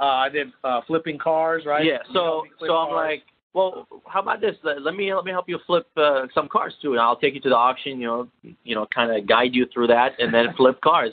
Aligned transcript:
Uh, 0.00 0.04
I 0.04 0.28
did 0.28 0.48
uh, 0.64 0.80
flipping 0.86 1.18
cars, 1.18 1.64
right? 1.64 1.84
Yeah. 1.84 1.98
So 2.12 2.44
so 2.60 2.74
I'm 2.74 2.88
cars. 2.88 2.92
like, 2.92 3.22
well, 3.54 3.86
how 4.06 4.20
about 4.20 4.40
this? 4.40 4.56
Let 4.64 4.94
me 4.94 5.14
let 5.14 5.24
me 5.24 5.30
help 5.30 5.48
you 5.48 5.58
flip 5.66 5.86
uh, 5.96 6.26
some 6.34 6.48
cars 6.48 6.74
too, 6.82 6.92
and 6.92 7.00
I'll 7.00 7.16
take 7.16 7.34
you 7.34 7.40
to 7.42 7.48
the 7.48 7.56
auction. 7.56 8.00
You 8.00 8.06
know, 8.06 8.28
you 8.64 8.74
know, 8.74 8.86
kind 8.94 9.16
of 9.16 9.26
guide 9.28 9.54
you 9.54 9.66
through 9.72 9.86
that, 9.88 10.12
and 10.18 10.34
then 10.34 10.46
flip 10.56 10.80
cars. 10.80 11.12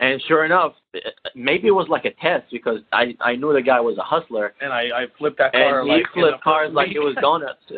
And 0.00 0.22
sure 0.28 0.44
enough, 0.44 0.74
maybe 1.34 1.66
it 1.66 1.72
was 1.72 1.88
like 1.88 2.04
a 2.04 2.12
test 2.12 2.46
because 2.52 2.80
I 2.92 3.16
I 3.20 3.34
knew 3.34 3.52
the 3.52 3.62
guy 3.62 3.80
was 3.80 3.98
a 3.98 4.02
hustler. 4.02 4.54
And 4.60 4.72
I 4.72 4.82
I 4.94 5.06
flipped 5.16 5.38
that 5.38 5.52
car. 5.52 5.80
And 5.80 5.88
like 5.88 6.04
he 6.14 6.20
flipped 6.20 6.42
cars 6.42 6.72
like 6.72 6.88
it 6.94 7.00
was 7.00 7.16
donuts. 7.20 7.62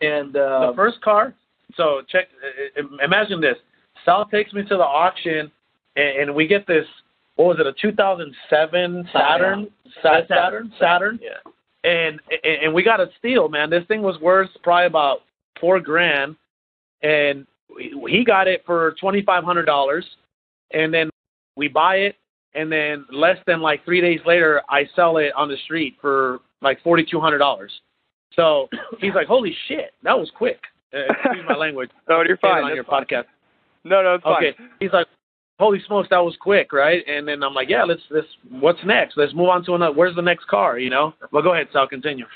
and 0.00 0.36
uh, 0.36 0.70
the 0.70 0.72
first 0.76 1.00
car. 1.02 1.34
So 1.76 2.02
check. 2.08 2.28
Imagine 3.04 3.40
this. 3.40 3.56
Sal 4.04 4.26
takes 4.26 4.52
me 4.52 4.62
to 4.62 4.76
the 4.76 4.84
auction, 4.84 5.50
and, 5.96 6.20
and 6.20 6.34
we 6.34 6.46
get 6.46 6.66
this. 6.66 6.86
What 7.36 7.46
was 7.46 7.56
it? 7.60 7.66
A 7.66 7.72
2007 7.80 9.08
Saturn. 9.12 9.68
Saturn. 10.02 10.26
Saturn. 10.28 10.72
Saturn. 10.78 11.20
Yeah. 11.22 11.38
And 11.84 12.20
and 12.44 12.72
we 12.72 12.82
got 12.84 13.00
a 13.00 13.08
steal, 13.18 13.48
man. 13.48 13.68
This 13.68 13.84
thing 13.88 14.02
was 14.02 14.20
worth 14.20 14.50
probably 14.62 14.86
about 14.86 15.22
four 15.60 15.80
grand, 15.80 16.36
and 17.02 17.44
he 18.06 18.24
got 18.24 18.46
it 18.46 18.62
for 18.64 18.94
twenty 19.00 19.22
five 19.22 19.42
hundred 19.42 19.64
dollars 19.64 20.04
and 20.72 20.92
then 20.92 21.10
we 21.56 21.68
buy 21.68 21.96
it, 21.96 22.16
and 22.54 22.70
then 22.70 23.04
less 23.10 23.38
than 23.46 23.60
like 23.60 23.84
three 23.84 24.00
days 24.00 24.20
later, 24.26 24.62
I 24.68 24.88
sell 24.96 25.18
it 25.18 25.32
on 25.36 25.48
the 25.48 25.56
street 25.64 25.96
for 26.00 26.40
like 26.60 26.82
forty 26.82 27.04
two 27.08 27.20
hundred 27.20 27.38
dollars. 27.38 27.72
So 28.34 28.68
he's 29.00 29.14
like, 29.14 29.26
"Holy 29.26 29.54
shit, 29.68 29.92
that 30.02 30.18
was 30.18 30.30
quick." 30.36 30.60
Uh, 30.94 31.12
excuse 31.24 31.44
my 31.48 31.56
language. 31.58 31.90
no, 32.08 32.22
you're 32.26 32.36
fine. 32.38 32.64
On 32.64 32.74
your 32.74 32.84
fine. 32.84 33.04
podcast. 33.04 33.24
No, 33.84 34.02
no, 34.02 34.14
it's 34.14 34.24
fine. 34.24 34.44
Okay. 34.44 34.56
He's 34.80 34.92
like, 34.92 35.06
"Holy 35.58 35.80
smokes, 35.86 36.08
that 36.10 36.18
was 36.18 36.36
quick, 36.40 36.72
right?" 36.72 37.02
And 37.06 37.26
then 37.26 37.42
I'm 37.42 37.54
like, 37.54 37.68
"Yeah, 37.68 37.84
let's 37.84 38.02
let's 38.10 38.26
what's 38.50 38.80
next? 38.84 39.16
Let's 39.16 39.34
move 39.34 39.48
on 39.48 39.64
to 39.66 39.74
another. 39.74 39.94
Where's 39.94 40.16
the 40.16 40.22
next 40.22 40.46
car? 40.46 40.78
You 40.78 40.90
know?" 40.90 41.14
Well, 41.32 41.42
go 41.42 41.54
ahead, 41.54 41.68
Sal. 41.72 41.88
Continue. 41.88 42.26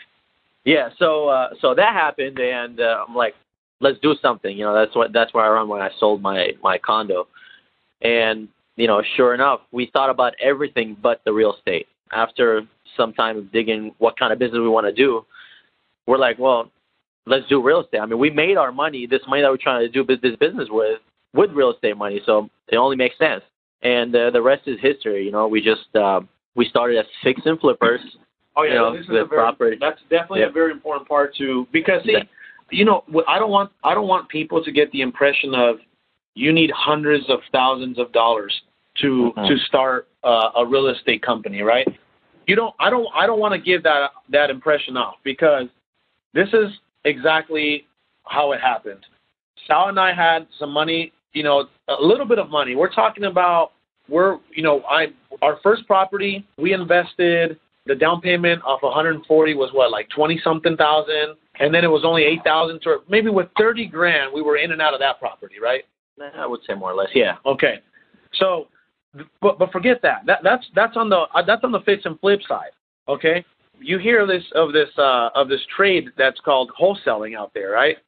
Yeah. 0.65 0.91
So 0.99 1.29
uh, 1.29 1.51
so 1.61 1.75
that 1.75 1.93
happened, 1.93 2.39
and 2.39 2.81
uh, 2.81 3.05
I'm 3.09 3.15
like, 3.15 3.35
"Let's 3.81 3.99
do 4.01 4.15
something." 4.21 4.57
You 4.57 4.65
know, 4.65 4.75
that's 4.75 4.95
what 4.95 5.13
that's 5.13 5.33
where 5.35 5.45
I 5.45 5.49
run 5.49 5.69
when 5.69 5.83
I 5.83 5.91
sold 5.99 6.23
my 6.23 6.53
my 6.63 6.79
condo. 6.79 7.29
And, 8.03 8.49
you 8.77 8.87
know, 8.87 9.03
sure 9.17 9.35
enough, 9.35 9.61
we 9.73 9.91
thought 9.93 10.11
about 10.11 10.35
everything 10.43 10.97
but 11.03 11.21
the 11.25 11.33
real 11.33 11.55
estate. 11.55 11.87
After 12.13 12.63
some 12.97 13.13
time 13.13 13.39
of 13.39 13.53
digging 13.53 13.95
what 13.99 14.19
kind 14.19 14.33
of 14.33 14.39
business 14.39 14.61
we 14.61 14.69
want 14.69 14.87
to 14.87 14.93
do, 14.93 15.25
we're 16.07 16.19
like, 16.19 16.39
well, 16.39 16.71
let's 17.27 17.49
do 17.49 17.63
real 17.63 17.81
estate. 17.81 17.99
I 17.99 18.07
mean, 18.07 18.19
we 18.19 18.31
made 18.31 18.57
our 18.57 18.71
money, 18.71 19.07
this 19.07 19.23
money 19.27 19.43
that 19.43 19.51
we're 19.51 19.57
trying 19.57 19.81
to 19.81 19.89
do 19.89 20.05
this 20.05 20.37
business 20.37 20.69
with, 20.71 21.01
with 21.35 21.51
real 21.51 21.73
estate 21.73 21.97
money. 21.97 22.21
So 22.25 22.49
it 22.69 22.77
only 22.77 22.97
makes 22.97 23.19
sense. 23.19 23.43
And 23.83 24.15
uh, 24.15 24.31
the 24.31 24.43
rest 24.43 24.63
is 24.67 24.79
history. 24.81 25.25
You 25.25 25.33
know, 25.33 25.47
we 25.49 25.61
just, 25.61 25.95
uh, 25.95 26.21
we 26.55 26.67
started 26.69 26.99
as 26.99 27.07
fix 27.23 27.41
and 27.45 27.59
flippers. 27.61 28.01
Oh 28.57 28.63
yeah, 28.63 28.71
you 28.71 28.77
know, 28.77 28.97
this 28.97 29.03
is 29.03 29.11
a 29.11 29.13
very, 29.13 29.29
property. 29.29 29.77
that's 29.79 30.01
definitely 30.09 30.43
a 30.43 30.51
very 30.51 30.73
important 30.73 31.07
part 31.07 31.37
too. 31.37 31.67
Because 31.73 32.03
see, 32.05 32.17
you 32.71 32.85
know, 32.85 33.05
I 33.29 33.39
don't 33.39 33.51
want 33.51 33.71
I 33.85 33.93
don't 33.93 34.09
want 34.09 34.29
people 34.31 34.65
to 34.65 34.73
get 34.73 34.91
the 34.93 35.03
impression 35.03 35.55
of 35.55 35.77
you 36.35 36.53
need 36.53 36.71
hundreds 36.75 37.29
of 37.29 37.41
thousands 37.53 37.99
of 37.99 38.13
dollars 38.13 38.55
to 39.03 39.33
mm-hmm. 39.37 39.47
to 39.47 39.59
start 39.67 40.09
uh, 40.25 40.51
a 40.57 40.67
real 40.67 40.89
estate 40.89 41.23
company, 41.23 41.61
right? 41.61 41.87
You 42.47 42.57
don't. 42.57 42.75
I 42.81 42.89
don't. 42.89 43.07
I 43.15 43.27
don't 43.27 43.41
want 43.41 43.53
to 43.53 43.61
give 43.61 43.83
that 43.83 44.11
that 44.31 44.51
impression 44.51 44.97
off 44.97 45.17
because 45.23 45.67
this 46.33 46.49
is 46.55 46.71
exactly 47.05 47.87
how 48.25 48.53
it 48.53 48.61
happened. 48.61 49.05
Sal 49.67 49.89
and 49.89 49.99
I 49.99 50.15
had 50.15 50.47
some 50.59 50.71
money, 50.71 51.13
you 51.37 51.43
know, 51.43 51.67
a 51.89 52.03
little 52.03 52.25
bit 52.25 52.39
of 52.39 52.49
money. 52.49 52.75
We're 52.75 52.93
talking 52.93 53.25
about 53.25 53.73
we're, 54.09 54.39
you 54.55 54.63
know, 54.63 54.83
I 54.91 55.09
our 55.43 55.59
first 55.63 55.87
property 55.87 56.47
we 56.57 56.73
invested 56.73 57.61
the 57.85 57.95
down 57.95 58.23
payment 58.23 58.63
of 58.67 58.81
140 58.81 59.55
was 59.55 59.71
what 59.73 59.93
like 59.93 60.09
20 60.09 60.41
something 60.43 60.77
thousand, 60.77 61.37
and 61.61 61.75
then 61.75 61.85
it 61.85 61.89
was 61.89 62.05
only 62.05 62.25
8,000 62.25 62.81
to 62.83 62.97
maybe 63.09 63.29
with 63.29 63.49
30 63.59 63.87
grand 63.87 64.33
we 64.33 64.41
were 64.41 64.57
in 64.57 64.73
and 64.73 64.81
out 64.81 64.95
of 64.95 65.01
that 65.01 65.21
property, 65.21 65.57
right? 65.63 65.85
I 66.39 66.47
would 66.47 66.61
say 66.67 66.75
more 66.75 66.93
or 66.93 66.95
less, 66.95 67.11
yeah. 67.15 67.37
Okay, 67.45 67.81
so, 68.41 68.69
but 69.43 69.59
but 69.59 69.71
forget 69.71 70.01
that. 70.03 70.23
That 70.25 70.39
that's 70.43 70.65
that's 70.75 70.97
on 70.97 71.11
the 71.11 71.27
uh, 71.35 71.43
that's 71.47 71.63
on 71.65 71.73
the 71.73 71.81
fix 71.81 72.07
and 72.07 72.19
flip 72.19 72.41
side. 72.49 72.71
Okay, 73.09 73.45
you 73.79 73.99
hear 73.99 74.27
this 74.27 74.43
of 74.55 74.73
this 74.73 74.89
uh, 74.97 75.29
of 75.35 75.51
this 75.51 75.61
trade 75.77 76.09
that's 76.17 76.41
called 76.41 76.73
wholesaling 76.81 77.37
out 77.37 77.53
there, 77.53 77.71
right? 77.73 77.99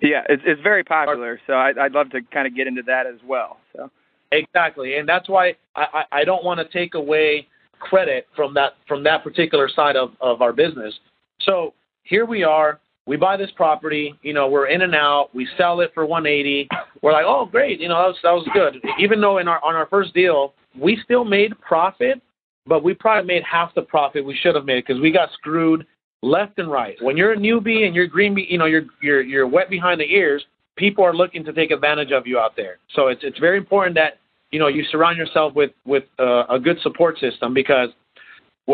Yeah, 0.00 0.22
it's 0.28 0.42
it's 0.46 0.60
very 0.62 0.84
popular. 0.84 1.40
So 1.46 1.54
I, 1.54 1.72
I'd 1.80 1.92
love 1.92 2.10
to 2.10 2.20
kind 2.32 2.46
of 2.46 2.54
get 2.54 2.66
into 2.66 2.82
that 2.86 3.06
as 3.06 3.18
well. 3.26 3.58
So 3.74 3.90
exactly, 4.32 4.96
and 4.96 5.08
that's 5.08 5.28
why 5.28 5.54
I 5.76 5.84
I, 5.92 6.20
I 6.20 6.24
don't 6.24 6.44
want 6.44 6.58
to 6.58 6.68
take 6.76 6.94
away 6.94 7.46
credit 7.78 8.26
from 8.34 8.54
that 8.54 8.74
from 8.88 9.04
that 9.04 9.22
particular 9.22 9.68
side 9.68 9.96
of 9.96 10.12
of 10.20 10.42
our 10.42 10.52
business. 10.52 10.94
So 11.40 11.74
here 12.02 12.24
we 12.24 12.42
are 12.42 12.80
we 13.10 13.16
buy 13.16 13.36
this 13.36 13.50
property, 13.56 14.14
you 14.22 14.32
know, 14.32 14.48
we're 14.48 14.68
in 14.68 14.82
and 14.82 14.94
out, 14.94 15.30
we 15.34 15.48
sell 15.58 15.80
it 15.80 15.90
for 15.94 16.06
180. 16.06 16.68
We're 17.02 17.12
like, 17.12 17.24
oh, 17.26 17.44
great, 17.44 17.80
you 17.80 17.88
know, 17.88 17.96
that 17.96 18.06
was, 18.06 18.16
that 18.22 18.30
was 18.30 18.48
good. 18.54 18.76
Even 19.00 19.20
though 19.20 19.38
in 19.38 19.48
our 19.48 19.62
on 19.64 19.74
our 19.74 19.86
first 19.86 20.14
deal, 20.14 20.54
we 20.78 21.00
still 21.02 21.24
made 21.24 21.58
profit, 21.60 22.20
but 22.66 22.84
we 22.84 22.94
probably 22.94 23.26
made 23.26 23.42
half 23.42 23.74
the 23.74 23.82
profit 23.82 24.24
we 24.24 24.36
should 24.36 24.54
have 24.54 24.64
made 24.64 24.84
because 24.86 25.00
we 25.00 25.10
got 25.10 25.30
screwed 25.32 25.86
left 26.22 26.58
and 26.58 26.70
right. 26.70 26.96
When 27.00 27.16
you're 27.16 27.32
a 27.32 27.36
newbie 27.36 27.86
and 27.86 27.94
you're 27.94 28.06
green, 28.06 28.36
you 28.36 28.58
know, 28.58 28.66
you're 28.66 28.84
you're 29.02 29.22
you're 29.22 29.46
wet 29.46 29.70
behind 29.70 30.00
the 30.00 30.12
ears. 30.12 30.44
People 30.76 31.04
are 31.04 31.14
looking 31.14 31.44
to 31.44 31.52
take 31.52 31.70
advantage 31.70 32.12
of 32.12 32.26
you 32.26 32.38
out 32.38 32.56
there. 32.56 32.78
So 32.94 33.08
it's 33.08 33.20
it's 33.22 33.38
very 33.38 33.58
important 33.58 33.94
that 33.96 34.18
you 34.50 34.58
know 34.58 34.68
you 34.68 34.84
surround 34.90 35.18
yourself 35.18 35.54
with 35.54 35.72
with 35.84 36.04
uh, 36.18 36.44
a 36.48 36.58
good 36.58 36.78
support 36.82 37.18
system 37.18 37.54
because 37.54 37.88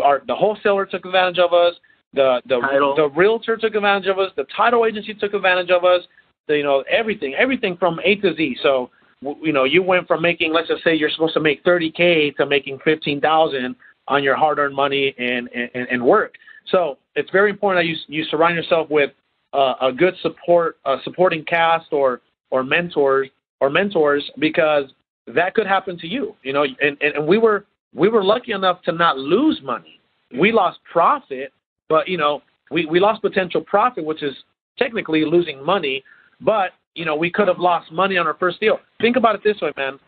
our 0.03 0.23
the 0.27 0.34
wholesaler 0.34 0.87
took 0.87 1.05
advantage 1.05 1.39
of 1.39 1.53
us 1.53 1.75
the 2.17 2.41
the 2.47 2.61
title. 2.61 2.95
the 2.97 3.09
realtor 3.11 3.57
took 3.57 3.75
advantage 3.75 4.09
of 4.09 4.19
us. 4.19 4.33
The 4.37 4.47
title 4.57 4.84
agency 4.87 5.15
took 5.15 5.34
advantage 5.34 5.71
of 5.71 5.84
us. 5.84 6.03
The, 6.49 6.57
you 6.57 6.65
know 6.65 6.83
everything, 6.91 7.34
everything 7.34 7.77
from 7.77 8.01
A 8.05 8.17
to 8.17 8.34
Z. 8.34 8.59
So 8.63 8.91
you 9.21 9.53
know 9.53 9.65
you 9.65 9.83
went 9.83 10.09
from 10.09 10.23
making, 10.23 10.53
let's 10.53 10.69
just 10.69 10.83
say 10.83 10.95
you're 10.95 11.11
supposed 11.11 11.34
to 11.34 11.41
make 11.41 11.65
30k 11.65 12.37
to 12.37 12.47
making 12.47 12.78
15,000 12.84 13.77
on 14.09 14.23
your 14.23 14.37
hard-earned 14.37 14.75
money 14.75 15.15
and, 15.19 15.49
and 15.53 15.87
and 15.91 16.05
work. 16.05 16.34
So 16.69 16.99
it's 17.15 17.31
very 17.31 17.50
important 17.50 17.84
that 17.84 17.88
you 17.88 17.97
you 18.09 18.25
surround 18.31 18.56
yourself 18.56 18.88
with 18.91 19.10
uh, 19.53 19.75
a 19.81 19.93
good 19.93 20.15
support, 20.22 20.78
supporting 21.04 21.44
cast 21.44 21.93
or 21.93 22.21
or 22.50 22.62
mentors 22.62 23.28
or 23.60 23.71
mentors 23.71 24.28
because 24.38 24.84
that 25.27 25.54
could 25.54 25.66
happen 25.66 25.99
to 25.99 26.06
you. 26.06 26.34
You 26.43 26.53
know, 26.53 26.65
and, 26.65 26.97
and, 27.00 27.15
and 27.16 27.27
we 27.27 27.38
were 27.38 27.66
we 27.94 28.09
were 28.09 28.22
lucky 28.22 28.53
enough 28.53 28.82
to 28.82 28.93
not 28.93 29.19
lose 29.19 29.60
money. 29.62 30.00
We 30.38 30.53
lost 30.53 30.78
profit, 30.91 31.53
but 31.88 32.09
you 32.09 32.19
know, 32.19 32.43
we 32.71 32.87
we 32.87 33.00
lost 33.00 33.22
potential 33.22 33.60
profit, 33.60 34.04
which 34.04 34.22
is 34.22 34.34
technically 34.78 35.25
losing 35.25 35.65
money. 35.65 36.04
But 36.41 36.72
you 36.94 37.04
know, 37.04 37.16
we 37.16 37.31
could 37.31 37.48
have 37.48 37.59
lost 37.59 37.91
money 37.93 38.16
on 38.16 38.27
our 38.27 38.34
first 38.34 38.60
deal. 38.60 38.78
Think 39.00 39.16
about 39.16 39.34
it 39.34 39.43
this 39.44 39.60
way, 39.60 39.72
man. 39.77 39.98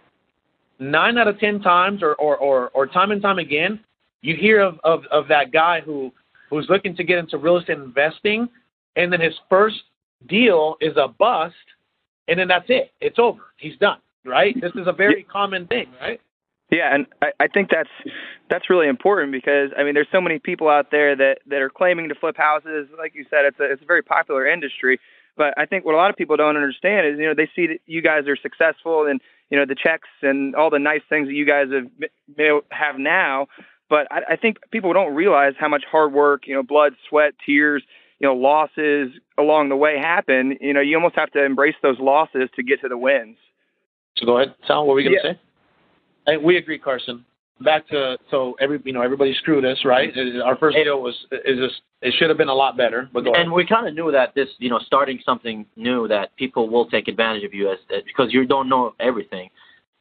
Nine 0.81 1.19
out 1.19 1.29
of 1.29 1.39
ten 1.39 1.61
times, 1.61 2.03
or 2.03 2.15
or 2.17 2.37
or, 2.37 2.69
or 2.71 2.87
time 2.87 3.11
and 3.11 3.23
time 3.23 3.39
again, 3.39 3.81
you 4.23 4.37
hear 4.37 4.61
of, 4.61 4.79
of 4.85 5.01
of 5.11 5.29
that 5.29 5.53
guy 5.53 5.81
who 5.81 6.13
who's 6.51 6.67
looking 6.69 6.97
to 6.97 7.05
get 7.05 7.19
into 7.19 7.39
real 7.39 7.59
estate 7.59 7.79
investing, 7.79 8.49
and 8.97 9.13
then 9.13 9.21
his 9.21 9.35
first 9.49 9.83
deal 10.27 10.77
is 10.81 10.97
a 10.97 11.09
bust, 11.09 11.55
and 12.27 12.39
then 12.39 12.49
that's 12.49 12.67
it. 12.69 12.93
It's 13.01 13.19
over. 13.19 13.43
He's 13.57 13.77
done. 13.79 13.99
Right? 14.25 14.55
This 14.61 14.73
is 14.75 14.87
a 14.87 14.93
very 14.93 15.23
common 15.23 15.67
thing, 15.67 15.87
right? 16.01 16.21
Yeah, 16.71 16.95
and 16.95 17.07
I, 17.23 17.29
I 17.41 17.49
think 17.49 17.71
that's 17.71 17.89
that's 18.51 18.69
really 18.69 18.89
important 18.89 19.33
because 19.33 19.71
I 19.79 19.85
mean 19.85 19.95
there's 19.95 20.09
so 20.13 20.21
many 20.21 20.39
people 20.39 20.69
out 20.69 20.91
there 20.91 21.17
that 21.17 21.39
that 21.47 21.63
are 21.63 21.71
claiming 21.71 22.11
to 22.11 22.15
flip 22.15 22.37
houses. 22.37 22.89
Like 22.99 23.15
you 23.15 23.25
said, 23.31 23.47
it's 23.47 23.59
a 23.59 23.73
it's 23.73 23.83
a 23.83 23.87
very 23.87 24.03
popular 24.03 24.47
industry. 24.47 25.01
But 25.37 25.55
I 25.57 25.65
think 25.65 25.85
what 25.87 25.95
a 25.95 25.97
lot 25.97 26.11
of 26.11 26.17
people 26.17 26.37
don't 26.37 26.57
understand 26.57 27.07
is 27.07 27.19
you 27.19 27.25
know 27.25 27.35
they 27.35 27.49
see 27.57 27.69
that 27.69 27.79
you 27.87 28.03
guys 28.03 28.27
are 28.27 28.37
successful 28.37 29.07
and 29.07 29.21
you 29.49 29.59
know 29.59 29.65
the 29.65 29.77
checks 29.77 30.09
and 30.21 30.55
all 30.55 30.69
the 30.69 30.79
nice 30.79 31.01
things 31.09 31.29
that 31.29 31.35
you 31.35 31.47
guys 31.47 31.69
have 31.73 32.63
have 32.71 32.99
now. 32.99 33.47
But 33.91 34.07
I, 34.11 34.33
I 34.33 34.37
think 34.37 34.59
people 34.71 34.93
don't 34.93 35.15
realize 35.15 35.55
how 35.59 35.69
much 35.69 35.85
hard 35.91 36.13
work, 36.13 36.47
you 36.47 36.55
know, 36.55 36.63
blood, 36.63 36.95
sweat, 37.09 37.33
tears, 37.45 37.83
you 38.19 38.27
know, 38.27 38.35
losses 38.35 39.11
along 39.39 39.69
the 39.69 39.77
way 39.77 39.99
happen. 39.99 40.57
You 40.61 40.75
know, 40.75 40.81
you 40.81 40.97
almost 40.97 41.17
have 41.17 41.31
to 41.33 41.45
embrace 41.45 41.77
those 41.83 41.99
losses 41.99 42.49
to 42.57 42.63
get 42.63 42.81
to 42.83 42.89
the 42.89 42.99
wins. 42.99 43.37
So 44.17 44.27
go 44.27 44.39
ahead, 44.39 44.55
Sal. 44.67 44.87
What 44.87 44.95
were 44.95 45.01
you 45.01 45.11
going 45.11 45.23
to 45.23 45.29
yeah. 45.29 45.35
say? 45.35 46.37
we 46.37 46.57
agree, 46.57 46.79
Carson. 46.79 47.25
Back 47.61 47.89
to 47.89 48.17
so 48.31 48.55
every 48.61 48.81
you 48.85 48.93
know 48.93 49.03
everybody 49.03 49.35
screwed 49.35 49.65
us, 49.65 49.79
right? 49.85 50.15
Mm-hmm. 50.15 50.43
Our 50.43 50.57
first 50.57 50.77
deal 50.77 51.03
was 51.03 51.15
is 51.45 51.59
just 51.59 51.83
it 52.03 52.15
should 52.17 52.29
have 52.29 52.39
been 52.39 52.49
a 52.49 52.55
lot 52.55 52.77
better. 52.77 53.11
But 53.13 53.27
and 53.37 53.51
we 53.51 53.67
kind 53.67 53.89
of 53.89 53.95
knew 53.95 54.13
that 54.13 54.33
this 54.37 54.49
you 54.59 54.71
know 54.71 54.79
starting 54.79 55.19
something 55.27 55.67
new 55.75 56.07
that 56.07 56.37
people 56.37 56.69
will 56.69 56.89
take 56.89 57.09
advantage 57.09 57.43
of 57.43 57.53
you 57.53 57.73
as 57.73 57.79
because 58.07 58.33
you 58.33 58.47
don't 58.47 58.69
know 58.69 58.95
everything, 59.01 59.51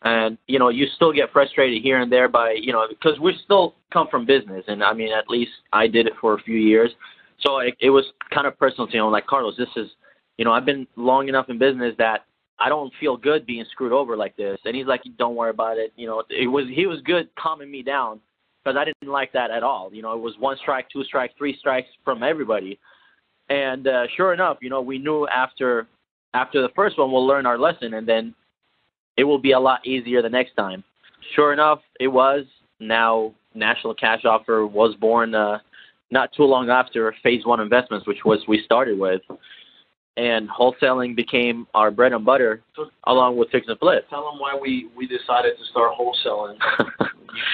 and 0.04 0.38
you 0.48 0.60
know 0.60 0.70
you 0.70 0.86
still 0.96 1.12
get 1.12 1.32
frustrated 1.32 1.82
here 1.82 2.02
and 2.02 2.12
there 2.12 2.28
by 2.28 2.52
you 2.52 2.72
know 2.72 2.86
because 2.90 3.20
we 3.20 3.38
still 3.44 3.76
come 3.92 4.08
from 4.10 4.26
business, 4.26 4.64
and 4.68 4.84
I 4.84 4.94
mean 4.94 5.12
at 5.12 5.30
least 5.30 5.52
I 5.74 5.88
did 5.88 6.08
it 6.08 6.14
for 6.20 6.34
a 6.34 6.42
few 6.42 6.58
years, 6.58 6.92
so 7.40 7.60
it, 7.60 7.76
it 7.80 7.90
was 7.90 8.06
kind 8.34 8.48
of 8.48 8.58
personal 8.58 8.88
to 8.88 8.94
you 8.94 9.00
know 9.00 9.10
like 9.10 9.28
Carlos, 9.28 9.56
this 9.58 9.70
is 9.76 9.90
you 10.38 10.46
know 10.46 10.52
I've 10.52 10.66
been 10.66 10.88
long 10.96 11.30
enough 11.30 11.50
in 11.50 11.58
business 11.58 11.96
that 11.98 12.26
I 12.60 12.70
don't 12.70 12.92
feel 13.00 13.18
good 13.18 13.46
being 13.46 13.66
screwed 13.72 13.92
over 13.92 14.18
like 14.18 14.36
this. 14.36 14.58
And 14.66 14.76
he's 14.76 14.88
like, 14.88 15.04
don't 15.18 15.36
worry 15.36 15.52
about 15.52 15.78
it. 15.78 15.94
You 15.96 16.08
know, 16.08 16.24
it 16.30 16.48
was 16.48 16.66
he 16.74 16.88
was 16.88 17.00
good 17.06 17.30
calming 17.38 17.70
me 17.70 17.84
down 17.84 18.20
because 18.64 18.78
I 18.78 18.86
didn't 18.86 19.12
like 19.12 19.32
that 19.34 19.52
at 19.52 19.64
all. 19.64 19.90
You 19.94 20.02
know, 20.02 20.14
it 20.14 20.20
was 20.20 20.34
one 20.40 20.58
strike, 20.62 20.88
two 20.90 21.04
strikes, 21.04 21.34
three 21.38 21.56
strikes 21.58 21.90
from 22.04 22.24
everybody. 22.24 22.80
And 23.50 23.88
uh, 23.88 24.08
sure 24.16 24.34
enough, 24.34 24.58
you 24.62 24.70
know, 24.70 24.82
we 24.82 24.98
knew 24.98 25.28
after 25.28 25.88
after 26.34 26.62
the 26.62 26.70
first 26.76 26.98
one 26.98 27.12
we'll 27.12 27.26
learn 27.26 27.46
our 27.46 27.58
lesson, 27.58 27.94
and 27.94 28.08
then 28.08 28.34
it 29.18 29.24
will 29.24 29.40
be 29.40 29.52
a 29.52 29.60
lot 29.60 29.86
easier 29.86 30.22
the 30.22 30.30
next 30.30 30.56
time. 30.56 30.84
Sure 31.36 31.52
enough, 31.52 31.80
it 32.00 32.08
was. 32.08 32.46
Now, 32.80 33.34
National 33.56 33.94
Cash 33.94 34.24
Offer 34.24 34.68
was 34.68 34.96
born 34.96 35.34
uh, 35.36 35.58
not 36.12 36.32
too 36.34 36.44
long 36.44 36.70
after 36.70 37.14
Phase 37.24 37.46
One 37.46 37.60
Investments, 37.60 38.08
which 38.08 38.24
was 38.24 38.40
we 38.48 38.62
started 38.64 38.98
with, 38.98 39.22
and 40.16 40.48
wholesaling 40.50 41.16
became 41.16 41.68
our 41.74 41.92
bread 41.92 42.14
and 42.14 42.24
butter, 42.24 42.62
along 43.06 43.38
with 43.38 43.50
fix 43.52 43.68
and 43.68 43.78
flip. 43.80 44.08
Tell 44.10 44.30
them 44.30 44.40
why 44.40 44.58
we 44.60 44.90
we 44.96 45.08
decided 45.08 45.58
to 45.58 45.66
start 45.72 45.92
wholesaling. 46.00 46.58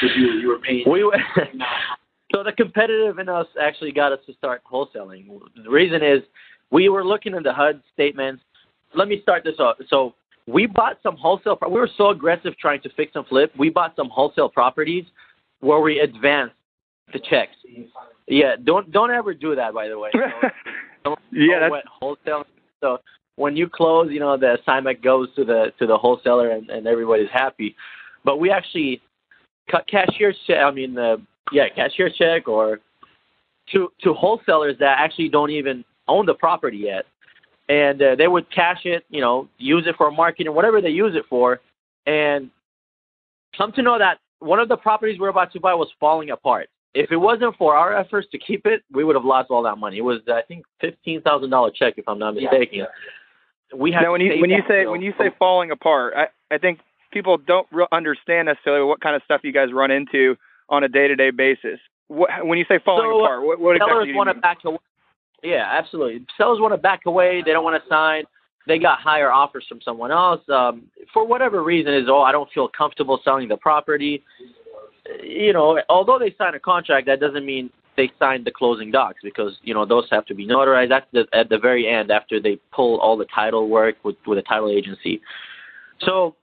You 0.02 0.32
you 0.32 0.48
were 0.50 0.60
paying. 0.60 0.84
we 0.90 1.04
were, 1.04 1.18
so 2.34 2.44
the 2.44 2.52
competitive 2.52 3.20
in 3.20 3.30
us 3.30 3.48
actually 3.62 3.92
got 3.92 4.12
us 4.12 4.20
to 4.28 4.34
start 4.34 4.62
wholesaling. 4.70 5.28
The 5.62 5.70
reason 5.70 6.04
is 6.04 6.22
we 6.72 6.90
were 6.90 7.06
looking 7.06 7.36
in 7.36 7.44
the 7.44 7.54
HUD 7.54 7.82
statements. 7.94 8.44
Let 8.96 9.08
me 9.08 9.22
start 9.22 9.44
this 9.44 9.60
off. 9.60 9.78
So 9.90 10.14
we 10.48 10.66
bought 10.66 10.98
some 11.04 11.16
wholesale. 11.16 11.58
We 11.62 11.80
were 11.80 11.90
so 11.98 12.10
aggressive 12.10 12.58
trying 12.58 12.82
to 12.82 12.90
fix 12.96 13.14
and 13.16 13.26
flip. 13.28 13.52
We 13.58 13.70
bought 13.70 13.96
some 13.96 14.10
wholesale 14.10 14.50
properties 14.50 15.06
where 15.60 15.80
we 15.80 16.00
advanced 16.00 16.56
the 17.14 17.20
checks. 17.20 17.56
Yeah, 18.28 18.56
don't 18.64 18.92
don't 18.92 19.12
ever 19.12 19.34
do 19.34 19.56
that. 19.56 19.74
By 19.74 19.88
the 19.88 19.98
way, 19.98 20.10
don't, 21.04 21.20
yeah, 21.32 21.70
don't 21.70 21.86
wholesale. 21.88 22.46
So 22.82 23.00
when 23.36 23.56
you 23.56 23.70
close, 23.70 24.10
you 24.12 24.20
know 24.20 24.38
the 24.38 24.60
assignment 24.60 25.02
goes 25.02 25.34
to 25.36 25.46
the 25.46 25.72
to 25.80 25.88
the 25.88 25.98
wholesaler, 25.98 26.52
and, 26.52 26.70
and 26.70 26.88
everybody's 26.88 27.32
happy. 27.32 27.76
But 28.26 28.40
we 28.40 28.52
actually 28.52 29.02
cut 29.70 29.88
cashier's 29.88 30.38
check. 30.48 30.58
I 30.64 30.72
mean, 30.72 30.98
uh, 30.98 31.18
yeah, 31.52 31.70
cashier 31.74 32.10
check 32.10 32.48
or 32.48 32.80
to 33.72 33.90
to 34.04 34.14
wholesalers 34.14 34.76
that 34.80 34.98
actually 35.00 35.30
don't 35.30 35.52
even 35.52 35.84
own 36.08 36.26
the 36.26 36.34
property 36.34 36.78
yet, 36.78 37.06
and 37.70 38.02
uh, 38.02 38.16
they 38.16 38.28
would 38.28 38.50
cash 38.52 38.82
it, 38.86 39.06
you 39.10 39.22
know, 39.22 39.48
use 39.58 39.86
it 39.88 39.96
for 39.98 40.12
marketing, 40.12 40.54
whatever 40.54 40.82
they 40.82 40.90
use 40.90 41.16
it 41.16 41.24
for, 41.30 41.62
and 42.06 42.50
come 43.58 43.72
to 43.74 43.82
know 43.82 43.98
that 43.98 44.20
one 44.40 44.60
of 44.60 44.68
the 44.68 44.78
properties 44.78 45.20
we 45.20 45.26
are 45.26 45.30
about 45.30 45.52
to 45.54 45.60
buy 45.60 45.74
was 45.74 45.90
falling 46.00 46.30
apart. 46.32 46.70
If 46.94 47.12
it 47.12 47.18
wasn't 47.18 47.56
for 47.58 47.76
our 47.76 47.96
efforts 47.98 48.28
to 48.32 48.38
keep 48.38 48.66
it, 48.66 48.84
we 48.92 49.04
would 49.04 49.16
have 49.16 49.26
lost 49.26 49.50
all 49.50 49.64
that 49.64 49.78
money. 49.78 49.98
It 49.98 50.04
was, 50.04 50.20
I 50.28 50.42
think, 50.48 50.66
fifteen 50.80 51.22
thousand 51.22 51.50
dollar 51.50 51.72
check, 51.72 51.96
if 51.98 52.08
I'm 52.08 52.20
not 52.20 52.36
mistaken. 52.36 52.80
Yeah. 52.80 52.86
We 53.76 53.92
had 53.92 54.02
now 54.04 54.12
when 54.12 54.22
you 54.22 54.40
when 54.40 54.52
you 54.52 54.62
say 54.68 54.86
when 54.86 55.02
you 55.02 55.14
say 55.18 55.32
falling 55.40 55.72
apart, 55.72 56.14
I 56.16 56.28
I 56.54 56.60
think 56.60 56.80
people 57.12 57.38
don't 57.38 57.68
re- 57.72 57.88
understand 57.92 58.46
necessarily 58.46 58.86
what 58.86 59.02
kind 59.02 59.16
of 59.16 59.24
stuff 59.24 59.42
you 59.44 59.52
guys 59.52 59.74
run 59.74 59.90
into 59.90 60.36
on 60.70 60.84
a 60.84 60.88
day 60.88 61.08
to 61.08 61.16
day 61.16 61.32
basis. 61.32 61.80
What, 62.10 62.30
when 62.46 62.60
you 62.60 62.66
say 62.68 62.80
falling 62.84 63.10
so, 63.10 63.24
apart, 63.24 63.44
what, 63.44 63.60
what 63.60 63.78
sellers 63.80 64.04
exactly 64.04 64.14
want 64.14 64.30
to 64.30 64.36
back 64.36 64.60
away. 64.64 64.78
Yeah, 65.44 65.68
absolutely. 65.70 66.26
Sellers 66.38 66.60
want 66.62 66.74
to 66.74 66.78
back 66.78 67.02
away. 67.06 67.44
They 67.46 67.52
don't 67.52 67.64
want 67.64 67.82
to 67.82 67.90
sign. 67.90 68.24
They 68.66 68.80
got 68.80 69.00
higher 69.00 69.32
offers 69.32 69.66
from 69.68 69.82
someone 69.84 70.10
else. 70.12 70.42
Um, 70.50 70.84
for 71.14 71.28
whatever 71.28 71.64
reason, 71.64 71.94
is 71.94 72.06
oh, 72.08 72.22
I 72.22 72.32
don't 72.32 72.50
feel 72.54 72.70
comfortable 72.70 73.20
selling 73.24 73.50
the 73.50 73.58
property. 73.58 74.24
You 75.22 75.52
know, 75.52 75.82
although 75.90 76.18
they 76.18 76.34
sign 76.38 76.56
a 76.56 76.60
contract, 76.60 77.08
that 77.08 77.20
doesn't 77.20 77.46
mean 77.46 77.70
they 77.98 78.10
signed 78.18 78.46
the 78.46 78.52
closing 78.52 78.90
docs 78.90 79.20
because 79.22 79.58
you 79.64 79.74
know 79.74 79.86
those 79.86 80.08
have 80.12 80.26
to 80.28 80.34
be 80.34 80.48
notarized 80.48 80.92
at 80.92 81.08
the 81.12 81.26
at 81.34 81.50
the 81.50 81.58
very 81.58 81.88
end 81.88 82.10
after 82.10 82.40
they 82.40 82.58
pull 82.72 83.00
all 83.02 83.18
the 83.18 83.28
title 83.36 83.68
work 83.68 83.96
with 84.04 84.16
with 84.26 84.40
a 84.40 84.44
title 84.44 84.70
agency. 84.70 85.22
So, 86.00 86.36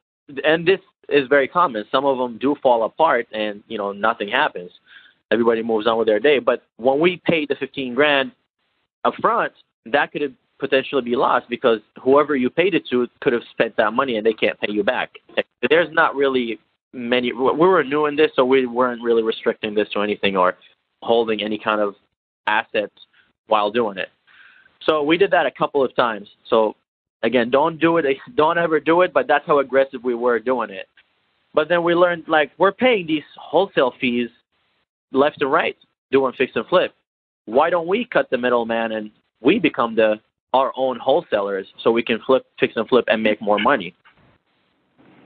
and 0.45 0.67
this 0.67 0.81
is 1.09 1.27
very 1.29 1.49
common. 1.49 1.85
Some 1.91 2.05
of 2.05 2.19
them 2.19 2.39
do 2.39 2.55
fall 2.63 2.85
apart, 2.85 3.27
and 3.33 3.63
you 3.67 3.79
know 3.79 3.93
nothing 3.93 4.29
happens. 4.29 4.71
Everybody 5.33 5.63
moves 5.63 5.87
on 5.87 5.97
with 5.97 6.07
their 6.07 6.21
day. 6.21 6.39
But 6.39 6.65
when 6.77 7.01
we 7.01 7.23
paid 7.25 7.49
the 7.49 7.55
fifteen 7.55 7.95
grand 7.95 8.33
up 9.05 9.15
front, 9.21 9.53
that 9.87 10.13
could 10.13 10.35
potentially 10.59 11.03
be 11.03 11.17
lost 11.17 11.49
because 11.49 11.81
whoever 12.03 12.37
you 12.37 12.51
paid 12.51 12.75
it 12.75 12.87
to 12.91 13.09
could 13.21 13.33
have 13.33 13.43
spent 13.51 13.77
that 13.77 13.93
money 13.93 14.17
and 14.17 14.27
they 14.27 14.35
can't 14.35 14.61
pay 14.61 14.71
you 14.71 14.85
back. 14.85 15.11
There's 15.69 15.93
not 15.93 16.15
really 16.15 16.59
many. 16.93 17.33
We 17.33 17.53
were 17.53 17.83
new 17.83 18.07
in 18.07 18.17
this, 18.17 18.31
so 18.37 18.45
we 18.45 18.67
weren't 18.67 19.03
really 19.03 19.23
restricting 19.23 19.75
this 19.75 19.89
to 19.95 20.03
anything 20.03 20.37
or 20.37 20.57
holding 21.03 21.43
any 21.43 21.59
kind 21.59 21.81
of 21.81 21.95
assets 22.47 22.93
while 23.47 23.71
doing 23.71 23.99
it. 23.99 24.09
So 24.83 25.03
we 25.03 25.17
did 25.17 25.31
that 25.33 25.47
a 25.47 25.51
couple 25.51 25.85
of 25.85 25.95
times. 25.97 26.29
So 26.49 26.77
again, 27.23 27.51
don't 27.51 27.79
do 27.81 27.97
it. 27.99 28.05
Don't 28.37 28.59
ever 28.59 28.81
do 28.81 29.03
it. 29.03 29.13
But 29.13 29.27
that's 29.27 29.47
how 29.47 29.59
aggressive 29.59 30.03
we 30.05 30.15
were 30.15 30.39
doing 30.39 30.71
it. 30.71 30.87
But 31.53 31.69
then 31.69 31.83
we 31.83 31.95
learned 31.95 32.25
like 32.29 32.53
we're 32.59 32.73
paying 32.73 33.07
these 33.07 33.25
wholesale 33.37 33.93
fees 34.01 34.31
left 35.13 35.43
and 35.43 35.51
right 35.51 35.77
doing 36.13 36.33
fix 36.37 36.53
and 36.55 36.67
flip. 36.67 36.95
Why 37.47 37.71
don't 37.71 37.87
we 37.87 38.05
cut 38.05 38.31
the 38.31 38.39
middleman 38.39 38.93
and 38.93 39.11
we 39.41 39.59
become 39.59 39.95
the 39.95 40.21
our 40.53 40.73
own 40.77 40.99
wholesalers 40.99 41.67
so 41.83 41.93
we 41.93 42.03
can 42.03 42.19
flip, 42.27 42.45
fix 42.59 42.75
and 42.77 42.89
flip 42.89 43.05
and 43.09 43.23
make 43.23 43.41
more 43.41 43.59
money? 43.59 43.95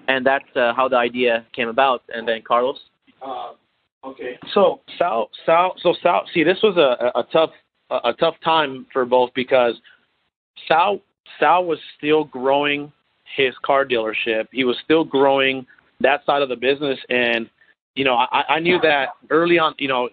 And 0.08 0.24
that's 0.24 0.44
uh, 0.54 0.74
how 0.74 0.88
the 0.88 0.96
idea 0.96 1.46
came 1.54 1.68
about. 1.68 2.02
And 2.08 2.28
then 2.28 2.42
Carlos. 2.46 2.78
Uh, 3.22 3.52
okay. 4.04 4.38
So 4.52 4.80
Sal, 4.98 5.30
Sal, 5.46 5.74
so 5.82 5.94
Sal. 6.02 6.24
See, 6.34 6.44
this 6.44 6.58
was 6.62 6.76
a, 6.76 7.18
a 7.18 7.24
tough 7.32 7.50
a, 7.90 8.08
a 8.10 8.12
tough 8.14 8.34
time 8.44 8.86
for 8.92 9.04
both 9.04 9.30
because 9.34 9.74
Sal 10.68 11.00
Sal 11.40 11.64
was 11.64 11.78
still 11.96 12.24
growing 12.24 12.92
his 13.36 13.54
car 13.64 13.84
dealership. 13.84 14.46
He 14.52 14.64
was 14.64 14.76
still 14.84 15.04
growing 15.04 15.66
that 16.00 16.24
side 16.26 16.42
of 16.42 16.48
the 16.48 16.56
business, 16.56 16.98
and 17.08 17.48
you 17.94 18.04
know, 18.04 18.14
I, 18.14 18.44
I 18.48 18.58
knew 18.60 18.78
that 18.82 19.10
early 19.30 19.58
on. 19.58 19.74
You 19.78 19.88
know, 19.88 20.08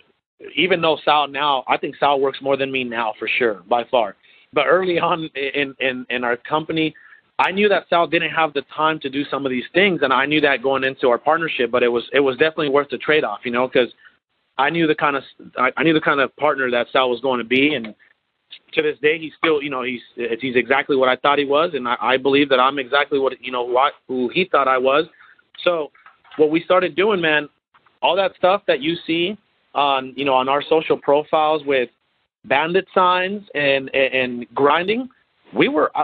even 0.56 0.82
though 0.82 0.98
Sal 1.04 1.28
now, 1.28 1.64
I 1.68 1.78
think 1.78 1.96
Sal 1.98 2.20
works 2.20 2.40
more 2.42 2.58
than 2.58 2.72
me 2.72 2.84
now 2.84 3.14
for 3.20 3.28
sure, 3.28 3.62
by 3.68 3.84
far. 3.86 4.16
But 4.54 4.66
early 4.68 5.00
on 5.00 5.30
in 5.36 5.76
in 5.80 6.06
in 6.10 6.24
our 6.24 6.38
company, 6.38 6.94
I 7.40 7.52
knew 7.52 7.70
that 7.70 7.86
Sal 7.90 8.08
didn't 8.08 8.32
have 8.32 8.54
the 8.54 8.64
time 8.76 9.00
to 9.00 9.10
do 9.10 9.24
some 9.26 9.46
of 9.46 9.50
these 9.50 9.64
things, 9.74 10.02
and 10.04 10.12
I 10.12 10.26
knew 10.26 10.42
that 10.42 10.62
going 10.62 10.84
into 10.84 11.10
our 11.10 11.18
partnership. 11.18 11.72
But 11.72 11.84
it 11.84 11.88
was 11.88 12.04
it 12.14 12.20
was 12.20 12.38
definitely 12.38 12.70
worth 12.70 12.90
the 12.90 12.98
trade 12.98 13.24
off, 13.24 13.40
you 13.44 13.52
know, 13.52 13.68
because 13.68 13.90
I 14.58 14.70
knew 14.70 14.88
the 14.88 14.96
kind 14.96 15.16
of 15.16 15.24
I, 15.58 15.72
I 15.78 15.84
knew 15.84 15.94
the 15.94 16.02
kind 16.02 16.20
of 16.20 16.36
partner 16.36 16.70
that 16.72 16.88
Sal 16.92 17.10
was 17.10 17.22
going 17.22 17.40
to 17.40 17.46
be, 17.46 17.74
and 17.76 17.96
to 18.74 18.82
this 18.82 18.98
day, 19.02 19.18
he's 19.18 19.34
still, 19.38 19.62
you 19.62 19.70
know, 19.70 19.84
he's 19.84 20.02
he's 20.40 20.56
exactly 20.56 20.96
what 20.96 21.10
I 21.10 21.16
thought 21.16 21.40
he 21.40 21.46
was, 21.46 21.72
and 21.74 21.88
I, 21.88 21.96
I 22.02 22.18
believe 22.18 22.50
that 22.50 22.60
I'm 22.60 22.80
exactly 22.80 23.20
what 23.20 23.34
you 23.42 23.52
know 23.52 23.64
what 23.64 23.94
who 24.08 24.30
he 24.34 24.46
thought 24.52 24.68
I 24.68 24.78
was. 24.78 25.06
So, 25.64 25.92
what 26.38 26.50
we 26.50 26.64
started 26.64 26.96
doing, 26.96 27.22
man, 27.22 27.48
all 28.02 28.16
that 28.16 28.36
stuff 28.38 28.64
that 28.68 28.82
you 28.82 28.96
see 29.08 29.38
on 29.74 30.14
you 30.16 30.26
know 30.26 30.34
on 30.34 30.50
our 30.50 30.62
social 30.68 30.98
profiles 30.98 31.64
with 31.66 31.90
bandit 32.46 32.88
signs 32.94 33.44
and 33.56 33.90
and, 33.94 34.14
and 34.14 34.46
grinding, 34.54 35.10
we 35.56 35.68
were 35.68 35.92
I, 35.96 36.04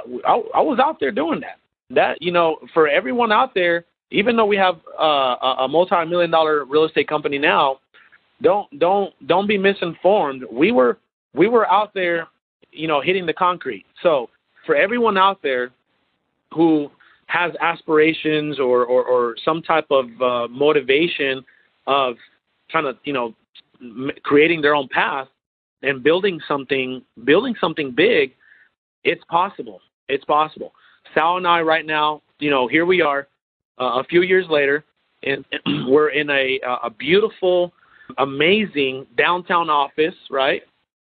I 0.56 0.62
was 0.62 0.80
out 0.84 1.00
there 1.00 1.12
doing 1.12 1.40
that. 1.42 1.60
That 1.90 2.22
you 2.22 2.32
know 2.32 2.58
for 2.74 2.88
everyone 2.88 3.32
out 3.32 3.54
there, 3.54 3.86
even 4.12 4.36
though 4.36 4.46
we 4.46 4.58
have 4.58 4.76
uh, 5.00 5.56
a 5.60 5.68
multi-million 5.70 6.32
dollar 6.32 6.66
real 6.66 6.86
estate 6.86 7.08
company 7.08 7.38
now, 7.38 7.80
don't 8.42 8.80
don't 8.80 9.14
don't 9.28 9.48
be 9.48 9.58
misinformed. 9.58 10.44
We 10.52 10.72
were 10.72 10.98
we 11.34 11.48
were 11.48 11.70
out 11.72 11.94
there, 11.94 12.28
you 12.72 12.88
know, 12.88 13.02
hitting 13.02 13.26
the 13.26 13.34
concrete. 13.34 13.86
So 14.04 14.30
for 14.66 14.76
everyone 14.76 15.18
out 15.18 15.42
there 15.42 15.72
who 16.54 16.90
has 17.28 17.52
aspirations 17.60 18.60
or, 18.60 18.86
or, 18.86 19.04
or 19.04 19.36
some 19.44 19.62
type 19.62 19.88
of 19.92 20.06
uh, 20.22 20.48
motivation 20.48 21.44
of 21.86 22.16
kind 22.72 22.86
of 22.86 22.98
you 23.04 23.14
know 23.14 23.34
creating 24.24 24.62
their 24.62 24.76
own 24.76 24.88
path 24.90 25.28
and 25.84 26.04
building 26.04 26.40
something 26.48 27.04
building 27.24 27.56
something 27.60 27.92
big 27.96 28.34
it's 29.08 29.24
possible. 29.30 29.80
It's 30.10 30.26
possible. 30.26 30.74
Sal 31.14 31.38
and 31.38 31.48
i 31.48 31.62
right 31.62 31.86
now 31.86 32.22
you 32.40 32.52
know 32.52 32.68
here 32.68 32.86
we 32.86 33.02
are 33.02 33.28
uh, 33.80 34.02
a 34.02 34.04
few 34.04 34.22
years 34.22 34.46
later 34.50 34.84
and 35.24 35.46
we're 35.88 36.10
in 36.10 36.30
a 36.30 36.60
a 36.84 36.90
beautiful 36.90 37.72
amazing 38.18 39.08
downtown 39.18 39.70
office 39.70 40.16
right? 40.30 40.62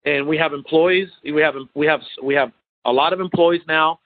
And 0.04 0.26
we 0.26 0.36
have 0.36 0.52
employees 0.52 1.08
we 1.24 1.40
have 1.40 1.54
we 1.74 1.86
have 1.86 2.00
we 2.22 2.34
have 2.34 2.52
a 2.84 2.92
lot 2.92 3.12
of 3.12 3.20
employees 3.20 3.62
now. 3.66 3.98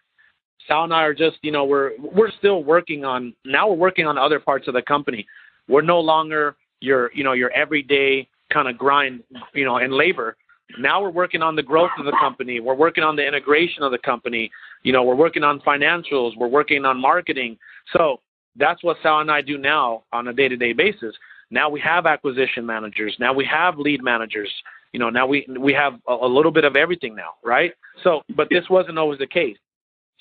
Sal 0.68 0.84
and 0.84 0.94
i 0.94 1.02
are 1.02 1.14
just 1.14 1.38
you 1.42 1.50
know 1.50 1.64
we're 1.64 1.92
we're 1.98 2.30
still 2.38 2.62
working 2.62 3.04
on 3.04 3.34
now 3.44 3.68
we're 3.68 3.74
working 3.74 4.06
on 4.06 4.16
other 4.16 4.38
parts 4.38 4.68
of 4.68 4.74
the 4.74 4.82
company. 4.82 5.26
We're 5.68 5.82
no 5.82 5.98
longer 5.98 6.56
your 6.80 7.10
you 7.12 7.24
know 7.24 7.32
your 7.32 7.50
everyday 7.50 8.28
kind 8.52 8.68
of 8.68 8.78
grind 8.78 9.22
you 9.54 9.64
know 9.64 9.76
and 9.76 9.92
labor. 9.92 10.36
Now 10.78 11.02
we're 11.02 11.10
working 11.10 11.42
on 11.42 11.56
the 11.56 11.62
growth 11.62 11.90
of 11.98 12.04
the 12.04 12.16
company. 12.20 12.60
We're 12.60 12.74
working 12.74 13.02
on 13.02 13.16
the 13.16 13.26
integration 13.26 13.82
of 13.82 13.90
the 13.90 13.98
company. 13.98 14.50
You 14.82 14.92
know 14.92 15.02
we're 15.02 15.16
working 15.16 15.42
on 15.42 15.60
financials. 15.60 16.36
We're 16.36 16.48
working 16.48 16.84
on 16.84 17.00
marketing. 17.00 17.58
So 17.92 18.20
that's 18.56 18.82
what 18.82 18.96
sal 19.02 19.20
and 19.20 19.30
i 19.30 19.40
do 19.40 19.58
now 19.58 20.04
on 20.12 20.28
a 20.28 20.32
day 20.32 20.48
to 20.48 20.56
day 20.56 20.72
basis. 20.72 21.14
Now 21.50 21.68
we 21.68 21.80
have 21.80 22.06
acquisition 22.06 22.64
managers. 22.64 23.16
Now 23.18 23.32
we 23.32 23.44
have 23.46 23.78
lead 23.78 24.02
managers. 24.02 24.50
You 24.92 25.00
know 25.00 25.10
now 25.10 25.26
we 25.26 25.46
we 25.58 25.72
have 25.72 25.94
a, 26.08 26.12
a 26.12 26.28
little 26.28 26.52
bit 26.52 26.64
of 26.64 26.76
everything 26.76 27.14
now 27.14 27.32
right? 27.44 27.72
So 28.04 28.22
but 28.36 28.48
this 28.50 28.64
wasn't 28.70 28.98
always 28.98 29.18
the 29.18 29.26
case. 29.26 29.58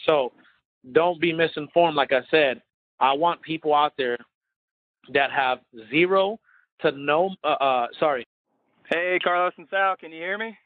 So 0.06 0.32
don't 0.94 1.20
be 1.20 1.34
misinformed. 1.34 1.96
Like 1.96 2.14
i 2.14 2.22
said 2.32 2.62
i 3.00 3.14
want 3.14 3.42
people 3.42 3.74
out 3.74 3.94
there 3.98 4.18
that 5.14 5.32
have 5.32 5.60
zero 5.90 6.40
to 6.82 6.92
know. 6.92 7.32
Uh, 7.44 7.48
uh, 7.48 7.88
sorry. 8.00 8.26
Hey, 8.90 9.20
Carlos 9.24 9.54
and 9.58 9.68
Sal, 9.70 9.96
can 9.98 10.12
you 10.12 10.20
hear 10.20 10.38
me? 10.38 10.58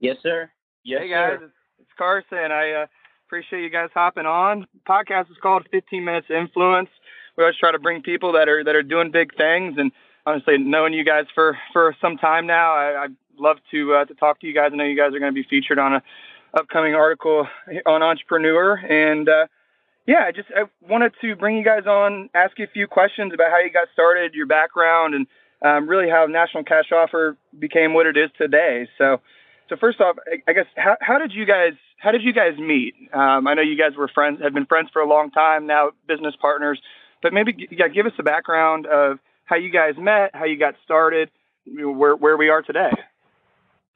Yes, 0.00 0.16
sir. 0.22 0.50
Yes, 0.84 1.02
hey 1.02 1.10
guys, 1.10 1.38
sir. 1.38 1.44
It's, 1.44 1.54
it's 1.80 1.90
Carson. 1.96 2.52
I 2.52 2.82
uh, 2.82 2.86
appreciate 3.26 3.62
you 3.62 3.70
guys 3.70 3.90
hopping 3.94 4.26
on. 4.26 4.66
Podcast 4.88 5.30
is 5.30 5.36
called 5.42 5.66
15 5.70 6.04
Minutes 6.04 6.28
Influence. 6.30 6.88
We 7.36 7.44
always 7.44 7.56
try 7.56 7.72
to 7.72 7.78
bring 7.78 8.02
people 8.02 8.32
that 8.32 8.48
are 8.48 8.64
that 8.64 8.74
are 8.74 8.82
doing 8.82 9.10
big 9.10 9.36
things, 9.36 9.74
and 9.78 9.92
honestly, 10.24 10.58
knowing 10.58 10.92
you 10.92 11.04
guys 11.04 11.26
for 11.34 11.56
for 11.72 11.94
some 12.00 12.16
time 12.16 12.46
now, 12.46 12.72
I, 12.72 13.04
I'd 13.04 13.16
love 13.38 13.58
to 13.70 13.94
uh, 13.94 14.04
to 14.06 14.14
talk 14.14 14.40
to 14.40 14.46
you 14.46 14.54
guys. 14.54 14.70
I 14.72 14.76
know 14.76 14.84
you 14.84 14.96
guys 14.96 15.14
are 15.14 15.18
going 15.18 15.34
to 15.34 15.42
be 15.42 15.46
featured 15.48 15.78
on 15.78 15.94
a 15.94 16.02
upcoming 16.58 16.94
article 16.94 17.46
on 17.86 18.02
Entrepreneur, 18.02 18.74
and 18.74 19.28
uh, 19.28 19.46
yeah, 20.06 20.22
I 20.26 20.32
just 20.32 20.48
I 20.56 20.64
wanted 20.88 21.12
to 21.20 21.34
bring 21.36 21.56
you 21.56 21.64
guys 21.64 21.86
on, 21.86 22.30
ask 22.34 22.58
you 22.58 22.64
a 22.64 22.68
few 22.72 22.86
questions 22.86 23.32
about 23.34 23.50
how 23.50 23.58
you 23.58 23.70
got 23.70 23.88
started, 23.92 24.34
your 24.34 24.46
background, 24.46 25.14
and 25.14 25.26
um, 25.64 25.88
really 25.88 26.08
how 26.08 26.26
National 26.26 26.62
Cash 26.62 26.92
Offer 26.92 27.36
became 27.58 27.92
what 27.92 28.06
it 28.06 28.16
is 28.16 28.30
today. 28.38 28.88
So, 28.98 29.20
so 29.68 29.76
first 29.76 30.00
off, 30.00 30.16
I, 30.30 30.50
I 30.50 30.52
guess 30.52 30.66
how, 30.76 30.96
how 31.00 31.18
did 31.18 31.32
you 31.32 31.44
guys 31.44 31.72
how 31.98 32.12
did 32.12 32.22
you 32.22 32.32
guys 32.32 32.56
meet? 32.58 32.94
Um, 33.12 33.48
I 33.48 33.54
know 33.54 33.62
you 33.62 33.76
guys 33.76 33.96
were 33.96 34.08
friends, 34.08 34.40
have 34.42 34.54
been 34.54 34.66
friends 34.66 34.90
for 34.92 35.02
a 35.02 35.08
long 35.08 35.30
time 35.30 35.66
now, 35.66 35.90
business 36.06 36.34
partners, 36.40 36.80
but 37.22 37.32
maybe 37.32 37.68
yeah, 37.70 37.88
give 37.88 38.06
us 38.06 38.12
a 38.18 38.22
background 38.22 38.86
of 38.86 39.18
how 39.44 39.56
you 39.56 39.70
guys 39.70 39.94
met, 39.98 40.30
how 40.34 40.44
you 40.44 40.58
got 40.58 40.74
started, 40.84 41.30
where 41.66 42.14
where 42.14 42.36
we 42.36 42.48
are 42.48 42.62
today. 42.62 42.90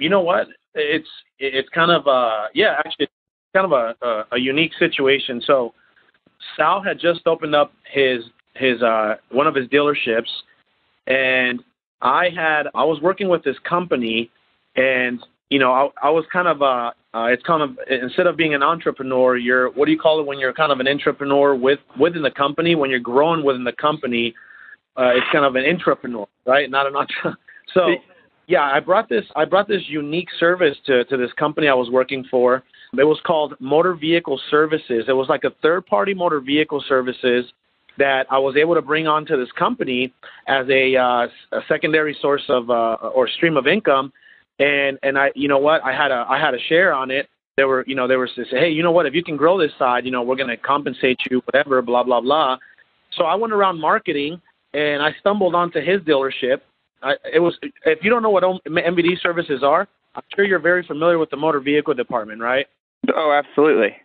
You 0.01 0.09
know 0.09 0.23
what? 0.23 0.49
It's 0.75 1.09
it's 1.39 1.69
kind 1.69 1.93
of 1.93 2.09
uh 2.09 2.49
yeah 2.53 2.81
actually 2.85 3.09
kind 3.55 3.71
of 3.71 3.73
a, 3.73 3.95
a, 4.05 4.25
a 4.33 4.39
unique 4.39 4.73
situation. 4.79 5.43
So 5.47 5.75
Sal 6.57 6.83
had 6.83 6.99
just 6.99 7.27
opened 7.27 7.55
up 7.55 7.73
his 7.91 8.25
his 8.55 8.83
uh 8.83 9.17
one 9.31 9.47
of 9.47 9.55
his 9.55 9.67
dealerships 9.69 10.29
and 11.07 11.63
I 12.03 12.31
had 12.35 12.69
I 12.75 12.85
was 12.85 13.01
working 13.03 13.29
with 13.29 13.45
this 13.45 13.57
company, 13.69 14.31
and 14.77 15.21
you 15.51 15.59
know 15.59 15.73
I, 15.73 16.09
I 16.09 16.11
was 16.11 16.25
kind 16.33 16.49
of 16.49 16.63
uh, 16.63 16.93
uh 17.15 17.25
it's 17.25 17.43
kind 17.43 17.63
of 17.63 17.79
instead 17.91 18.27
of 18.27 18.37
being 18.37 18.55
an 18.55 18.63
entrepreneur, 18.63 19.37
you're 19.37 19.71
what 19.73 19.87
do 19.87 19.93
you 19.93 19.99
call 19.99 20.21
it 20.21 20.27
when 20.27 20.39
you're 20.39 20.53
kind 20.53 20.73
of 20.73 20.81
an 20.81 20.89
entrepreneur 20.89 21.55
with 21.55 21.81
within 21.99 22.23
the 22.23 22.31
company 22.31 22.75
when 22.75 22.91
you're 22.91 23.01
growing 23.01 23.45
within 23.45 23.65
the 23.65 23.73
company, 23.73 24.35
uh, 24.97 25.11
it's 25.15 25.27
kind 25.33 25.45
of 25.45 25.57
an 25.57 25.65
entrepreneur, 25.65 26.27
right? 26.47 26.71
Not 26.71 26.87
an 26.87 26.97
entrepreneur. 26.97 27.37
So 27.73 27.95
yeah, 28.51 28.63
I 28.63 28.81
brought 28.81 29.09
this 29.09 29.25
I 29.37 29.45
brought 29.45 29.69
this 29.69 29.83
unique 29.87 30.29
service 30.39 30.77
to 30.87 31.05
to 31.05 31.17
this 31.17 31.33
company 31.39 31.69
I 31.69 31.75
was 31.75 31.89
working 31.89 32.25
for. 32.29 32.65
It 32.99 33.05
was 33.05 33.21
called 33.25 33.55
Motor 33.61 33.95
Vehicle 33.95 34.41
Services. 34.51 35.05
It 35.07 35.13
was 35.13 35.29
like 35.29 35.45
a 35.45 35.53
third 35.63 35.87
party 35.87 36.13
motor 36.13 36.41
vehicle 36.41 36.83
services 36.89 37.45
that 37.99 38.27
I 38.29 38.39
was 38.39 38.57
able 38.57 38.75
to 38.75 38.83
bring 38.83 39.07
onto 39.07 39.37
this 39.37 39.53
company 39.57 40.13
as 40.49 40.67
a, 40.69 40.97
uh, 40.97 41.29
a 41.53 41.61
secondary 41.69 42.17
source 42.21 42.43
of 42.49 42.69
uh, 42.71 42.95
or 43.15 43.29
stream 43.29 43.57
of 43.57 43.69
income. 43.69 44.13
And 44.59 44.99
and 45.05 45.17
I, 45.17 45.31
you 45.37 45.47
know 45.47 45.59
what, 45.59 45.85
I 45.85 45.93
had 45.93 46.11
a 46.11 46.27
I 46.29 46.37
had 46.41 46.55
a 46.55 46.61
share 46.69 46.93
on 46.93 47.13
it. 47.13 47.29
There 47.57 47.69
were, 47.69 47.85
you 47.87 47.95
know, 47.95 48.09
there 48.09 48.19
was 48.19 48.31
this, 48.37 48.49
hey, 48.51 48.71
you 48.71 48.83
know 48.83 48.91
what, 48.91 49.07
if 49.07 49.15
you 49.15 49.23
can 49.23 49.37
grow 49.37 49.59
this 49.59 49.73
side, 49.79 50.05
you 50.05 50.11
know, 50.11 50.23
we're 50.23 50.37
going 50.37 50.49
to 50.49 50.57
compensate 50.57 51.19
you, 51.31 51.41
whatever, 51.45 51.81
blah 51.83 52.03
blah 52.03 52.21
blah. 52.21 52.57
So 53.13 53.25
I 53.25 53.37
went 53.37 53.53
around 53.53 53.81
marketing, 53.81 54.41
and 54.75 55.01
I 55.03 55.11
stumbled 55.21 55.55
onto 55.55 55.81
his 55.81 56.01
dealership. 56.01 56.63
I, 57.03 57.15
it 57.33 57.39
was, 57.41 57.57
if 57.85 58.01
you 58.03 58.11
don't 58.11 58.23
know 58.23 58.31
what 58.31 58.43
MVD 58.43 59.21
services 59.23 59.63
are, 59.63 59.89
I'm 60.15 60.23
sure 60.35 60.45
you're 60.45 60.59
very 60.59 60.85
familiar 60.87 61.19
with 61.19 61.31
the 61.31 61.37
motor 61.37 61.61
vehicle 61.61 61.95
department, 61.95 62.41
right? 62.41 62.67
Oh, 63.15 63.33
absolutely. 63.33 63.97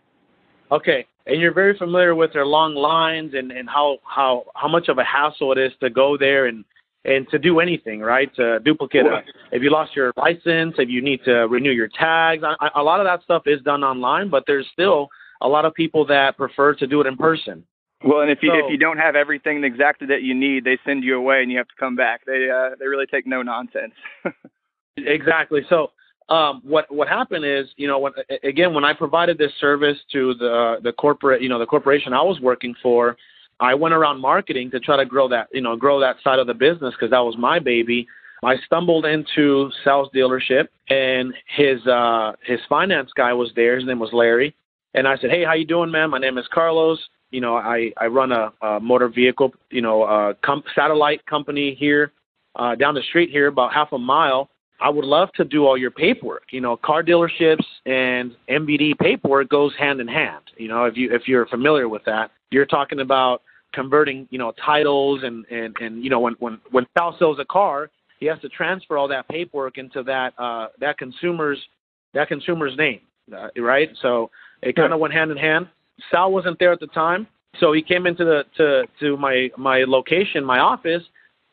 Okay, 0.70 1.06
and 1.26 1.40
you're 1.40 1.54
very 1.54 1.76
familiar 1.76 2.14
with 2.14 2.32
their 2.32 2.46
long 2.46 2.74
lines 2.74 3.34
and, 3.34 3.52
and 3.52 3.68
how, 3.68 3.98
how, 4.04 4.44
how 4.54 4.68
much 4.68 4.88
of 4.88 4.98
a 4.98 5.04
hassle 5.04 5.52
it 5.52 5.58
is 5.58 5.72
to 5.80 5.90
go 5.90 6.16
there 6.16 6.46
and, 6.46 6.64
and 7.04 7.28
to 7.30 7.38
do 7.38 7.60
anything, 7.60 8.00
right? 8.00 8.34
To 8.36 8.58
duplicate 8.60 9.06
a, 9.06 9.22
if 9.52 9.62
you 9.62 9.70
lost 9.70 9.94
your 9.94 10.12
license, 10.16 10.74
if 10.78 10.88
you 10.88 11.02
need 11.02 11.20
to 11.24 11.46
renew 11.46 11.70
your 11.70 11.88
tags, 11.88 12.42
I, 12.44 12.68
a 12.74 12.82
lot 12.82 13.00
of 13.00 13.06
that 13.06 13.22
stuff 13.22 13.42
is 13.46 13.60
done 13.62 13.84
online, 13.84 14.28
but 14.28 14.44
there's 14.46 14.66
still 14.72 15.08
a 15.40 15.48
lot 15.48 15.64
of 15.64 15.74
people 15.74 16.06
that 16.06 16.36
prefer 16.36 16.74
to 16.74 16.86
do 16.86 17.00
it 17.00 17.06
in 17.06 17.16
person. 17.16 17.64
Well, 18.04 18.20
and 18.20 18.30
if 18.30 18.38
you 18.42 18.50
so, 18.50 18.66
if 18.66 18.70
you 18.70 18.76
don't 18.76 18.98
have 18.98 19.16
everything 19.16 19.64
exactly 19.64 20.06
that 20.08 20.22
you 20.22 20.34
need, 20.34 20.64
they 20.64 20.78
send 20.84 21.02
you 21.02 21.16
away 21.16 21.42
and 21.42 21.50
you 21.50 21.58
have 21.58 21.68
to 21.68 21.74
come 21.78 21.96
back. 21.96 22.26
They 22.26 22.48
uh, 22.50 22.76
they 22.78 22.86
really 22.86 23.06
take 23.06 23.26
no 23.26 23.42
nonsense. 23.42 23.94
exactly. 24.96 25.62
So 25.68 25.92
um, 26.28 26.60
what 26.64 26.92
what 26.92 27.08
happened 27.08 27.44
is, 27.44 27.66
you 27.76 27.88
know, 27.88 27.98
when, 27.98 28.12
again, 28.42 28.74
when 28.74 28.84
I 28.84 28.92
provided 28.92 29.38
this 29.38 29.52
service 29.60 29.96
to 30.12 30.34
the 30.34 30.76
the 30.82 30.92
corporate, 30.92 31.40
you 31.40 31.48
know, 31.48 31.58
the 31.58 31.66
corporation 31.66 32.12
I 32.12 32.22
was 32.22 32.38
working 32.40 32.74
for, 32.82 33.16
I 33.60 33.74
went 33.74 33.94
around 33.94 34.20
marketing 34.20 34.70
to 34.72 34.80
try 34.80 34.96
to 34.96 35.06
grow 35.06 35.28
that, 35.28 35.48
you 35.52 35.62
know, 35.62 35.76
grow 35.76 35.98
that 36.00 36.16
side 36.22 36.38
of 36.38 36.46
the 36.46 36.54
business 36.54 36.94
because 36.94 37.10
that 37.10 37.20
was 37.20 37.36
my 37.38 37.58
baby. 37.58 38.06
I 38.44 38.56
stumbled 38.66 39.06
into 39.06 39.70
Sal's 39.82 40.10
dealership, 40.14 40.68
and 40.90 41.32
his 41.56 41.86
uh, 41.86 42.32
his 42.44 42.60
finance 42.68 43.10
guy 43.16 43.32
was 43.32 43.50
there. 43.56 43.76
His 43.76 43.86
name 43.86 43.98
was 43.98 44.10
Larry, 44.12 44.54
and 44.94 45.08
I 45.08 45.16
said, 45.16 45.30
"Hey, 45.30 45.44
how 45.44 45.54
you 45.54 45.64
doing, 45.64 45.90
man? 45.90 46.10
My 46.10 46.18
name 46.18 46.36
is 46.36 46.46
Carlos. 46.52 46.98
You 47.36 47.42
know, 47.42 47.54
I 47.56 47.92
I 47.98 48.06
run 48.06 48.32
a, 48.32 48.50
a 48.62 48.80
motor 48.80 49.08
vehicle, 49.08 49.52
you 49.70 49.82
know, 49.82 50.04
uh, 50.04 50.32
com- 50.42 50.64
satellite 50.74 51.20
company 51.26 51.76
here 51.78 52.12
uh, 52.54 52.74
down 52.76 52.94
the 52.94 53.02
street 53.10 53.28
here, 53.30 53.48
about 53.48 53.74
half 53.74 53.92
a 53.92 53.98
mile." 53.98 54.48
I 54.80 54.88
would 54.90 55.04
love 55.04 55.30
to 55.36 55.44
do 55.44 55.66
all 55.66 55.76
your 55.76 55.90
paperwork. 55.90 56.44
You 56.50 56.62
know, 56.62 56.78
car 56.78 57.02
dealerships 57.02 57.64
and 57.84 58.34
MVD 58.48 58.98
paperwork 58.98 59.50
goes 59.50 59.72
hand 59.78 60.00
in 60.00 60.08
hand. 60.08 60.44
You 60.56 60.68
know, 60.68 60.84
if 60.84 60.96
you 60.96 61.14
if 61.14 61.28
you're 61.28 61.46
familiar 61.46 61.90
with 61.90 62.04
that, 62.06 62.30
you're 62.50 62.66
talking 62.66 63.00
about 63.00 63.42
converting, 63.74 64.26
you 64.30 64.38
know, 64.38 64.52
titles 64.64 65.20
and 65.22 65.44
and 65.50 65.76
and 65.80 66.02
you 66.02 66.08
know 66.08 66.20
when 66.20 66.34
when 66.38 66.58
when 66.70 66.86
Sal 66.96 67.16
sells 67.18 67.38
a 67.38 67.44
car, 67.44 67.90
he 68.18 68.24
has 68.26 68.40
to 68.40 68.48
transfer 68.48 68.96
all 68.96 69.08
that 69.08 69.28
paperwork 69.28 69.76
into 69.76 70.02
that 70.04 70.32
uh 70.38 70.68
that 70.80 70.96
consumer's 70.96 71.58
that 72.14 72.28
consumer's 72.28 72.76
name, 72.78 73.00
uh, 73.36 73.48
right? 73.60 73.90
So 74.00 74.30
it 74.62 74.74
kind 74.74 74.94
of 74.94 75.00
went 75.00 75.12
hand 75.12 75.30
in 75.30 75.36
hand. 75.36 75.68
Sal 76.10 76.32
wasn't 76.32 76.58
there 76.58 76.72
at 76.72 76.80
the 76.80 76.86
time, 76.88 77.26
so 77.58 77.72
he 77.72 77.82
came 77.82 78.06
into 78.06 78.24
the 78.24 78.44
to 78.56 78.84
to 79.00 79.16
my 79.16 79.50
my 79.56 79.84
location, 79.84 80.44
my 80.44 80.58
office, 80.58 81.02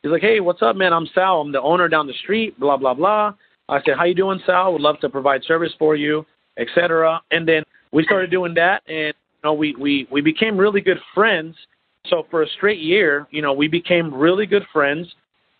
He's 0.03 0.11
like, 0.11 0.21
hey, 0.21 0.41
what's 0.41 0.61
up, 0.61 0.75
man? 0.75 0.91
I'm 0.91 1.07
Sal. 1.15 1.39
I'm 1.39 1.53
the 1.53 1.61
owner 1.61 1.87
down 1.87 2.07
the 2.07 2.13
street, 2.13 2.59
blah, 2.59 2.75
blah, 2.75 2.93
blah. 2.93 3.33
I 3.69 3.79
said, 3.85 3.95
how 3.97 4.03
you 4.03 4.13
doing, 4.13 4.41
Sal? 4.45 4.73
Would 4.73 4.81
love 4.81 4.99
to 4.99 5.09
provide 5.09 5.45
service 5.45 5.71
for 5.79 5.95
you, 5.95 6.25
etc. 6.57 7.21
And 7.31 7.47
then 7.47 7.63
we 7.93 8.03
started 8.03 8.29
doing 8.29 8.53
that, 8.55 8.83
and 8.87 9.13
you 9.15 9.39
know, 9.45 9.53
we, 9.53 9.73
we, 9.79 10.05
we 10.11 10.19
became 10.19 10.57
really 10.57 10.81
good 10.81 10.99
friends. 11.15 11.55
So 12.07 12.27
for 12.29 12.43
a 12.43 12.47
straight 12.49 12.79
year, 12.79 13.27
you 13.31 13.41
know, 13.41 13.53
we 13.53 13.69
became 13.69 14.13
really 14.13 14.45
good 14.45 14.65
friends, 14.73 15.07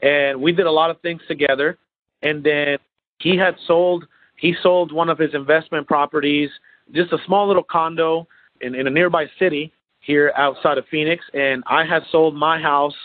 and 0.02 0.42
we 0.42 0.52
did 0.52 0.66
a 0.66 0.72
lot 0.72 0.90
of 0.90 1.00
things 1.00 1.22
together. 1.30 1.78
And 2.22 2.44
then 2.44 2.78
he 3.20 3.38
had 3.38 3.56
sold 3.66 4.06
he 4.36 4.54
sold 4.62 4.92
one 4.92 5.08
of 5.08 5.18
his 5.18 5.34
investment 5.34 5.88
properties, 5.88 6.50
just 6.92 7.14
a 7.14 7.18
small 7.26 7.48
little 7.48 7.64
condo 7.64 8.28
in, 8.64 8.76
in 8.76 8.88
a 8.88 8.90
nearby 8.90 9.26
city 9.40 9.72
here 10.00 10.34
outside 10.36 10.78
of 10.78 10.86
Phoenix, 10.90 11.24
and 11.34 11.64
I 11.68 11.86
had 11.86 12.04
sold 12.12 12.36
my 12.36 12.60
house 12.60 12.96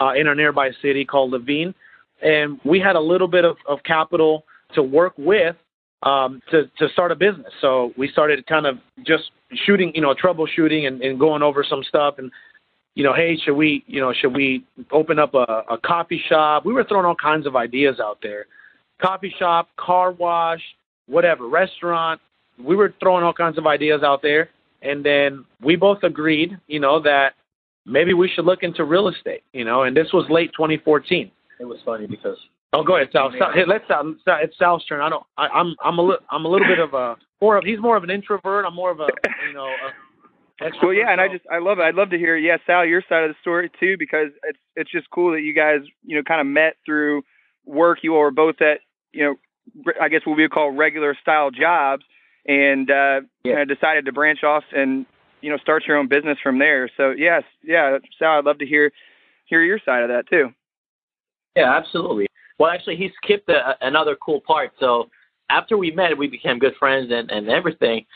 uh, 0.00 0.12
in 0.16 0.28
a 0.28 0.34
nearby 0.34 0.70
city 0.82 1.04
called 1.04 1.32
Laveen, 1.32 1.74
and 2.22 2.58
we 2.64 2.80
had 2.80 2.96
a 2.96 3.00
little 3.00 3.28
bit 3.28 3.44
of, 3.44 3.56
of 3.68 3.78
capital 3.84 4.44
to 4.74 4.82
work 4.82 5.12
with 5.16 5.56
um, 6.02 6.40
to 6.50 6.64
to 6.78 6.88
start 6.92 7.12
a 7.12 7.16
business. 7.16 7.52
So 7.60 7.92
we 7.96 8.08
started 8.08 8.46
kind 8.46 8.66
of 8.66 8.78
just 9.06 9.30
shooting, 9.66 9.92
you 9.94 10.00
know, 10.00 10.14
troubleshooting 10.14 10.86
and, 10.86 11.02
and 11.02 11.18
going 11.18 11.42
over 11.42 11.64
some 11.68 11.82
stuff 11.82 12.16
and 12.18 12.30
you 12.98 13.04
know, 13.04 13.14
hey, 13.14 13.36
should 13.44 13.54
we, 13.54 13.84
you 13.86 14.00
know, 14.00 14.12
should 14.12 14.34
we 14.34 14.64
open 14.90 15.20
up 15.20 15.32
a, 15.32 15.62
a 15.70 15.78
coffee 15.78 16.20
shop? 16.28 16.66
We 16.66 16.72
were 16.72 16.82
throwing 16.82 17.06
all 17.06 17.14
kinds 17.14 17.46
of 17.46 17.54
ideas 17.54 18.00
out 18.00 18.18
there. 18.24 18.46
Coffee 19.00 19.32
shop, 19.38 19.68
car 19.76 20.10
wash, 20.10 20.60
whatever, 21.06 21.48
restaurant. 21.48 22.20
We 22.60 22.74
were 22.74 22.92
throwing 22.98 23.22
all 23.22 23.32
kinds 23.32 23.56
of 23.56 23.68
ideas 23.68 24.02
out 24.02 24.20
there. 24.20 24.50
And 24.82 25.04
then 25.04 25.44
we 25.62 25.76
both 25.76 26.02
agreed, 26.02 26.58
you 26.66 26.80
know, 26.80 27.00
that 27.02 27.34
maybe 27.84 28.14
we 28.14 28.28
should 28.28 28.44
look 28.44 28.62
into 28.62 28.84
real 28.84 29.08
estate, 29.08 29.42
you 29.52 29.64
know, 29.64 29.82
and 29.82 29.96
this 29.96 30.12
was 30.12 30.26
late 30.30 30.52
2014. 30.56 31.30
It 31.60 31.64
was 31.64 31.78
funny 31.84 32.06
because. 32.06 32.36
Oh, 32.72 32.84
go 32.84 32.96
ahead, 32.96 33.08
Sal. 33.12 33.32
Sal 33.38 33.52
hey, 33.52 33.64
let's 33.66 33.88
Sal. 33.88 34.14
It's 34.26 34.58
Sal's 34.58 34.84
turn. 34.84 35.00
I 35.00 35.08
don't. 35.08 35.24
I, 35.38 35.48
I'm. 35.48 35.74
I'm 35.82 35.98
a 35.98 36.02
little. 36.02 36.24
I'm 36.30 36.44
a 36.44 36.48
little 36.48 36.66
bit 36.66 36.78
of 36.78 36.92
a 36.92 37.16
more 37.40 37.56
of. 37.56 37.64
He's 37.64 37.80
more 37.80 37.96
of 37.96 38.04
an 38.04 38.10
introvert. 38.10 38.66
I'm 38.66 38.74
more 38.74 38.90
of 38.90 39.00
a. 39.00 39.08
You 39.46 39.54
know. 39.54 39.66
A, 39.66 39.90
well, 40.82 40.92
yeah, 40.92 41.10
and 41.10 41.20
I 41.20 41.28
just 41.28 41.44
I 41.50 41.58
love 41.58 41.78
it. 41.78 41.82
I'd 41.82 41.94
love 41.94 42.10
to 42.10 42.18
hear, 42.18 42.36
yeah, 42.36 42.56
Sal, 42.66 42.84
your 42.84 43.02
side 43.08 43.22
of 43.22 43.30
the 43.30 43.36
story 43.40 43.70
too, 43.78 43.96
because 43.98 44.28
it's 44.42 44.58
it's 44.76 44.90
just 44.90 45.08
cool 45.10 45.32
that 45.32 45.42
you 45.42 45.54
guys, 45.54 45.80
you 46.04 46.16
know, 46.16 46.22
kind 46.22 46.40
of 46.40 46.46
met 46.46 46.76
through 46.84 47.22
work. 47.64 48.00
You 48.02 48.14
all 48.14 48.20
were 48.20 48.30
both 48.32 48.60
at, 48.60 48.80
you 49.12 49.24
know, 49.24 49.92
I 50.00 50.08
guess 50.08 50.22
what 50.24 50.36
we 50.36 50.42
would 50.42 50.50
call 50.50 50.70
regular 50.72 51.16
style 51.20 51.50
jobs, 51.50 52.04
and 52.48 52.90
uh, 52.90 53.20
yeah. 53.44 53.56
kind 53.56 53.70
of 53.70 53.78
decided 53.78 54.06
to 54.06 54.12
branch 54.12 54.42
off 54.42 54.64
and 54.74 55.06
you 55.42 55.50
know 55.50 55.58
start 55.58 55.84
your 55.86 55.96
own 55.96 56.08
business 56.08 56.38
from 56.42 56.58
there. 56.58 56.90
So 56.96 57.10
yes, 57.10 57.44
yeah, 57.62 57.98
Sal, 58.18 58.38
I'd 58.38 58.44
love 58.44 58.58
to 58.58 58.66
hear 58.66 58.90
hear 59.44 59.62
your 59.62 59.78
side 59.84 60.02
of 60.02 60.08
that 60.08 60.28
too. 60.28 60.48
Yeah, 61.54 61.76
absolutely. 61.76 62.26
Well, 62.58 62.70
actually, 62.70 62.96
he 62.96 63.10
skipped 63.22 63.48
a, 63.48 63.76
another 63.82 64.16
cool 64.16 64.40
part. 64.40 64.72
So 64.80 65.08
after 65.50 65.76
we 65.76 65.90
met, 65.90 66.16
we 66.16 66.26
became 66.26 66.58
good 66.58 66.74
friends 66.78 67.12
and 67.12 67.30
and 67.30 67.48
everything. 67.48 68.06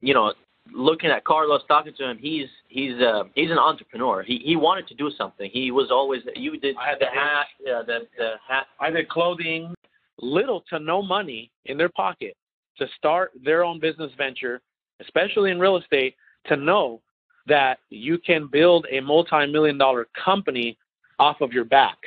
You 0.00 0.14
know, 0.14 0.32
looking 0.72 1.10
at 1.10 1.24
Carlos, 1.24 1.62
talking 1.68 1.92
to 1.98 2.10
him, 2.10 2.18
he's 2.18 2.46
he's 2.68 3.00
uh, 3.00 3.24
he's 3.34 3.50
an 3.50 3.58
entrepreneur. 3.58 4.22
He 4.22 4.40
he 4.44 4.56
wanted 4.56 4.86
to 4.88 4.94
do 4.94 5.10
something. 5.18 5.50
He 5.52 5.72
was 5.72 5.90
always 5.90 6.22
you 6.36 6.58
did 6.58 6.76
I 6.76 6.90
had 6.90 7.00
the 7.00 7.06
the 7.06 7.20
hat, 7.20 7.46
yeah, 7.64 7.82
the 7.84 7.98
the 8.16 8.30
hat. 8.48 8.66
I 8.78 8.90
did 8.90 9.08
clothing, 9.08 9.74
little 10.20 10.62
to 10.70 10.78
no 10.78 11.02
money 11.02 11.50
in 11.66 11.76
their 11.76 11.90
pocket 11.90 12.36
to 12.80 12.88
start 12.96 13.30
their 13.44 13.64
own 13.64 13.78
business 13.78 14.10
venture, 14.18 14.60
especially 15.00 15.50
in 15.50 15.60
real 15.60 15.76
estate, 15.76 16.16
to 16.46 16.56
know 16.56 17.00
that 17.46 17.78
you 17.90 18.18
can 18.18 18.48
build 18.48 18.86
a 18.90 19.00
multi-million 19.00 19.78
dollar 19.78 20.08
company 20.24 20.76
off 21.18 21.40
of 21.40 21.52
your 21.52 21.64
back, 21.64 21.98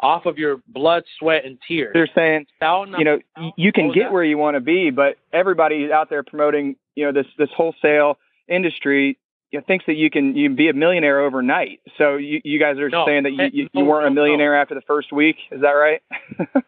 off 0.00 0.26
of 0.26 0.38
your 0.38 0.60
blood, 0.68 1.02
sweat, 1.18 1.44
and 1.44 1.58
tears. 1.66 1.92
They're 1.92 2.08
saying, 2.14 2.46
you 2.60 3.04
know, 3.04 3.18
you 3.56 3.72
can 3.72 3.92
get 3.92 4.12
where 4.12 4.24
you 4.24 4.38
want 4.38 4.54
to 4.54 4.60
be, 4.60 4.90
but 4.90 5.16
everybody 5.32 5.92
out 5.92 6.08
there 6.08 6.22
promoting, 6.22 6.76
you 6.94 7.04
know, 7.04 7.12
this 7.12 7.26
this 7.36 7.50
wholesale 7.54 8.18
industry 8.48 9.18
you 9.50 9.58
know, 9.58 9.64
thinks 9.66 9.84
that 9.86 9.94
you 9.94 10.10
can 10.10 10.36
you 10.36 10.48
can 10.48 10.56
be 10.56 10.68
a 10.68 10.72
millionaire 10.72 11.20
overnight. 11.20 11.80
So 11.98 12.16
you 12.16 12.40
you 12.44 12.58
guys 12.60 12.78
are 12.78 12.88
No. 12.88 13.04
saying 13.04 13.24
that 13.24 13.32
you 13.32 13.50
you, 13.52 13.68
you 13.72 13.84
weren't 13.84 14.06
a 14.06 14.10
millionaire 14.10 14.54
after 14.60 14.74
the 14.74 14.82
first 14.82 15.12
week. 15.12 15.36
Is 15.50 15.60
that 15.62 15.70
right? 15.72 16.02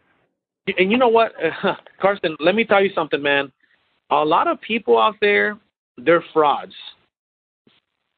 And 0.66 0.90
you 0.90 0.98
know 0.98 1.08
what, 1.08 1.32
Carson? 2.00 2.36
Let 2.40 2.54
me 2.54 2.64
tell 2.64 2.82
you 2.82 2.90
something, 2.94 3.20
man. 3.20 3.50
A 4.10 4.24
lot 4.24 4.46
of 4.46 4.60
people 4.60 4.98
out 4.98 5.16
there, 5.20 5.58
they're 5.96 6.24
frauds. 6.32 6.74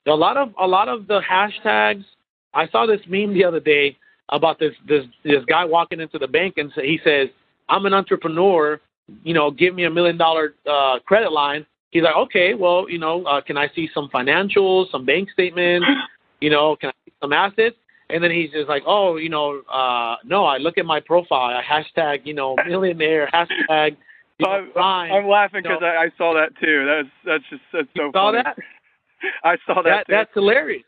A 0.06 0.10
lot 0.10 0.36
of 0.36 0.50
a 0.60 0.66
lot 0.66 0.88
of 0.88 1.06
the 1.06 1.20
hashtags. 1.20 2.04
I 2.52 2.68
saw 2.68 2.86
this 2.86 3.00
meme 3.08 3.32
the 3.32 3.44
other 3.44 3.60
day 3.60 3.96
about 4.30 4.58
this 4.58 4.74
this 4.86 5.04
this 5.22 5.44
guy 5.46 5.64
walking 5.64 6.00
into 6.00 6.18
the 6.18 6.28
bank 6.28 6.54
and 6.58 6.70
he 6.74 7.00
says, 7.02 7.28
"I'm 7.68 7.86
an 7.86 7.94
entrepreneur. 7.94 8.80
You 9.22 9.34
know, 9.34 9.50
give 9.50 9.74
me 9.74 9.84
a 9.84 9.90
million 9.90 10.18
dollar 10.18 10.54
uh, 10.70 10.98
credit 11.06 11.32
line." 11.32 11.64
He's 11.90 12.02
like, 12.02 12.16
"Okay, 12.16 12.52
well, 12.52 12.86
you 12.90 12.98
know, 12.98 13.24
uh, 13.24 13.40
can 13.40 13.56
I 13.56 13.68
see 13.74 13.88
some 13.94 14.10
financials, 14.12 14.90
some 14.90 15.04
bank 15.04 15.30
statements? 15.32 15.86
You 16.40 16.50
know, 16.50 16.76
can 16.76 16.90
I 16.90 16.92
see 17.06 17.12
some 17.22 17.32
assets?" 17.32 17.76
And 18.10 18.22
then 18.22 18.30
he's 18.30 18.50
just 18.50 18.68
like, 18.68 18.82
"Oh, 18.86 19.16
you 19.16 19.28
know, 19.28 19.62
uh, 19.72 20.16
no. 20.24 20.44
I 20.44 20.58
look 20.58 20.76
at 20.78 20.84
my 20.86 21.00
profile. 21.00 21.56
I 21.56 21.62
hashtag, 21.62 22.20
you 22.24 22.34
know, 22.34 22.56
millionaire 22.66 23.28
hashtag." 23.32 23.96
You 24.38 24.46
know, 24.46 24.80
I'm-. 24.80 25.12
I'm 25.12 25.28
laughing 25.28 25.62
you 25.64 25.70
know. 25.70 25.78
because 25.78 25.94
I, 25.96 26.04
I 26.04 26.10
saw 26.18 26.34
that 26.34 26.50
too. 26.60 26.84
That's 26.86 27.08
that's 27.24 27.44
just 27.50 27.62
that's 27.72 27.88
so 27.96 28.04
You 28.06 28.10
saw 28.12 28.32
funny. 28.32 28.42
that? 28.44 28.56
I 29.44 29.56
saw 29.66 29.82
that, 29.82 29.84
that 29.84 30.06
too. 30.06 30.12
that's 30.12 30.30
hilarious 30.34 30.82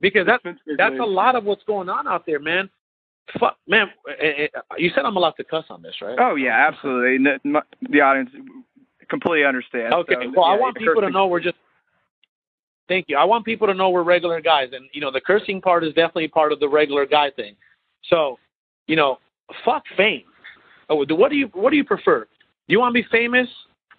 because 0.00 0.26
that's 0.26 0.42
That's 0.78 0.98
a 1.00 1.04
lot 1.04 1.34
of 1.34 1.44
what's 1.44 1.64
going 1.64 1.88
on 1.88 2.06
out 2.06 2.24
there, 2.26 2.38
man. 2.40 2.70
Fuck, 3.38 3.56
man. 3.66 3.88
eh, 4.20 4.44
eh, 4.44 4.60
You 4.78 4.90
said 4.94 5.04
I'm 5.04 5.16
allowed 5.16 5.32
to 5.38 5.44
cuss 5.44 5.64
on 5.70 5.82
this, 5.82 5.94
right? 6.02 6.16
Oh 6.18 6.34
yeah, 6.34 6.68
absolutely. 6.68 7.24
The 7.90 8.00
audience 8.00 8.30
completely 9.08 9.44
understands. 9.44 9.94
Okay. 9.94 10.14
So, 10.22 10.32
well, 10.36 10.44
I 10.44 10.56
want 10.56 10.76
people 10.76 11.00
to 11.00 11.10
know 11.10 11.26
we're 11.26 11.40
just. 11.40 11.56
Thank 12.88 13.06
you. 13.08 13.16
I 13.16 13.24
want 13.24 13.44
people 13.44 13.66
to 13.66 13.74
know 13.74 13.90
we're 13.90 14.02
regular 14.02 14.40
guys, 14.40 14.68
and 14.72 14.86
you 14.92 15.00
know 15.00 15.10
the 15.10 15.20
cursing 15.20 15.60
part 15.60 15.84
is 15.84 15.94
definitely 15.94 16.28
part 16.28 16.52
of 16.52 16.60
the 16.60 16.68
regular 16.68 17.06
guy 17.06 17.30
thing. 17.30 17.56
So, 18.10 18.38
you 18.86 18.96
know, 18.96 19.18
fuck 19.64 19.84
fame. 19.96 20.24
Oh, 20.90 21.04
what 21.08 21.30
do 21.30 21.36
you 21.36 21.46
what 21.54 21.70
do 21.70 21.76
you 21.76 21.84
prefer? 21.84 22.20
Do 22.24 22.72
you 22.72 22.78
want 22.78 22.94
to 22.94 23.02
be 23.02 23.08
famous? 23.10 23.48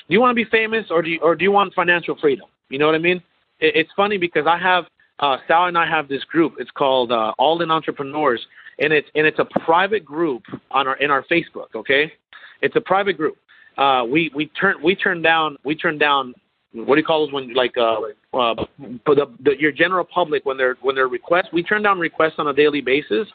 Do 0.08 0.14
you 0.14 0.22
want 0.22 0.32
to 0.32 0.36
be 0.36 0.50
famous, 0.50 0.86
or 0.92 1.02
do 1.02 1.10
you 1.10 1.20
or 1.22 1.36
do 1.36 1.44
you 1.44 1.52
want 1.52 1.74
financial 1.74 2.16
freedom? 2.22 2.46
You 2.70 2.78
know 2.78 2.86
what 2.86 2.96
I 2.96 3.00
mean? 3.00 3.18
It, 3.60 3.76
it's 3.76 3.90
funny 3.96 4.18
because 4.18 4.46
I 4.48 4.60
have 4.60 4.86
uh, 5.20 5.38
Sal 5.48 5.66
and 5.66 5.78
I 5.78 5.88
have 5.90 6.08
this 6.08 6.24
group. 6.26 6.54
It's 6.60 6.72
called 6.72 7.12
uh, 7.12 7.34
All 7.40 7.62
In 7.62 7.72
Entrepreneurs, 7.72 8.46
and 8.80 8.94
it's 8.94 9.08
and 9.16 9.26
it's 9.26 9.40
a 9.40 9.46
private 9.62 10.06
group 10.06 10.44
on 10.70 10.88
our 10.88 10.98
in 10.98 11.10
our 11.10 11.24
Facebook. 11.24 11.74
Okay, 11.74 12.12
it's 12.62 12.76
a 12.76 12.82
private 12.82 13.18
group. 13.18 13.38
Uh, 13.78 14.04
we 14.08 14.32
we 14.36 14.48
turn 14.60 14.76
we 14.84 14.96
turn 14.96 15.24
down 15.24 15.58
we 15.64 15.76
turn 15.76 15.98
down 15.98 16.36
what 16.76 16.96
do 16.96 17.02
you 17.02 17.06
call 17.06 17.26
those 17.26 17.34
when 17.34 17.54
like 17.54 17.74
uh, 17.78 18.00
uh 18.38 18.56
for 19.06 19.16
the, 19.16 19.26
the 19.44 19.52
your 19.60 19.72
general 19.72 20.04
public 20.04 20.46
when 20.46 20.58
they're 20.58 20.76
when 20.82 20.96
they're 20.96 21.08
requests 21.08 21.48
we 21.54 21.64
turn 21.64 21.82
down 21.82 21.98
requests 21.98 22.36
on 22.38 22.48
a 22.48 22.54
daily 22.54 22.82
basis 22.82 23.28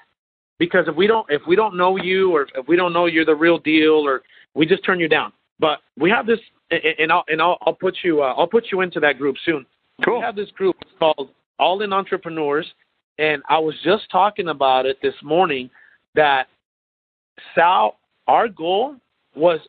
because 0.58 0.84
if 0.86 0.94
we 0.94 1.06
don't 1.06 1.26
if 1.30 1.42
we 1.48 1.56
don't 1.56 1.76
know 1.76 1.96
you 1.96 2.32
or 2.32 2.46
if 2.54 2.68
we 2.68 2.76
don't 2.76 2.92
know 2.92 3.06
you're 3.06 3.24
the 3.24 3.34
real 3.34 3.58
deal 3.58 3.94
or 4.06 4.22
we 4.54 4.66
just 4.66 4.84
turn 4.84 5.00
you 5.00 5.08
down. 5.08 5.32
But 5.58 5.80
we 5.98 6.10
have 6.10 6.26
this 6.26 6.38
and 6.70 7.10
I'll 7.10 7.24
and 7.28 7.42
I'll, 7.42 7.58
I'll 7.62 7.74
put 7.74 7.96
you 8.04 8.22
uh, 8.22 8.34
I'll 8.36 8.46
put 8.46 8.66
you 8.70 8.82
into 8.82 9.00
that 9.00 9.18
group 9.18 9.36
soon. 9.44 9.66
Cool. 10.04 10.18
We 10.18 10.24
have 10.24 10.36
this 10.36 10.50
group 10.52 10.76
called 10.98 11.30
All 11.58 11.82
In 11.82 11.92
Entrepreneurs, 11.92 12.66
and 13.18 13.42
I 13.48 13.58
was 13.58 13.74
just 13.84 14.10
talking 14.10 14.48
about 14.48 14.86
it 14.86 14.98
this 15.02 15.14
morning 15.22 15.68
that 16.14 16.46
Sal, 17.54 17.98
our 18.26 18.48
goal 18.48 18.96
was 19.34 19.60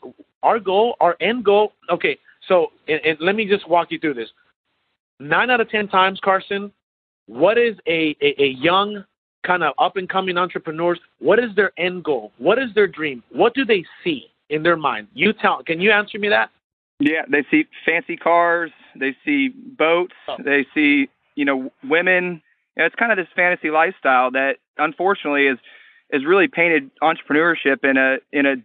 our 0.44 0.60
goal, 0.60 0.96
our 1.00 1.18
end 1.22 1.44
goal. 1.44 1.74
Okay, 1.90 2.18
so 2.48 2.72
and, 2.88 3.00
and 3.06 3.18
let 3.20 3.36
me 3.36 3.48
just 3.48 3.68
walk 3.70 3.92
you 3.92 4.00
through 4.00 4.16
this. 4.16 4.30
Nine 5.20 5.50
out 5.50 5.62
of 5.62 5.70
ten 5.70 5.88
times, 5.88 6.20
Carson, 6.24 6.72
what 7.28 7.58
is 7.58 7.76
a, 7.88 8.16
a, 8.22 8.42
a 8.42 8.48
young 8.48 9.04
kind 9.46 9.64
of 9.64 9.74
up 9.80 9.98
and 9.98 10.10
coming 10.10 10.38
entrepreneurs? 10.38 11.00
What 11.20 11.40
is 11.40 11.56
their 11.56 11.72
end 11.78 12.04
goal? 12.04 12.32
What 12.38 12.58
is 12.60 12.74
their 12.74 12.88
dream? 12.88 13.24
What 13.32 13.54
do 13.54 13.66
they 13.66 13.86
see 14.04 14.28
in 14.50 14.64
their 14.64 14.78
mind? 14.78 15.08
You 15.14 15.34
tell. 15.34 15.64
Can 15.64 15.80
you 15.80 15.92
answer 15.92 16.18
me 16.20 16.30
that? 16.30 16.50
Yeah, 17.00 17.24
they 17.30 17.44
see 17.50 17.66
fancy 17.86 18.16
cars, 18.16 18.72
they 19.00 19.16
see 19.26 19.50
boats, 19.50 20.14
Oh. 20.28 20.38
they 20.44 20.66
see 20.74 21.10
you 21.36 21.46
know 21.46 21.72
women. 21.84 22.42
And 22.78 22.86
it's 22.86 22.96
kind 22.96 23.12
of 23.12 23.18
this 23.18 23.28
fantasy 23.36 23.70
lifestyle 23.70 24.32
that 24.32 24.58
unfortunately 24.78 25.48
is 25.48 25.58
is 26.12 26.26
really 26.26 26.48
painted 26.48 26.90
entrepreneurship 27.02 27.84
in 27.84 27.98
a 27.98 28.18
in 28.32 28.46
a 28.46 28.56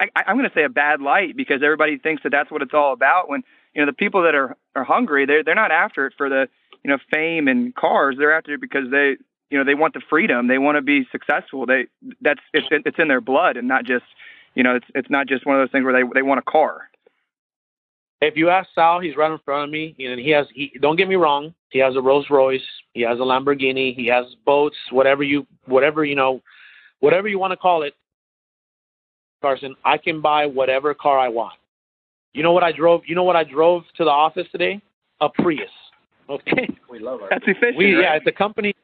I, 0.00 0.22
I'm 0.26 0.36
going 0.36 0.48
to 0.48 0.54
say 0.54 0.64
a 0.64 0.68
bad 0.68 1.00
light 1.00 1.36
because 1.36 1.62
everybody 1.62 1.98
thinks 1.98 2.22
that 2.22 2.30
that's 2.30 2.50
what 2.50 2.62
it's 2.62 2.74
all 2.74 2.92
about. 2.92 3.28
When 3.28 3.42
you 3.74 3.82
know 3.82 3.86
the 3.86 3.96
people 3.96 4.22
that 4.22 4.34
are 4.34 4.56
are 4.74 4.84
hungry, 4.84 5.26
they're 5.26 5.44
they're 5.44 5.54
not 5.54 5.70
after 5.70 6.06
it 6.06 6.14
for 6.16 6.28
the 6.28 6.48
you 6.82 6.90
know 6.90 6.98
fame 7.12 7.48
and 7.48 7.74
cars. 7.74 8.16
They're 8.18 8.36
after 8.36 8.54
it 8.54 8.60
because 8.60 8.90
they 8.90 9.16
you 9.50 9.58
know 9.58 9.64
they 9.64 9.74
want 9.74 9.94
the 9.94 10.02
freedom. 10.08 10.48
They 10.48 10.58
want 10.58 10.76
to 10.76 10.82
be 10.82 11.06
successful. 11.12 11.66
They 11.66 11.86
that's 12.20 12.40
it's 12.52 12.66
it's 12.70 12.98
in 12.98 13.08
their 13.08 13.20
blood 13.20 13.56
and 13.56 13.68
not 13.68 13.84
just 13.84 14.04
you 14.54 14.62
know 14.62 14.76
it's 14.76 14.86
it's 14.94 15.10
not 15.10 15.26
just 15.26 15.46
one 15.46 15.56
of 15.56 15.62
those 15.62 15.72
things 15.72 15.84
where 15.84 15.92
they 15.92 16.08
they 16.14 16.22
want 16.22 16.40
a 16.40 16.50
car. 16.50 16.88
If 18.22 18.36
you 18.36 18.50
ask 18.50 18.68
Sal, 18.74 19.00
he's 19.00 19.16
right 19.16 19.32
in 19.32 19.38
front 19.44 19.64
of 19.64 19.70
me, 19.70 19.94
and 19.98 20.20
he 20.20 20.30
has. 20.30 20.46
He 20.54 20.72
don't 20.80 20.96
get 20.96 21.08
me 21.08 21.16
wrong. 21.16 21.54
He 21.70 21.78
has 21.78 21.96
a 21.96 22.02
Rolls 22.02 22.26
Royce. 22.28 22.60
He 22.92 23.00
has 23.02 23.18
a 23.18 23.22
Lamborghini. 23.22 23.94
He 23.94 24.08
has 24.08 24.26
boats. 24.44 24.76
Whatever 24.90 25.22
you, 25.22 25.46
whatever 25.64 26.04
you 26.04 26.14
know, 26.14 26.42
whatever 26.98 27.28
you 27.28 27.38
want 27.38 27.52
to 27.52 27.56
call 27.56 27.82
it, 27.82 27.94
Carson. 29.40 29.74
I 29.84 29.98
can 29.98 30.20
buy 30.20 30.46
whatever 30.46 30.94
car 30.94 31.18
I 31.18 31.28
want. 31.28 31.54
You 32.32 32.42
know 32.42 32.52
what 32.52 32.62
I 32.62 32.72
drove? 32.72 33.02
You 33.06 33.14
know 33.14 33.24
what 33.24 33.36
I 33.36 33.44
drove 33.44 33.82
to 33.96 34.04
the 34.04 34.10
office 34.10 34.46
today? 34.52 34.80
A 35.20 35.28
Prius. 35.28 35.70
Okay. 36.28 36.68
We 36.90 36.98
love 36.98 37.22
our. 37.22 37.28
That's 37.30 37.44
efficient. 37.46 37.76
We 37.76 37.94
right? 37.94 38.02
yeah, 38.02 38.14
it's 38.14 38.26
a 38.26 38.32
company. 38.32 38.74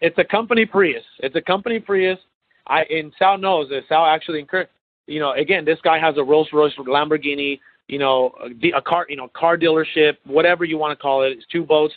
It's 0.00 0.16
a 0.16 0.24
company 0.24 0.64
Prius. 0.64 1.04
It's 1.18 1.36
a 1.36 1.42
company 1.42 1.78
Prius. 1.78 2.18
I 2.66 2.84
and 2.84 3.12
Sal 3.18 3.36
knows 3.36 3.68
that 3.68 3.82
Sal 3.86 4.06
actually 4.06 4.40
incurred. 4.40 4.68
You 5.06 5.20
know, 5.20 5.32
again, 5.32 5.66
this 5.66 5.78
guy 5.82 5.98
has 5.98 6.16
a 6.16 6.24
Rolls 6.24 6.48
Royce 6.54 6.72
Lamborghini. 6.78 7.60
You 7.88 7.98
know, 7.98 8.32
a, 8.42 8.78
a 8.78 8.80
car. 8.80 9.04
You 9.10 9.16
know, 9.16 9.28
car 9.28 9.58
dealership, 9.58 10.16
whatever 10.24 10.64
you 10.64 10.78
want 10.78 10.98
to 10.98 11.02
call 11.02 11.22
it. 11.22 11.32
It's 11.32 11.44
two 11.52 11.64
boats. 11.64 11.92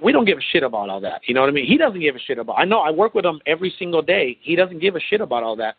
We 0.00 0.12
don't 0.12 0.24
give 0.24 0.38
a 0.38 0.46
shit 0.52 0.62
about 0.62 0.88
all 0.88 1.00
that. 1.00 1.22
You 1.26 1.34
know 1.34 1.40
what 1.40 1.50
I 1.50 1.52
mean? 1.52 1.66
He 1.66 1.76
doesn't 1.76 2.00
give 2.00 2.14
a 2.14 2.20
shit 2.20 2.38
about. 2.38 2.54
I 2.58 2.64
know. 2.64 2.78
I 2.78 2.90
work 2.90 3.14
with 3.14 3.24
him 3.24 3.40
every 3.46 3.74
single 3.76 4.02
day. 4.02 4.38
He 4.40 4.54
doesn't 4.54 4.80
give 4.80 4.94
a 4.94 5.00
shit 5.00 5.20
about 5.20 5.42
all 5.42 5.56
that. 5.56 5.76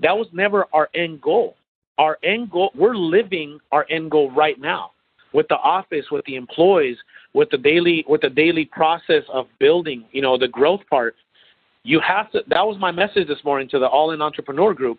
That 0.00 0.16
was 0.16 0.26
never 0.32 0.66
our 0.72 0.88
end 0.94 1.20
goal. 1.20 1.56
Our 1.98 2.18
end 2.22 2.50
goal. 2.50 2.72
We're 2.74 2.96
living 2.96 3.58
our 3.72 3.86
end 3.90 4.10
goal 4.10 4.30
right 4.30 4.58
now 4.60 4.90
with 5.32 5.48
the 5.48 5.56
office, 5.56 6.06
with 6.10 6.24
the 6.26 6.36
employees, 6.36 6.96
with 7.34 7.50
the 7.50 7.58
daily 7.58 8.04
with 8.08 8.22
the 8.22 8.30
daily 8.30 8.64
process 8.64 9.24
of 9.32 9.46
building, 9.58 10.04
you 10.12 10.22
know, 10.22 10.38
the 10.38 10.48
growth 10.48 10.80
part. 10.88 11.14
You 11.82 12.00
have 12.00 12.30
to 12.32 12.40
that 12.48 12.66
was 12.66 12.78
my 12.78 12.90
message 12.90 13.28
this 13.28 13.44
morning 13.44 13.68
to 13.70 13.78
the 13.78 13.86
all 13.86 14.12
in 14.12 14.22
entrepreneur 14.22 14.72
group. 14.72 14.98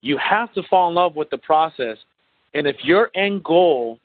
You 0.00 0.18
have 0.18 0.52
to 0.54 0.62
fall 0.70 0.88
in 0.88 0.94
love 0.94 1.16
with 1.16 1.30
the 1.30 1.38
process. 1.38 1.98
And 2.54 2.66
if 2.66 2.76
your 2.82 3.10
end 3.14 3.44
goal, 3.44 3.98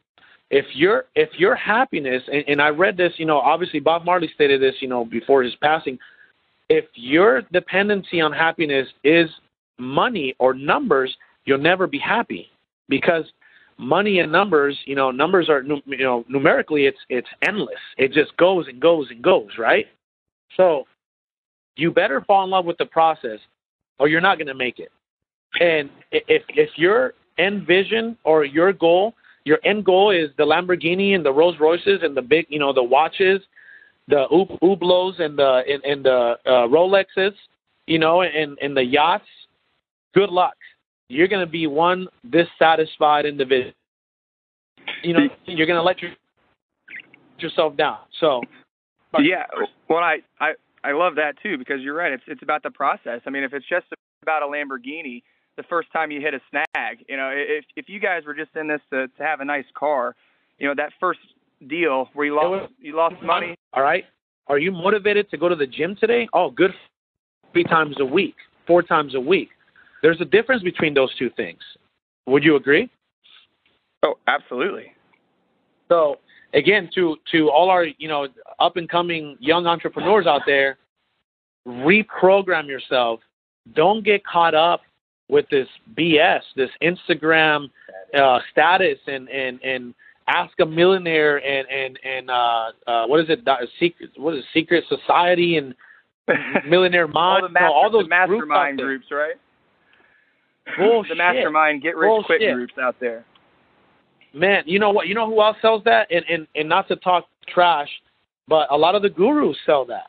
if 0.50 0.66
your 0.74 1.06
if 1.16 1.30
your 1.38 1.56
happiness 1.56 2.24
and, 2.32 2.44
and 2.48 2.62
I 2.62 2.70
read 2.70 2.98
this, 2.98 3.14
you 3.18 3.26
know, 3.26 3.40
obviously 3.40 3.80
Bob 3.80 4.04
Marley 4.04 4.30
stated 4.34 4.62
this, 4.62 4.76
you 4.80 4.88
know, 4.88 5.06
before 5.06 5.44
his 5.44 5.56
passing, 5.62 5.98
if 6.70 6.86
your 6.96 7.44
dependency 7.54 8.20
on 8.20 8.34
happiness 8.34 8.88
is 9.04 9.30
money 9.82 10.36
or 10.40 10.54
numbers, 10.54 11.16
you'll 11.46 11.58
never 11.58 11.88
be 11.88 12.00
happy 12.00 12.50
because 12.88 13.26
money 13.78 14.20
and 14.20 14.32
numbers, 14.32 14.78
you 14.86 14.96
know, 14.96 15.12
numbers 15.12 15.50
are, 15.50 15.64
you 15.64 15.98
know, 15.98 16.24
numerically 16.30 16.86
it's 16.86 17.00
it's 17.10 17.28
endless. 17.42 17.80
It 17.98 18.14
just 18.14 18.36
goes 18.38 18.68
and 18.68 18.80
goes 18.80 19.08
and 19.10 19.22
goes, 19.22 19.50
right? 19.58 19.88
So 20.56 20.86
you 21.76 21.92
better 21.92 22.22
fall 22.22 22.44
in 22.44 22.50
love 22.50 22.66
with 22.66 22.78
the 22.78 22.86
process, 22.86 23.40
or 24.00 24.08
you're 24.08 24.22
not 24.22 24.38
going 24.38 24.48
to 24.48 24.54
make 24.54 24.80
it. 24.80 24.92
And 25.60 25.90
if 26.12 26.44
if 26.50 26.70
your 26.78 27.14
end 27.38 27.66
vision 27.66 28.18
or 28.24 28.46
your 28.46 28.72
goal, 28.72 29.16
your 29.46 29.60
end 29.64 29.86
goal 29.86 30.12
is 30.12 30.30
the 30.38 30.44
Lamborghini 30.44 31.16
and 31.16 31.26
the 31.26 31.32
Rolls 31.32 31.56
Royces 31.60 32.04
and 32.04 32.16
the 32.16 32.22
big, 32.22 32.46
you 32.50 32.60
know, 32.60 32.72
the 32.74 32.84
watches, 32.84 33.42
the 34.08 34.24
Ub- 34.30 34.60
Hublots 34.62 35.20
and 35.20 35.38
the 35.38 35.64
and, 35.68 35.84
and 35.84 36.06
the 36.06 36.36
uh, 36.46 36.68
Rolexes, 36.68 37.34
you 37.88 38.00
know, 38.00 38.22
and 38.22 38.58
and 38.62 38.78
the 38.78 38.84
yachts. 38.84 39.26
Good 40.14 40.30
luck 40.30 40.56
you're 41.12 41.28
going 41.28 41.46
to 41.46 41.52
be 41.52 41.68
one 41.68 42.08
dissatisfied 42.30 43.26
individual. 43.26 43.74
You 45.04 45.14
know, 45.14 45.20
you're 45.46 45.68
going 45.68 45.78
to 45.78 45.84
let 45.84 46.02
your 46.02 46.12
yourself 47.38 47.76
down. 47.76 47.98
So 48.20 48.42
yeah, 49.20 49.44
well, 49.90 50.00
I 50.00 50.20
I 50.40 50.54
I 50.84 50.94
love 50.94 51.16
that 51.16 51.34
too 51.44 51.58
because 51.58 51.82
you're 51.82 51.96
right. 51.96 52.14
It's 52.14 52.24
it's 52.28 52.42
about 52.44 52.64
the 52.64 52.72
process. 52.72 53.22
I 53.26 53.30
mean, 53.30 53.44
if 53.44 53.54
it's 53.54 53.68
just 53.68 53.88
about 54.22 54.42
a 54.42 54.46
Lamborghini, 54.46 55.24
the 55.58 55.64
first 55.64 55.92
time 55.92 56.12
you 56.12 56.22
hit 56.22 56.34
a 56.34 56.40
snag, 56.50 57.04
you 57.10 57.18
know, 57.18 57.32
if 57.34 57.66
if 57.76 57.90
you 57.90 58.00
guys 58.00 58.24
were 58.26 58.34
just 58.34 58.56
in 58.56 58.68
this 58.68 58.82
to 58.92 59.08
to 59.08 59.24
have 59.24 59.42
a 59.42 59.46
nice 59.46 59.66
car, 59.78 60.16
you 60.60 60.68
know, 60.68 60.74
that 60.76 60.94
first 61.00 61.20
deal 61.68 62.10
where 62.14 62.26
you 62.26 62.36
lost 62.36 62.72
you 62.80 62.96
lost 62.96 63.16
money. 63.22 63.56
All 63.74 63.84
right. 63.84 64.06
Are 64.48 64.60
you 64.60 64.72
motivated 64.72 65.30
to 65.32 65.38
go 65.38 65.50
to 65.50 65.56
the 65.56 65.68
gym 65.68 65.96
today? 66.00 66.28
Oh, 66.34 66.50
good. 66.50 66.72
Three 67.52 67.64
times 67.64 67.98
a 68.00 68.06
week, 68.06 68.36
four 68.66 68.82
times 68.82 69.14
a 69.14 69.20
week. 69.20 69.50
There's 70.02 70.22
a 70.22 70.26
difference 70.26 70.64
between 70.64 70.94
those 70.94 71.14
two 71.16 71.30
things. 71.32 71.60
Would 72.28 72.44
you 72.44 72.56
agree? 72.56 72.90
Oh, 74.04 74.16
absolutely. 74.28 74.94
So 75.90 76.18
again, 76.54 76.90
to 76.96 77.18
to 77.32 77.50
all 77.50 77.70
our 77.70 77.86
you 77.86 78.08
know 78.08 78.28
up 78.60 78.78
and 78.78 78.90
coming 78.90 79.38
young 79.40 79.68
entrepreneurs 79.68 80.26
out 80.28 80.42
there, 80.46 80.78
reprogram 81.68 82.68
yourself. 82.68 83.20
Don't 83.76 84.04
get 84.04 84.26
caught 84.26 84.56
up 84.56 84.82
with 85.30 85.46
this 85.50 85.68
BS, 85.98 86.42
this 86.56 86.70
Instagram 86.82 87.70
uh, 88.18 88.40
status, 88.52 88.98
and 89.08 89.30
and 89.30 89.60
and 89.64 89.94
ask 90.28 90.52
a 90.60 90.66
millionaire 90.66 91.38
and 91.38 91.68
and 91.70 92.00
and 92.04 92.30
uh, 92.30 92.72
uh, 92.88 93.06
what 93.06 93.20
is 93.20 93.28
it? 93.30 93.40
Secret 93.80 94.12
what 94.18 94.34
is 94.34 94.40
it, 94.40 94.46
secret 94.54 94.84
society 94.90 95.58
and 95.58 95.76
millionaire 96.68 97.08
mind? 97.08 97.44
all, 97.44 97.50
master, 97.50 97.68
no, 97.68 97.74
all 97.74 97.92
those 97.92 98.10
mastermind 98.10 98.78
groups, 98.78 99.08
groups, 99.10 99.12
right? 99.12 99.36
Bullshit. 100.78 101.10
the 101.10 101.16
mastermind 101.16 101.82
get 101.82 101.96
rich 101.96 102.08
Bullshit. 102.08 102.26
quick 102.26 102.54
groups 102.54 102.74
out 102.82 102.96
there. 103.00 103.26
Man, 104.34 104.64
you 104.66 104.80
know 104.80 104.92
what? 104.92 105.08
You 105.08 105.16
know 105.16 105.28
who 105.28 105.42
else 105.42 105.58
sells 105.62 105.84
that? 105.86 106.08
And, 106.10 106.24
and 106.30 106.48
and 106.56 106.70
not 106.70 106.88
to 106.88 106.96
talk 106.98 107.26
trash, 107.48 107.90
but 108.48 108.72
a 108.72 108.78
lot 108.78 108.96
of 108.96 109.02
the 109.02 109.10
gurus 109.10 109.58
sell 109.66 109.86
that. 109.86 110.08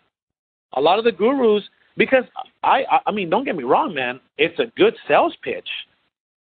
A 0.75 0.81
lot 0.81 0.99
of 0.99 1.05
the 1.05 1.13
gurus, 1.13 1.65
because 1.97 2.25
I 2.63 2.85
I, 2.91 2.99
I 3.07 3.11
mean, 3.11 3.31
don't 3.31 3.45
get 3.45 3.57
me 3.57 3.65
wrong, 3.65 3.95
man. 3.95 4.21
It's 4.39 4.59
a 4.61 4.67
good 4.77 4.95
sales 5.09 5.35
pitch, 5.43 5.69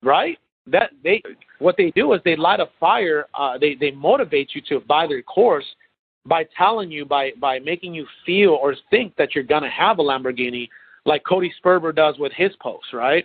right? 0.02 0.38
That 0.66 0.90
they 1.04 1.22
what 1.58 1.76
they 1.76 1.90
do 1.92 2.12
is 2.12 2.20
they 2.24 2.36
light 2.36 2.60
a 2.60 2.66
fire. 2.80 3.26
Uh, 3.34 3.56
they 3.58 3.76
they 3.76 3.92
motivate 3.92 4.50
you 4.54 4.62
to 4.68 4.80
buy 4.80 5.06
their 5.06 5.22
course 5.22 5.64
by 6.26 6.46
telling 6.56 6.90
you 6.90 7.04
by 7.04 7.30
by 7.40 7.58
making 7.60 7.94
you 7.94 8.06
feel 8.26 8.50
or 8.50 8.74
think 8.90 9.14
that 9.16 9.34
you're 9.34 9.44
gonna 9.44 9.70
have 9.70 9.98
a 9.98 10.02
Lamborghini, 10.02 10.68
like 11.06 11.22
Cody 11.24 11.52
Sperber 11.62 11.94
does 11.94 12.18
with 12.18 12.32
his 12.32 12.50
posts, 12.60 12.92
right? 12.92 13.24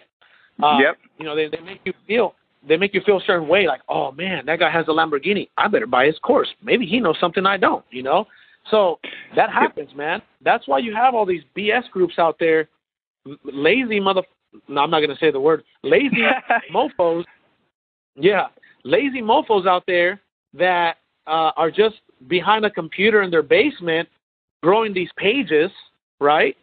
Uh, 0.62 0.78
Yep. 0.80 0.98
You 1.20 1.26
know, 1.26 1.36
they 1.36 1.48
they 1.48 1.60
make 1.62 1.82
you 1.86 1.94
feel 2.08 2.36
they 2.68 2.78
make 2.78 2.94
you 2.94 3.02
feel 3.06 3.18
a 3.18 3.22
certain 3.22 3.48
way, 3.48 3.68
like, 3.68 3.82
oh 3.90 4.12
man, 4.12 4.46
that 4.46 4.60
guy 4.60 4.72
has 4.72 4.86
a 4.88 4.92
Lamborghini. 4.92 5.50
I 5.58 5.68
better 5.68 5.88
buy 5.88 6.06
his 6.08 6.18
course. 6.20 6.48
Maybe 6.64 6.86
he 6.86 7.00
knows 7.00 7.18
something 7.20 7.46
I 7.46 7.58
don't, 7.58 7.86
you 7.92 8.04
know? 8.04 8.26
So 8.72 9.00
that 9.36 9.52
happens, 9.52 9.94
man. 9.96 10.22
That's 10.42 10.68
why 10.68 10.80
you 10.80 10.96
have 10.96 11.14
all 11.14 11.26
these 11.26 11.44
BS 11.56 11.90
groups 11.92 12.16
out 12.18 12.38
there, 12.40 12.68
lazy 13.44 14.00
mother. 14.00 14.24
No, 14.68 14.82
I'm 14.82 14.90
not 14.90 15.02
gonna 15.02 15.18
say 15.20 15.32
the 15.32 15.40
word 15.40 15.64
lazy 15.84 16.24
mofos. 16.74 17.26
Yeah, 18.16 18.48
lazy 18.84 19.22
mofos 19.22 19.68
out 19.68 19.84
there 19.86 20.22
that 20.54 20.98
uh, 21.28 21.52
are 21.58 21.70
just 21.70 21.98
behind 22.28 22.66
a 22.66 22.72
computer 22.72 23.22
in 23.22 23.30
their 23.30 23.44
basement, 23.44 24.08
growing 24.64 24.94
these 24.94 25.10
pages, 25.18 25.70
right? 26.20 26.56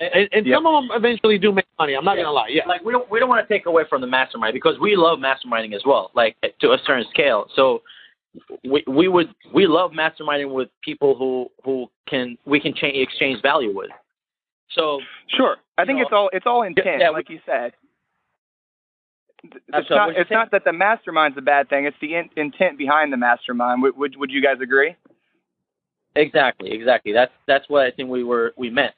And, 0.00 0.28
and 0.32 0.46
Yep. 0.46 0.56
some 0.56 0.66
of 0.66 0.82
them 0.82 0.96
eventually 0.96 1.38
do 1.38 1.52
make 1.52 1.61
money. 1.78 1.94
I'm 1.94 2.04
not 2.04 2.16
Yeah. 2.16 2.24
gonna 2.24 2.34
lie. 2.34 2.48
Yeah. 2.48 2.66
like 2.66 2.82
we 2.84 2.92
don't 2.92 3.10
we 3.10 3.18
don't 3.18 3.28
want 3.28 3.46
to 3.46 3.52
take 3.52 3.66
away 3.66 3.84
from 3.88 4.00
the 4.00 4.06
mastermind 4.06 4.54
because 4.54 4.78
we 4.78 4.96
love 4.96 5.18
masterminding 5.18 5.74
as 5.74 5.82
well, 5.84 6.10
like 6.14 6.36
to 6.60 6.72
a 6.72 6.78
certain 6.86 7.06
scale. 7.10 7.46
So 7.54 7.82
we 8.64 8.84
we 8.86 9.08
would 9.08 9.34
we 9.52 9.66
love 9.66 9.92
masterminding 9.92 10.52
with 10.52 10.68
people 10.82 11.14
who 11.14 11.50
who 11.64 11.88
can 12.08 12.36
we 12.46 12.60
can 12.60 12.74
change 12.74 12.96
exchange 12.96 13.42
value 13.42 13.74
with. 13.74 13.90
So 14.70 15.00
Sure. 15.28 15.56
I 15.78 15.84
think 15.84 15.98
know, 15.98 16.04
it's 16.04 16.12
all 16.12 16.30
it's 16.32 16.46
all 16.46 16.62
intent, 16.62 17.00
yeah, 17.00 17.10
like 17.10 17.28
you 17.28 17.40
said. 17.44 17.72
It's 19.44 19.54
Absolutely. 19.72 19.96
not 19.96 20.16
it's 20.16 20.30
not 20.30 20.50
that 20.52 20.64
the 20.64 20.72
mastermind's 20.72 21.36
a 21.36 21.42
bad 21.42 21.68
thing. 21.68 21.84
It's 21.84 21.96
the 22.00 22.14
in, 22.14 22.30
intent 22.36 22.78
behind 22.78 23.12
the 23.12 23.16
mastermind. 23.16 23.82
Would, 23.82 23.96
would 23.96 24.16
would 24.16 24.30
you 24.30 24.40
guys 24.42 24.60
agree? 24.62 24.94
exactly, 26.14 26.70
exactly. 26.72 27.12
That's 27.12 27.32
that's 27.48 27.64
what 27.68 27.84
I 27.84 27.90
think 27.90 28.08
we 28.08 28.22
were 28.22 28.52
we 28.56 28.70
meant. 28.70 28.94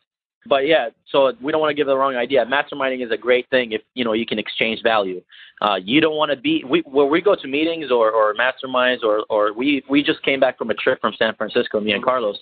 But 0.46 0.66
yeah, 0.66 0.90
so 1.10 1.32
we 1.42 1.52
don't 1.52 1.60
want 1.60 1.70
to 1.70 1.74
give 1.74 1.86
the 1.86 1.96
wrong 1.96 2.16
idea. 2.16 2.44
Masterminding 2.44 3.04
is 3.04 3.10
a 3.10 3.16
great 3.16 3.48
thing 3.50 3.72
if 3.72 3.82
you 3.94 4.04
know 4.04 4.12
you 4.12 4.26
can 4.26 4.38
exchange 4.38 4.82
value. 4.82 5.22
Uh, 5.62 5.76
you 5.76 6.00
don't 6.00 6.16
want 6.16 6.30
to 6.30 6.36
be 6.36 6.64
we 6.68 6.82
when 6.86 7.10
we 7.10 7.20
go 7.22 7.34
to 7.34 7.48
meetings 7.48 7.90
or, 7.90 8.10
or 8.10 8.34
masterminds 8.34 9.02
or 9.02 9.24
or 9.30 9.52
we 9.52 9.82
we 9.88 10.02
just 10.02 10.22
came 10.22 10.40
back 10.40 10.58
from 10.58 10.70
a 10.70 10.74
trip 10.74 11.00
from 11.00 11.14
San 11.18 11.34
Francisco, 11.34 11.80
me 11.80 11.92
and 11.92 12.04
Carlos. 12.04 12.36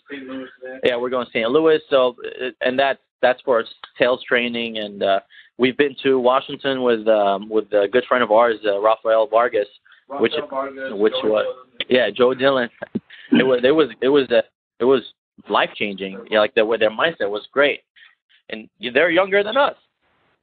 Yeah, 0.85 0.97
we're 0.97 1.11
going 1.11 1.27
to 1.27 1.31
St. 1.31 1.49
Louis. 1.49 1.79
So 1.91 2.17
uh, 2.25 2.51
and 2.61 2.79
that 2.79 2.99
that's 3.21 3.41
for 3.43 3.65
sales 3.99 4.21
training 4.27 4.79
and 4.79 5.03
uh, 5.03 5.21
we've 5.59 5.77
been 5.77 5.95
to 6.03 6.19
Washington 6.19 6.83
with 6.83 7.07
um, 7.09 7.49
with 7.49 7.73
a 7.73 7.89
good 7.91 8.05
friend 8.09 8.23
of 8.25 8.31
ours, 8.31 8.57
uh, 8.67 8.81
Rafael 8.81 9.27
Vargas, 9.27 9.69
which 10.09 10.33
which 10.91 11.15
was 11.25 11.47
yeah 11.89 12.11
Joe 12.11 12.35
Dillon. 12.35 12.69
It 13.33 13.45
was 13.45 13.61
it 13.65 13.71
was 13.71 13.89
it 14.01 14.09
was 14.09 14.29
uh, 14.31 14.43
it 14.81 14.85
was 14.85 15.03
life 15.49 15.71
changing. 15.75 16.19
Yeah, 16.31 16.41
like 16.41 16.55
the 16.55 16.65
way 16.65 16.79
their 16.79 16.91
mindset 16.91 17.31
was 17.31 17.47
great, 17.53 17.81
and 18.53 18.69
they're 18.95 19.11
younger 19.11 19.43
than 19.43 19.57
us, 19.57 19.77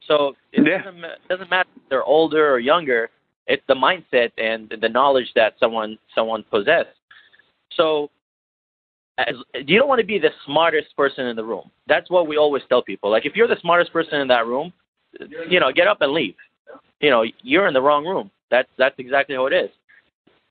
so 0.08 0.36
it 0.52 0.66
Yeah. 0.68 0.84
doesn't 0.84 1.06
doesn't 1.30 1.50
matter 1.50 1.70
if 1.76 1.90
they're 1.90 2.04
older 2.04 2.52
or 2.52 2.60
younger. 2.60 3.10
It's 3.48 3.66
the 3.68 3.76
mindset 3.76 4.32
and 4.38 4.70
the 4.70 4.90
knowledge 4.90 5.32
that 5.36 5.58
someone 5.60 5.98
someone 6.14 6.44
possesses. 6.44 6.94
So 7.72 8.10
as, 9.18 9.36
you 9.54 9.78
don't 9.78 9.88
want 9.88 10.00
to 10.00 10.06
be 10.06 10.20
the 10.20 10.32
smartest 10.46 10.96
person 10.96 11.28
in 11.28 11.36
the 11.36 11.44
room. 11.44 11.70
That's 11.88 12.10
what 12.10 12.28
we 12.28 12.38
always 12.38 12.64
tell 12.70 12.82
people. 12.82 13.10
Like 13.10 13.26
if 13.26 13.36
you're 13.36 13.48
the 13.48 13.60
smartest 13.62 13.92
person 13.92 14.22
in 14.22 14.28
that 14.30 14.48
room, 14.48 14.72
you 15.50 15.60
know, 15.60 15.72
get 15.72 15.88
up 15.88 16.02
and 16.02 16.12
leave. 16.14 16.36
You 17.02 17.10
know, 17.10 17.24
you're 17.42 17.68
in 17.68 17.74
the 17.74 17.82
wrong 17.82 18.06
room. 18.06 18.30
That's 18.52 18.70
that's 18.78 18.96
exactly 18.98 19.36
how 19.36 19.46
it 19.46 19.54
is. 19.54 19.70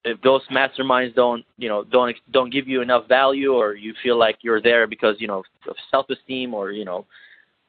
If 0.05 0.21
those 0.23 0.43
masterminds 0.49 1.15
don't, 1.15 1.45
you 1.57 1.69
know, 1.69 1.85
don't 1.85 2.17
don't 2.31 2.51
give 2.53 2.69
you 2.69 2.81
enough 2.83 3.09
value, 3.09 3.53
or 3.55 3.75
you 3.75 3.95
feel 4.03 4.17
like 4.17 4.39
you're 4.43 4.63
there 4.63 4.87
because 4.87 5.17
you 5.19 5.27
know 5.27 5.43
of 5.69 5.77
self-esteem, 5.91 6.55
or 6.55 6.71
you 6.71 6.85
know, 6.85 7.05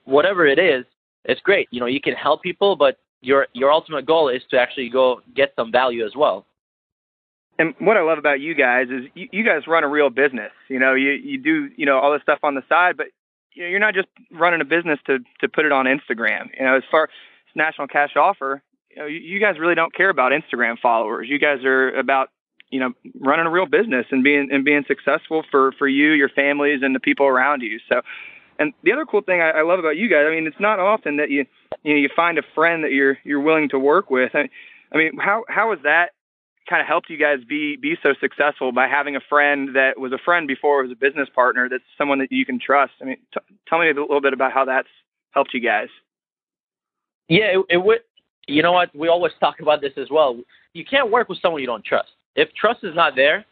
whatever 0.10 0.46
it 0.46 0.60
is, 0.60 0.86
it's 1.26 1.42
great. 1.42 1.68
You 1.72 1.80
know, 1.80 1.86
you 1.86 2.02
can 2.02 2.14
help 2.14 2.42
people, 2.42 2.76
but 2.76 2.98
your 3.22 3.48
your 3.54 3.72
ultimate 3.72 4.06
goal 4.06 4.30
is 4.30 4.42
to 4.52 4.60
actually 4.60 4.90
go 4.90 5.22
get 5.36 5.54
some 5.56 5.72
value 5.72 6.06
as 6.06 6.16
well. 6.16 6.46
And 7.58 7.76
what 7.80 7.98
I 7.98 8.02
love 8.02 8.18
about 8.18 8.40
you 8.40 8.56
guys 8.56 8.88
is 8.90 9.10
you, 9.16 9.28
you 9.32 9.44
guys 9.44 9.68
run 9.68 9.84
a 9.84 9.88
real 9.88 10.10
business. 10.10 10.52
You 10.70 10.80
know, 10.80 10.94
you 10.94 11.12
you 11.12 11.38
do 11.38 11.70
you 11.76 11.86
know 11.86 12.00
all 12.00 12.14
this 12.14 12.22
stuff 12.22 12.40
on 12.44 12.56
the 12.56 12.64
side, 12.70 12.96
but 12.98 13.08
you 13.54 13.64
know, 13.64 13.70
you're 13.70 13.80
not 13.80 13.94
just 13.94 14.08
running 14.32 14.62
a 14.62 14.66
business 14.66 15.00
to 15.08 15.20
to 15.42 15.50
put 15.50 15.66
it 15.66 15.72
on 15.72 15.86
Instagram. 15.86 16.48
You 16.58 16.66
know, 16.66 16.78
as 16.78 16.84
far 16.90 17.04
as 17.04 17.10
national 17.56 17.88
cash 17.88 18.16
offer, 18.16 18.62
you 18.90 18.98
know, 18.98 19.06
you, 19.06 19.20
you 19.20 19.40
guys 19.40 19.60
really 19.60 19.76
don't 19.76 19.94
care 19.94 20.10
about 20.10 20.32
Instagram 20.32 20.80
followers. 20.80 21.28
You 21.30 21.38
guys 21.38 21.64
are 21.66 21.90
about 21.92 22.30
you 22.70 22.80
know 22.80 22.94
running 23.20 23.46
a 23.46 23.52
real 23.52 23.66
business 23.66 24.06
and 24.12 24.24
being 24.24 24.50
and 24.52 24.64
being 24.64 24.86
successful 24.88 25.44
for 25.52 25.74
for 25.74 25.88
you, 25.88 26.12
your 26.12 26.30
families, 26.30 26.80
and 26.82 26.96
the 26.96 27.00
people 27.00 27.26
around 27.28 27.62
you. 27.62 27.80
So. 27.90 28.02
And 28.60 28.74
the 28.84 28.92
other 28.92 29.06
cool 29.06 29.22
thing 29.22 29.42
I, 29.42 29.50
I 29.50 29.62
love 29.64 29.80
about 29.80 29.98
you 29.98 30.10
guys, 30.10 30.26
I 30.28 30.32
mean, 30.32 30.46
it's 30.46 30.60
not 30.60 30.80
often 30.80 31.18
that 31.18 31.32
you 31.32 31.46
you 31.84 31.94
know 31.94 32.00
you 32.00 32.10
find 32.16 32.38
a 32.38 32.44
friend 32.54 32.84
that 32.84 32.92
you're 32.92 33.18
you're 33.24 33.40
willing 33.40 33.70
to 33.70 33.80
work 33.80 34.12
with. 34.12 34.32
I, 34.36 34.50
I 34.94 34.98
mean, 34.98 35.18
how 35.18 35.46
how 35.48 35.72
has 35.72 35.80
that 35.84 36.10
kind 36.70 36.82
of 36.82 36.88
helped 36.88 37.10
you 37.10 37.18
guys 37.18 37.40
be 37.48 37.78
be 37.78 37.96
so 38.04 38.14
successful 38.20 38.72
by 38.72 38.88
having 38.88 39.16
a 39.16 39.22
friend 39.28 39.76
that 39.76 40.00
was 40.00 40.12
a 40.12 40.20
friend 40.24 40.48
before 40.48 40.84
was 40.84 40.92
a 40.92 40.96
business 40.96 41.28
partner 41.34 41.68
that's 41.68 41.84
someone 41.98 42.20
that 42.20 42.32
you 42.32 42.46
can 42.46 42.60
trust 42.60 42.94
i 43.02 43.06
mean 43.06 43.18
t- 43.34 43.56
tell 43.68 43.80
me 43.80 43.90
a 43.90 43.94
little 43.94 44.22
bit 44.22 44.34
about 44.34 44.52
how 44.52 44.66
that's 44.66 44.88
helped 45.32 45.52
you 45.52 45.60
guys 45.60 45.88
Yeah, 47.30 47.60
it, 47.60 47.66
it 47.70 47.78
would. 47.78 48.00
You 48.48 48.64
know 48.64 48.72
what? 48.72 48.94
We 48.96 49.08
always 49.08 49.32
talk 49.40 49.60
about 49.62 49.80
this 49.80 49.94
as 49.98 50.10
well. 50.10 50.38
You 50.74 50.84
can't 50.84 51.12
work 51.12 51.30
with 51.30 51.40
someone 51.42 51.62
you 51.62 51.68
don't 51.68 51.86
trust. 51.86 52.10
If 52.36 52.52
trust 52.54 52.84
is 52.84 52.96
not 52.96 53.16
there, 53.16 53.46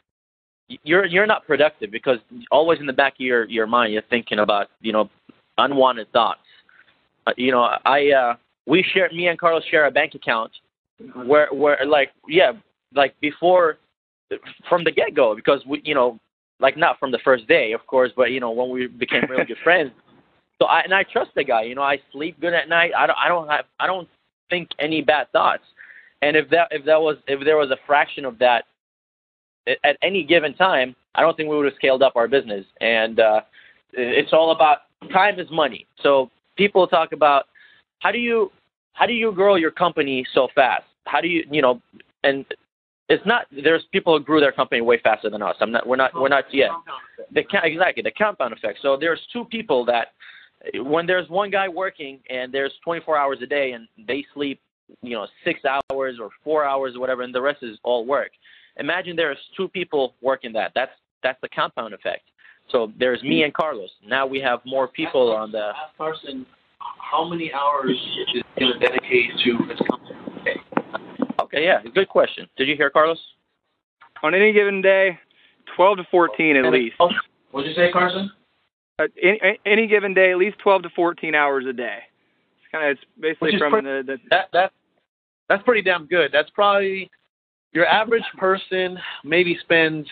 you're 0.83 1.05
you're 1.05 1.25
not 1.25 1.45
productive 1.45 1.91
because 1.91 2.17
always 2.51 2.79
in 2.79 2.85
the 2.85 2.93
back 2.93 3.13
of 3.13 3.19
your 3.19 3.45
your 3.45 3.67
mind 3.67 3.93
you're 3.93 4.01
thinking 4.09 4.39
about 4.39 4.67
you 4.81 4.91
know 4.91 5.09
unwanted 5.57 6.11
thoughts. 6.11 6.41
Uh, 7.25 7.31
you 7.37 7.51
know, 7.51 7.69
I 7.85 8.11
uh, 8.11 8.35
we 8.65 8.83
share 8.93 9.09
me 9.11 9.27
and 9.27 9.39
Carlos 9.39 9.63
share 9.69 9.85
a 9.85 9.91
bank 9.91 10.13
account 10.15 10.51
where 11.25 11.47
where 11.53 11.85
like 11.85 12.09
yeah 12.27 12.51
like 12.93 13.19
before 13.19 13.77
from 14.67 14.83
the 14.83 14.91
get 14.91 15.15
go 15.15 15.35
because 15.35 15.65
we 15.65 15.81
you 15.85 15.95
know 15.95 16.19
like 16.59 16.75
not 16.77 16.99
from 16.99 17.11
the 17.11 17.19
first 17.23 17.47
day 17.47 17.71
of 17.71 17.85
course 17.85 18.11
but 18.17 18.31
you 18.31 18.39
know 18.39 18.51
when 18.51 18.69
we 18.69 18.87
became 18.87 19.23
really 19.29 19.45
good 19.45 19.57
friends 19.63 19.91
so 20.59 20.65
I 20.65 20.81
and 20.81 20.93
I 20.93 21.03
trust 21.03 21.31
the 21.35 21.43
guy. 21.43 21.63
You 21.63 21.75
know, 21.75 21.83
I 21.83 21.99
sleep 22.11 22.39
good 22.39 22.53
at 22.53 22.69
night. 22.69 22.91
I 22.97 23.07
don't 23.07 23.17
I 23.17 23.27
don't 23.27 23.47
have 23.47 23.65
I 23.79 23.87
don't 23.87 24.07
think 24.49 24.69
any 24.79 25.01
bad 25.01 25.31
thoughts. 25.31 25.63
And 26.21 26.35
if 26.35 26.49
that 26.49 26.69
if 26.71 26.85
that 26.85 26.99
was 26.99 27.17
if 27.27 27.43
there 27.45 27.57
was 27.57 27.69
a 27.71 27.77
fraction 27.85 28.25
of 28.25 28.39
that 28.39 28.65
at, 29.83 29.97
any 30.01 30.23
given 30.23 30.53
time, 30.53 30.95
I 31.15 31.21
don't 31.21 31.35
think 31.35 31.49
we 31.49 31.57
would 31.57 31.65
have 31.65 31.75
scaled 31.75 32.03
up 32.03 32.15
our 32.15 32.27
business. 32.27 32.65
And 32.81 33.19
uh, 33.19 33.41
it's 33.93 34.33
all 34.33 34.51
about 34.51 34.79
time 35.11 35.39
is 35.39 35.47
money. 35.51 35.85
So 36.01 36.29
people 36.57 36.87
talk 36.87 37.11
about 37.11 37.45
how 37.99 38.11
do 38.11 38.19
you 38.19 38.51
how 38.93 39.05
do 39.05 39.13
you 39.13 39.31
grow 39.31 39.55
your 39.55 39.71
company 39.71 40.25
so 40.33 40.47
fast? 40.55 40.83
How 41.05 41.21
do 41.21 41.27
you 41.27 41.43
you 41.51 41.61
know 41.61 41.81
and 42.23 42.45
it's 43.09 43.25
not. 43.25 43.45
There's 43.51 43.83
people 43.91 44.17
who 44.17 44.23
grew 44.23 44.41
their 44.41 44.51
company 44.51 44.81
way 44.81 44.99
faster 45.01 45.29
than 45.29 45.41
us. 45.41 45.55
I'm 45.61 45.71
not. 45.71 45.87
We're 45.87 45.95
not. 45.95 46.11
We're 46.13 46.27
not 46.27 46.45
yet. 46.51 46.71
The 47.33 47.43
exactly 47.63 48.03
the 48.03 48.11
compound 48.11 48.53
effect. 48.53 48.79
So 48.81 48.97
there's 48.99 49.19
two 49.31 49.45
people 49.45 49.85
that 49.85 50.07
when 50.75 51.05
there's 51.05 51.29
one 51.29 51.49
guy 51.49 51.69
working 51.69 52.19
and 52.29 52.53
there's 52.53 52.73
24 52.83 53.17
hours 53.17 53.37
a 53.41 53.45
day 53.45 53.71
and 53.71 53.87
they 54.07 54.25
sleep, 54.33 54.59
you 55.01 55.15
know, 55.15 55.27
six 55.45 55.61
hours 55.65 56.17
or 56.19 56.29
four 56.43 56.65
hours 56.65 56.95
or 56.95 56.99
whatever, 56.99 57.21
and 57.21 57.33
the 57.33 57.41
rest 57.41 57.59
is 57.61 57.77
all 57.83 58.05
work. 58.05 58.31
Imagine 58.79 59.15
there's 59.15 59.37
two 59.55 59.67
people 59.67 60.15
working 60.21 60.53
that. 60.53 60.71
That's 60.75 60.91
that's 61.23 61.39
the 61.41 61.49
compound 61.49 61.93
effect. 61.93 62.23
So 62.69 62.91
there's 62.99 63.21
me 63.23 63.43
and 63.43 63.53
Carlos. 63.53 63.89
Now 64.05 64.25
we 64.27 64.39
have 64.39 64.59
more 64.65 64.87
people 64.87 65.31
on 65.31 65.51
the. 65.51 65.71
Ask 65.75 65.97
Carson, 65.97 66.45
how 66.79 67.27
many 67.27 67.51
hours 67.53 67.97
is 68.35 68.43
going 68.59 68.73
to 68.73 68.79
dedicate 68.79 69.31
to 69.45 69.57
this 69.67 69.79
company? 69.89 70.61
Okay, 71.41 71.63
yeah, 71.63 71.81
good 71.95 72.09
question. 72.09 72.47
Did 72.57 72.67
you 72.67 72.75
hear 72.75 72.89
Carlos? 72.89 73.19
On 74.21 74.33
any 74.33 74.51
given 74.51 74.81
day, 74.81 75.17
12 75.75 75.97
to 75.97 76.03
14 76.11 76.57
at 76.57 76.71
least. 76.71 76.95
What 77.51 77.63
did 77.63 77.69
you 77.69 77.75
say, 77.75 77.91
Carson? 77.91 78.31
Uh, 78.99 79.05
any, 79.21 79.59
any 79.65 79.87
given 79.87 80.13
day, 80.13 80.31
at 80.31 80.37
least 80.37 80.57
12 80.59 80.83
to 80.83 80.89
14 80.89 81.35
hours 81.35 81.65
a 81.69 81.73
day. 81.73 81.99
It's 82.57 82.71
kind 82.71 82.89
of 82.89 82.97
it's 82.97 83.01
basically 83.19 83.57
from 83.57 83.71
pretty, 83.71 83.87
the, 83.87 84.03
the 84.03 84.17
that 84.29 84.49
that 84.53 84.71
that's 85.47 85.63
pretty 85.63 85.83
damn 85.83 86.07
good. 86.07 86.31
That's 86.33 86.49
probably 86.49 87.09
your 87.77 87.85
average 87.85 88.23
person 88.39 88.97
maybe 89.23 89.55
spends 89.61 90.07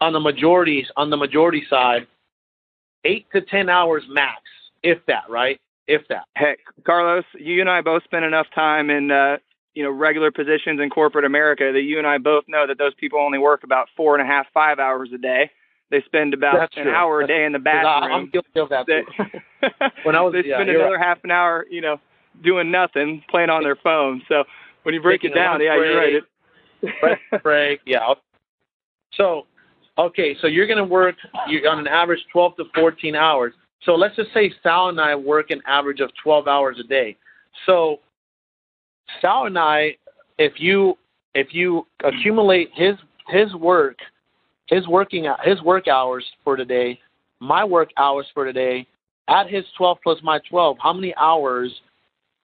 on 0.00 0.12
the 0.12 0.18
majority 0.18 0.84
on 0.96 1.10
the 1.10 1.16
majority 1.16 1.64
side 1.70 2.08
eight 3.04 3.24
to 3.32 3.40
ten 3.40 3.68
hours 3.68 4.02
max, 4.08 4.42
if 4.82 4.98
that, 5.06 5.22
right? 5.30 5.60
If 5.86 6.02
that. 6.08 6.24
Heck, 6.34 6.58
Carlos, 6.84 7.22
you 7.38 7.60
and 7.60 7.70
I 7.70 7.82
both 7.82 8.02
spend 8.02 8.24
enough 8.24 8.48
time 8.52 8.90
in 8.90 9.12
uh, 9.12 9.36
you 9.74 9.84
know 9.84 9.92
regular 9.92 10.32
positions 10.32 10.80
in 10.80 10.90
corporate 10.90 11.24
America 11.24 11.70
that 11.72 11.82
you 11.82 11.98
and 11.98 12.06
I 12.06 12.18
both 12.18 12.42
know 12.48 12.66
that 12.66 12.78
those 12.78 12.94
people 12.94 13.20
only 13.20 13.38
work 13.38 13.62
about 13.62 13.86
four 13.96 14.18
and 14.18 14.22
a 14.22 14.26
half, 14.26 14.46
five 14.52 14.80
hours 14.80 15.10
a 15.14 15.18
day. 15.18 15.48
They 15.92 16.02
spend 16.02 16.34
about 16.34 16.58
That's 16.58 16.76
an 16.78 16.82
true. 16.82 16.92
hour 16.92 17.20
a 17.20 17.28
day 17.28 17.44
in 17.44 17.52
the 17.52 17.60
bathroom. 17.60 18.12
I'm 18.12 18.28
guilty 18.28 18.58
of 18.58 18.70
that. 18.70 18.86
that. 18.86 19.92
When 20.02 20.16
I 20.16 20.20
was- 20.22 20.32
they 20.32 20.42
spend 20.42 20.68
you're 20.68 20.80
another 20.80 20.98
half 20.98 21.18
an 21.22 21.30
hour, 21.30 21.64
you 21.70 21.80
know, 21.80 22.00
doing 22.42 22.72
nothing, 22.72 23.22
playing 23.30 23.50
on 23.50 23.62
their 23.62 23.76
phone. 23.76 24.20
So 24.28 24.42
when 24.82 24.96
you 24.96 25.00
break 25.00 25.22
it 25.22 25.28
Taking 25.28 25.38
a 25.38 25.44
down, 25.44 25.60
yeah, 25.60 25.76
you're 25.76 25.96
right. 25.96 26.14
It, 26.14 26.24
break. 27.42 27.80
Yeah. 27.86 28.14
So, 29.14 29.46
okay, 29.98 30.36
so 30.40 30.46
you're 30.46 30.66
going 30.66 30.78
to 30.78 30.84
work 30.84 31.16
on 31.68 31.78
an 31.78 31.86
average 31.86 32.20
12 32.32 32.56
to 32.56 32.64
14 32.74 33.14
hours. 33.14 33.52
So 33.82 33.94
let's 33.94 34.16
just 34.16 34.32
say 34.34 34.52
Sal 34.62 34.88
and 34.88 35.00
I 35.00 35.14
work 35.14 35.50
an 35.50 35.62
average 35.66 36.00
of 36.00 36.10
12 36.22 36.48
hours 36.48 36.76
a 36.80 36.86
day. 36.86 37.16
So 37.66 38.00
Sal 39.20 39.46
and 39.46 39.58
I, 39.58 39.96
if 40.38 40.54
you 40.58 40.98
if 41.34 41.48
you 41.52 41.86
accumulate 42.04 42.70
his 42.74 42.94
his 43.28 43.54
work, 43.54 43.96
his 44.68 44.86
working 44.88 45.26
his 45.44 45.60
work 45.62 45.88
hours 45.88 46.24
for 46.42 46.56
today, 46.56 46.98
my 47.40 47.64
work 47.64 47.90
hours 47.96 48.26
for 48.34 48.44
today, 48.44 48.86
at 49.28 49.48
his 49.48 49.64
12 49.76 49.98
plus 50.02 50.18
my 50.22 50.40
12, 50.48 50.76
how 50.80 50.92
many 50.92 51.14
hours 51.16 51.72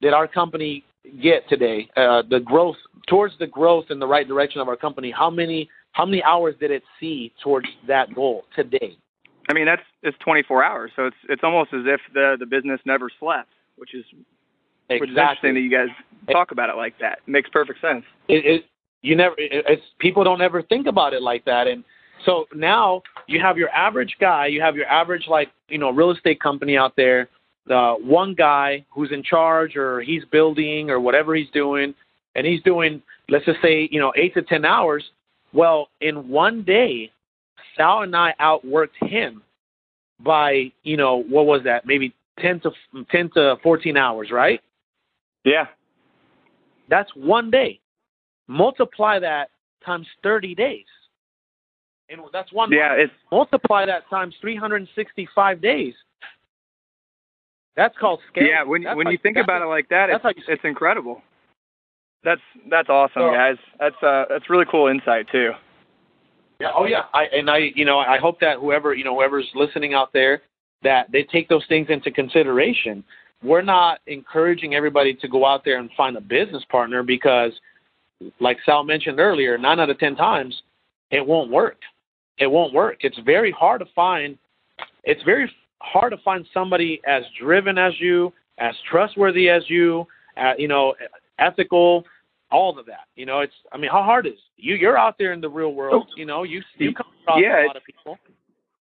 did 0.00 0.12
our 0.12 0.28
company 0.28 0.84
get 1.20 1.48
today? 1.48 1.88
Uh, 1.96 2.22
the 2.28 2.40
growth 2.40 2.76
towards 3.08 3.34
the 3.38 3.46
growth 3.46 3.86
in 3.90 3.98
the 3.98 4.06
right 4.06 4.26
direction 4.26 4.60
of 4.60 4.68
our 4.68 4.76
company. 4.76 5.10
How 5.10 5.30
many 5.30 5.68
how 5.92 6.06
many 6.06 6.22
hours 6.22 6.54
did 6.58 6.70
it 6.70 6.82
see 6.98 7.32
towards 7.42 7.66
that 7.86 8.14
goal 8.14 8.44
today? 8.56 8.96
I 9.50 9.54
mean, 9.54 9.66
that's 9.66 9.82
it's 10.02 10.16
24 10.18 10.64
hours, 10.64 10.90
so 10.96 11.06
it's 11.06 11.16
it's 11.28 11.42
almost 11.44 11.72
as 11.74 11.82
if 11.86 12.00
the 12.14 12.36
the 12.38 12.46
business 12.46 12.80
never 12.84 13.10
slept, 13.20 13.50
which 13.76 13.94
is 13.94 14.04
which 14.88 15.10
is 15.10 15.16
interesting 15.16 15.54
that 15.54 15.60
you 15.60 15.70
guys 15.70 15.88
talk 16.30 16.52
about 16.52 16.70
it 16.70 16.76
like 16.76 16.98
that. 17.00 17.18
It 17.26 17.30
makes 17.30 17.50
perfect 17.50 17.80
sense. 17.80 18.04
It, 18.28 18.46
it 18.46 18.64
you 19.02 19.16
never 19.16 19.34
it, 19.38 19.64
it's 19.68 19.82
people 19.98 20.24
don't 20.24 20.40
ever 20.40 20.62
think 20.62 20.86
about 20.86 21.12
it 21.12 21.22
like 21.22 21.44
that, 21.44 21.66
and 21.66 21.84
so 22.24 22.46
now 22.54 23.02
you 23.26 23.40
have 23.40 23.58
your 23.58 23.68
average 23.70 24.16
guy, 24.20 24.46
you 24.46 24.60
have 24.60 24.76
your 24.76 24.86
average 24.86 25.26
like 25.28 25.48
you 25.68 25.78
know 25.78 25.90
real 25.90 26.10
estate 26.10 26.40
company 26.40 26.76
out 26.76 26.94
there, 26.96 27.28
the 27.66 27.96
one 28.00 28.34
guy 28.34 28.84
who's 28.90 29.12
in 29.12 29.22
charge 29.22 29.76
or 29.76 30.00
he's 30.00 30.24
building 30.26 30.90
or 30.90 31.00
whatever 31.00 31.34
he's 31.34 31.50
doing, 31.50 31.94
and 32.34 32.46
he's 32.46 32.62
doing 32.62 33.02
let's 33.28 33.44
just 33.44 33.60
say 33.62 33.88
you 33.90 34.00
know 34.00 34.12
eight 34.16 34.34
to 34.34 34.42
ten 34.42 34.64
hours. 34.64 35.04
Well, 35.52 35.88
in 36.00 36.28
one 36.28 36.62
day, 36.62 37.12
Sal 37.76 38.02
and 38.02 38.16
I 38.16 38.34
outworked 38.40 38.96
him 39.00 39.42
by 40.20 40.72
you 40.82 40.96
know 40.96 41.22
what 41.28 41.46
was 41.46 41.62
that 41.64 41.86
maybe 41.86 42.14
ten 42.38 42.60
to 42.60 42.70
ten 43.10 43.30
to 43.34 43.56
fourteen 43.62 43.96
hours, 43.96 44.30
right? 44.30 44.60
Yeah. 45.44 45.66
That's 46.88 47.10
one 47.14 47.50
day. 47.50 47.80
Multiply 48.48 49.18
that 49.20 49.50
times 49.84 50.06
30 50.22 50.54
days. 50.54 50.84
And 52.08 52.20
that's 52.32 52.52
one 52.52 52.70
Yeah, 52.70 52.92
it's 52.92 53.12
Multiply 53.30 53.86
that 53.86 54.08
times 54.10 54.34
365 54.40 55.62
days. 55.62 55.94
That's 57.76 57.96
called 57.98 58.20
scale. 58.30 58.44
yeah. 58.46 58.62
When 58.62 58.82
That's 58.82 58.96
when 58.96 59.06
how- 59.06 59.12
you 59.12 59.18
think 59.18 59.36
about 59.36 59.62
it 59.62 59.66
like 59.66 59.88
that, 59.88 60.10
it's 60.10 60.22
how 60.22 60.30
you 60.30 60.42
it's 60.48 60.64
incredible. 60.64 61.22
That's 62.24 62.40
that's 62.70 62.88
awesome, 62.88 63.22
So- 63.22 63.32
guys. 63.32 63.56
That's 63.80 64.02
uh 64.02 64.24
that's 64.28 64.48
really 64.50 64.66
cool 64.70 64.88
insight 64.88 65.28
too. 65.30 65.52
Yeah, 66.60 66.70
oh 66.76 66.84
yeah. 66.84 67.04
I 67.12 67.24
and 67.26 67.50
I 67.50 67.72
you 67.74 67.84
know, 67.84 67.98
I 67.98 68.18
hope 68.18 68.38
that 68.40 68.58
whoever, 68.58 68.94
you 68.94 69.04
know, 69.04 69.14
whoever's 69.16 69.48
listening 69.54 69.94
out 69.94 70.12
there 70.12 70.42
that 70.82 71.10
they 71.10 71.22
take 71.24 71.48
those 71.48 71.64
things 71.68 71.88
into 71.90 72.10
consideration. 72.10 73.02
We're 73.42 73.62
not 73.62 74.00
encouraging 74.06 74.74
everybody 74.74 75.14
to 75.14 75.26
go 75.28 75.44
out 75.46 75.64
there 75.64 75.78
and 75.78 75.90
find 75.96 76.16
a 76.16 76.20
business 76.20 76.64
partner 76.70 77.02
because 77.02 77.52
like 78.38 78.58
Sal 78.64 78.84
mentioned 78.84 79.18
earlier, 79.18 79.58
9 79.58 79.80
out 79.80 79.90
of 79.90 79.98
10 79.98 80.14
times 80.14 80.62
it 81.10 81.26
won't 81.26 81.50
work. 81.50 81.78
It 82.38 82.46
won't 82.46 82.72
work. 82.72 82.98
It's 83.00 83.18
very 83.26 83.50
hard 83.50 83.80
to 83.80 83.86
find 83.96 84.38
it's 85.04 85.22
very 85.24 85.50
hard 85.82 86.12
to 86.12 86.18
find 86.18 86.46
somebody 86.54 87.00
as 87.06 87.24
driven 87.40 87.78
as 87.78 87.92
you, 87.98 88.32
as 88.58 88.74
trustworthy 88.90 89.50
as 89.50 89.68
you, 89.68 90.06
uh, 90.36 90.52
you 90.56 90.68
know, 90.68 90.94
ethical, 91.38 92.04
all 92.50 92.78
of 92.78 92.86
that. 92.86 93.06
You 93.16 93.26
know, 93.26 93.40
it's 93.40 93.54
I 93.72 93.78
mean, 93.78 93.90
how 93.90 94.02
hard 94.02 94.26
is 94.26 94.38
you? 94.56 94.74
You're 94.74 94.98
out 94.98 95.16
there 95.18 95.32
in 95.32 95.40
the 95.40 95.48
real 95.48 95.74
world. 95.74 96.06
You 96.16 96.26
know, 96.26 96.42
you 96.44 96.62
you 96.78 96.94
come 96.94 97.06
across 97.22 97.40
Yeah, 97.42 97.64
a 97.64 97.66
lot 97.66 97.76
of 97.76 97.84
people. 97.84 98.18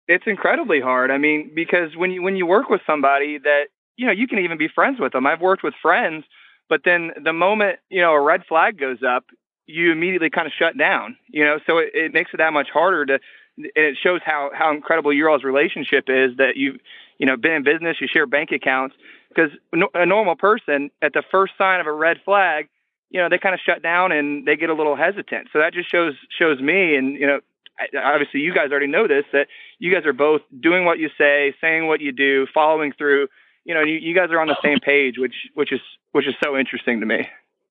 It's 0.08 0.24
incredibly 0.26 0.82
hard. 0.82 1.12
I 1.12 1.18
mean, 1.18 1.52
because 1.54 1.96
when 1.96 2.12
you 2.12 2.24
when 2.24 2.36
you 2.36 2.46
work 2.46 2.70
with 2.70 2.82
somebody 2.88 3.38
that 3.38 3.66
you 3.98 4.06
know 4.06 4.12
you 4.12 4.28
can 4.28 4.40
even 4.40 4.58
be 4.58 4.68
friends 4.68 5.00
with 5.00 5.12
them. 5.12 5.28
I've 5.28 5.42
worked 5.42 5.64
with 5.64 5.74
friends, 5.82 6.24
but 6.68 6.82
then 6.86 7.12
the 7.24 7.34
moment 7.34 7.80
you 7.90 8.02
know 8.02 8.14
a 8.14 8.22
red 8.22 8.44
flag 8.48 8.80
goes 8.80 9.00
up, 9.08 9.26
you 9.68 9.92
immediately 9.92 10.30
kind 10.30 10.48
of 10.48 10.54
shut 10.58 10.78
down. 10.78 11.18
You 11.28 11.46
know, 11.46 11.60
so 11.68 11.78
it, 11.78 11.90
it 11.94 12.14
makes 12.14 12.32
it 12.34 12.38
that 12.38 12.54
much 12.54 12.70
harder 12.74 13.06
to. 13.06 13.20
And 13.60 13.68
it 13.76 13.98
shows 14.02 14.22
how 14.26 14.52
how 14.54 14.72
incredible 14.72 15.14
your 15.14 15.30
all's 15.30 15.44
relationship 15.44 16.06
is 16.08 16.38
that 16.38 16.56
you 16.56 16.80
you 17.18 17.26
know 17.26 17.38
been 17.38 17.52
in 17.54 17.64
business, 17.64 17.98
you 18.00 18.08
share 18.08 18.26
bank 18.26 18.52
accounts. 18.52 18.96
Because 19.30 19.52
a 19.94 20.06
normal 20.06 20.36
person 20.36 20.90
at 21.02 21.14
the 21.14 21.24
first 21.30 21.54
sign 21.58 21.80
of 21.80 21.86
a 21.86 21.92
red 21.94 22.18
flag, 22.26 22.68
you 23.12 23.20
know, 23.20 23.30
they 23.30 23.38
kind 23.38 23.54
of 23.54 23.62
shut 23.64 23.84
down 23.84 24.12
and 24.12 24.46
they 24.48 24.56
get 24.56 24.70
a 24.70 24.74
little 24.74 24.96
hesitant. 24.96 25.50
So 25.54 25.60
that 25.60 25.74
just 25.74 25.92
shows 25.92 26.14
shows 26.38 26.60
me, 26.62 26.96
and 26.96 27.16
you 27.16 27.28
know, 27.28 27.40
I- 27.80 28.14
obviously 28.14 28.40
you 28.40 28.54
guys 28.54 28.72
already 28.72 28.88
know 28.88 29.08
this 29.08 29.26
that 29.34 29.48
you 29.78 29.94
guys 29.94 30.06
are 30.06 30.14
both 30.14 30.42
doing 30.60 30.86
what 30.86 30.98
you 31.00 31.10
say, 31.18 31.54
saying 31.62 31.88
what 31.88 32.02
you 32.02 32.12
do, 32.12 32.48
following 32.54 32.92
through. 32.98 33.28
You 33.66 33.76
know, 33.76 33.82
you, 33.82 33.96
you 33.96 34.16
guys 34.16 34.30
are 34.32 34.40
on 34.40 34.48
the 34.48 34.58
same 34.64 34.80
page, 34.80 35.16
which 35.18 35.36
which 35.54 35.72
is 35.72 35.82
which 36.12 36.28
is 36.28 36.34
so 36.44 36.58
interesting 36.58 37.00
to 37.02 37.06
me. 37.06 37.28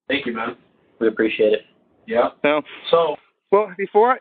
Thank 0.09 0.27
you, 0.27 0.33
man. 0.33 0.57
We 1.01 1.09
appreciate 1.09 1.53
it. 1.53 1.62
Yeah. 2.07 2.31
So, 2.42 2.62
So 2.90 3.16
well, 3.51 3.72
before 3.77 4.12
I, 4.12 4.18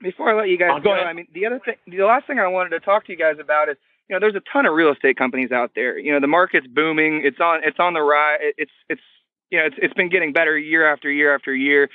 before 0.00 0.30
I 0.30 0.34
let 0.34 0.48
you 0.48 0.58
guys 0.58 0.70
Oh, 0.72 0.80
go 0.80 0.92
ahead. 0.92 1.06
I 1.06 1.12
mean, 1.12 1.28
the 1.32 1.46
other 1.46 1.60
thing, 1.64 1.76
the 1.86 2.04
last 2.04 2.26
thing 2.26 2.38
I 2.38 2.46
wanted 2.48 2.70
to 2.70 2.80
talk 2.80 3.06
to 3.06 3.12
you 3.12 3.18
guys 3.18 3.36
about 3.40 3.68
is, 3.68 3.76
you 4.08 4.16
know, 4.16 4.20
there's 4.20 4.34
a 4.34 4.42
ton 4.52 4.66
of 4.66 4.74
real 4.74 4.92
estate 4.92 5.16
companies 5.16 5.52
out 5.52 5.72
there. 5.74 5.98
You 5.98 6.12
know, 6.12 6.20
the 6.20 6.26
market's 6.26 6.66
booming. 6.66 7.22
It's 7.24 7.38
on 7.40 7.60
it's 7.64 7.78
on 7.78 7.94
the 7.94 8.02
rise. 8.02 8.38
It's 8.56 8.72
it's 8.88 9.02
you 9.50 9.58
know, 9.58 9.66
it's 9.66 9.76
it's 9.80 9.94
been 9.94 10.08
getting 10.08 10.32
better 10.32 10.58
year 10.58 10.90
after 10.90 11.10
year 11.10 11.34
after 11.34 11.54
year. 11.54 11.88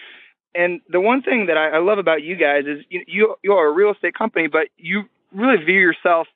And 0.53 0.79
the 0.89 1.01
one 1.01 1.21
thing 1.21 1.47
that 1.47 1.57
I, 1.57 1.71
I 1.71 1.79
love 1.79 1.97
about 1.97 2.23
you 2.23 2.35
guys 2.37 2.63
is 2.65 2.85
you 2.89 3.03
you 3.07 3.35
you 3.43 3.51
are 3.53 3.67
a 3.67 3.71
real 3.71 3.91
estate 3.91 4.15
company, 4.15 4.47
but 4.47 4.67
you 4.77 5.03
really 5.33 5.63
view 5.63 5.79
yourself, 5.79 6.27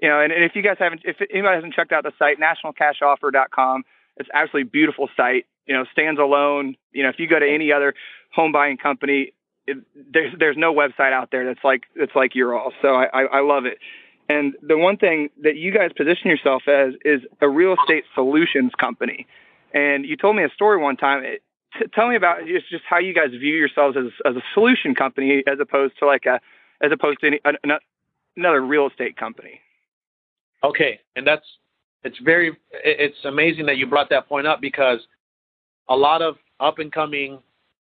you 0.00 0.08
know. 0.08 0.20
And, 0.20 0.32
and 0.32 0.42
if 0.42 0.52
you 0.54 0.62
guys 0.62 0.76
haven't, 0.78 1.02
if 1.04 1.16
anybody 1.30 1.56
hasn't 1.56 1.74
checked 1.74 1.92
out 1.92 2.04
the 2.04 2.12
site, 2.18 2.38
nationalcashoffer.com, 2.40 3.84
it's 4.16 4.28
absolutely 4.32 4.70
beautiful 4.70 5.08
site. 5.16 5.44
You 5.66 5.74
know, 5.74 5.84
stands 5.92 6.18
alone. 6.18 6.76
You 6.92 7.02
know, 7.02 7.10
if 7.10 7.16
you 7.18 7.28
go 7.28 7.38
to 7.38 7.46
any 7.46 7.72
other 7.72 7.94
home 8.32 8.52
buying 8.52 8.78
company, 8.78 9.32
it, 9.66 9.78
there's 10.12 10.32
there's 10.38 10.56
no 10.56 10.72
website 10.72 11.12
out 11.12 11.30
there 11.30 11.44
that's 11.46 11.64
like 11.64 11.82
that's 11.96 12.14
like 12.14 12.34
your 12.34 12.56
all. 12.56 12.72
So 12.82 12.88
I, 12.88 13.06
I, 13.12 13.22
I 13.24 13.40
love 13.40 13.64
it. 13.64 13.78
And 14.28 14.54
the 14.62 14.76
one 14.76 14.96
thing 14.96 15.28
that 15.42 15.56
you 15.56 15.72
guys 15.72 15.90
position 15.96 16.30
yourself 16.30 16.62
as 16.66 16.94
is 17.04 17.20
a 17.40 17.48
real 17.48 17.76
estate 17.80 18.04
solutions 18.14 18.72
company. 18.78 19.26
And 19.72 20.04
you 20.04 20.16
told 20.16 20.36
me 20.36 20.42
a 20.42 20.48
story 20.48 20.80
one 20.80 20.96
time. 20.96 21.22
It, 21.24 21.42
t- 21.78 21.86
tell 21.94 22.08
me 22.08 22.16
about 22.16 22.46
just, 22.46 22.68
just 22.68 22.82
how 22.88 22.98
you 22.98 23.14
guys 23.14 23.30
view 23.30 23.54
yourselves 23.54 23.96
as 23.96 24.12
as 24.24 24.36
a 24.36 24.42
solution 24.54 24.94
company 24.94 25.42
as 25.46 25.58
opposed 25.60 25.98
to 25.98 26.06
like 26.06 26.26
a 26.26 26.40
as 26.80 26.92
opposed 26.92 27.20
to 27.20 27.28
any, 27.28 27.40
an, 27.44 27.56
another 28.36 28.60
real 28.60 28.86
estate 28.86 29.16
company. 29.16 29.60
Okay, 30.64 31.00
and 31.14 31.26
that's 31.26 31.44
it's 32.02 32.18
very 32.24 32.56
it's 32.72 33.24
amazing 33.24 33.66
that 33.66 33.76
you 33.76 33.86
brought 33.86 34.10
that 34.10 34.28
point 34.28 34.46
up 34.46 34.60
because 34.60 35.00
a 35.88 35.96
lot 35.96 36.22
of 36.22 36.36
up 36.60 36.78
and 36.78 36.90
coming 36.92 37.38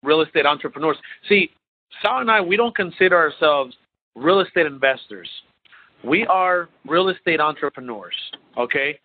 real 0.03 0.21
estate 0.21 0.45
entrepreneurs. 0.45 0.97
See, 1.27 1.51
Sal 2.01 2.19
and 2.19 2.31
I, 2.31 2.41
we 2.41 2.57
don't 2.57 2.75
consider 2.75 3.17
ourselves 3.17 3.75
real 4.15 4.41
estate 4.41 4.65
investors. 4.65 5.29
We 6.03 6.25
are 6.27 6.69
real 6.85 7.09
estate 7.09 7.39
entrepreneurs. 7.39 8.15
Okay, 8.57 8.99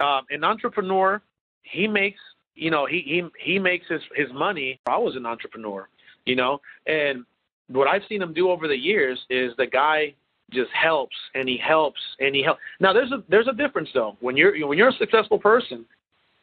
um, 0.00 0.22
an 0.30 0.44
entrepreneur, 0.44 1.20
he 1.62 1.86
makes 1.86 2.20
you 2.54 2.70
know 2.70 2.86
he 2.86 3.02
he 3.04 3.22
he 3.52 3.58
makes 3.58 3.86
his 3.88 4.00
his 4.14 4.28
money. 4.32 4.80
I 4.86 4.96
was 4.98 5.16
an 5.16 5.26
entrepreneur, 5.26 5.88
you 6.26 6.36
know, 6.36 6.60
and 6.86 7.24
what 7.68 7.88
I've 7.88 8.02
seen 8.08 8.22
him 8.22 8.32
do 8.32 8.50
over 8.50 8.68
the 8.68 8.76
years 8.76 9.18
is 9.30 9.52
the 9.56 9.66
guy 9.66 10.14
just 10.52 10.70
helps 10.70 11.16
and 11.34 11.48
he 11.48 11.56
helps 11.56 12.00
and 12.20 12.34
he 12.34 12.42
helps. 12.42 12.60
Now 12.80 12.92
there's 12.92 13.10
a 13.12 13.22
there's 13.28 13.48
a 13.48 13.54
difference 13.54 13.88
though. 13.94 14.16
When 14.20 14.36
you're 14.36 14.66
when 14.66 14.78
you're 14.78 14.90
a 14.90 14.98
successful 14.98 15.38
person, 15.38 15.84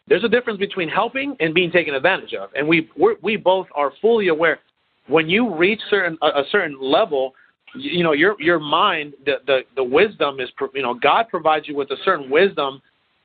there's 0.08 0.24
a 0.24 0.30
difference 0.30 0.60
between 0.60 0.90
helping 0.90 1.36
and 1.40 1.54
being 1.54 1.72
taken 1.72 1.94
advantage 1.94 2.34
of. 2.34 2.50
And 2.56 2.68
we 2.68 2.90
we 2.98 3.16
we 3.22 3.38
both 3.38 3.68
are 3.76 3.94
fully 4.02 4.28
aware 4.30 4.60
when 5.08 5.30
you 5.30 5.56
reach 5.56 5.82
certain 5.90 6.18
a, 6.22 6.28
a 6.28 6.44
certain 6.52 6.78
level, 6.80 7.34
you 7.76 8.04
know 8.04 8.12
your 8.12 8.36
your 8.40 8.60
mind 8.60 9.14
the, 9.26 9.36
the 9.48 9.62
the 9.76 9.84
wisdom 9.84 10.40
is 10.40 10.50
you 10.74 10.82
know 10.82 10.94
God 10.94 11.28
provides 11.30 11.68
you 11.68 11.76
with 11.76 11.90
a 11.92 11.98
certain 12.04 12.30
wisdom 12.30 12.82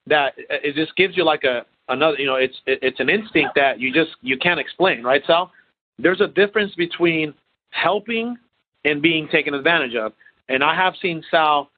that 0.07 0.35
uh, 0.51 0.57
it 0.63 0.75
just 0.75 0.97
gives 0.97 1.17
you 1.17 1.25
like 1.25 1.45
a 1.45 1.65
another 1.89 2.17
you 2.19 2.27
know 2.27 2.37
it's 2.37 2.57
it's 2.67 3.01
an 3.01 3.09
instinct 3.09 3.51
that 3.57 3.81
you 3.81 3.93
just 3.93 4.11
you 4.23 4.39
can't 4.39 4.61
explain 4.61 5.03
right 5.03 5.23
Sal? 5.27 5.51
There's 5.99 6.21
a 6.21 6.29
difference 6.29 6.75
between 6.75 7.35
helping 7.71 8.37
and 8.85 9.03
being 9.03 9.29
taken 9.29 9.55
advantage 9.55 9.95
of. 9.97 10.13
And 10.49 10.63
I 10.63 10.75
have 10.75 10.95
seen 11.01 11.23
Sal 11.31 11.71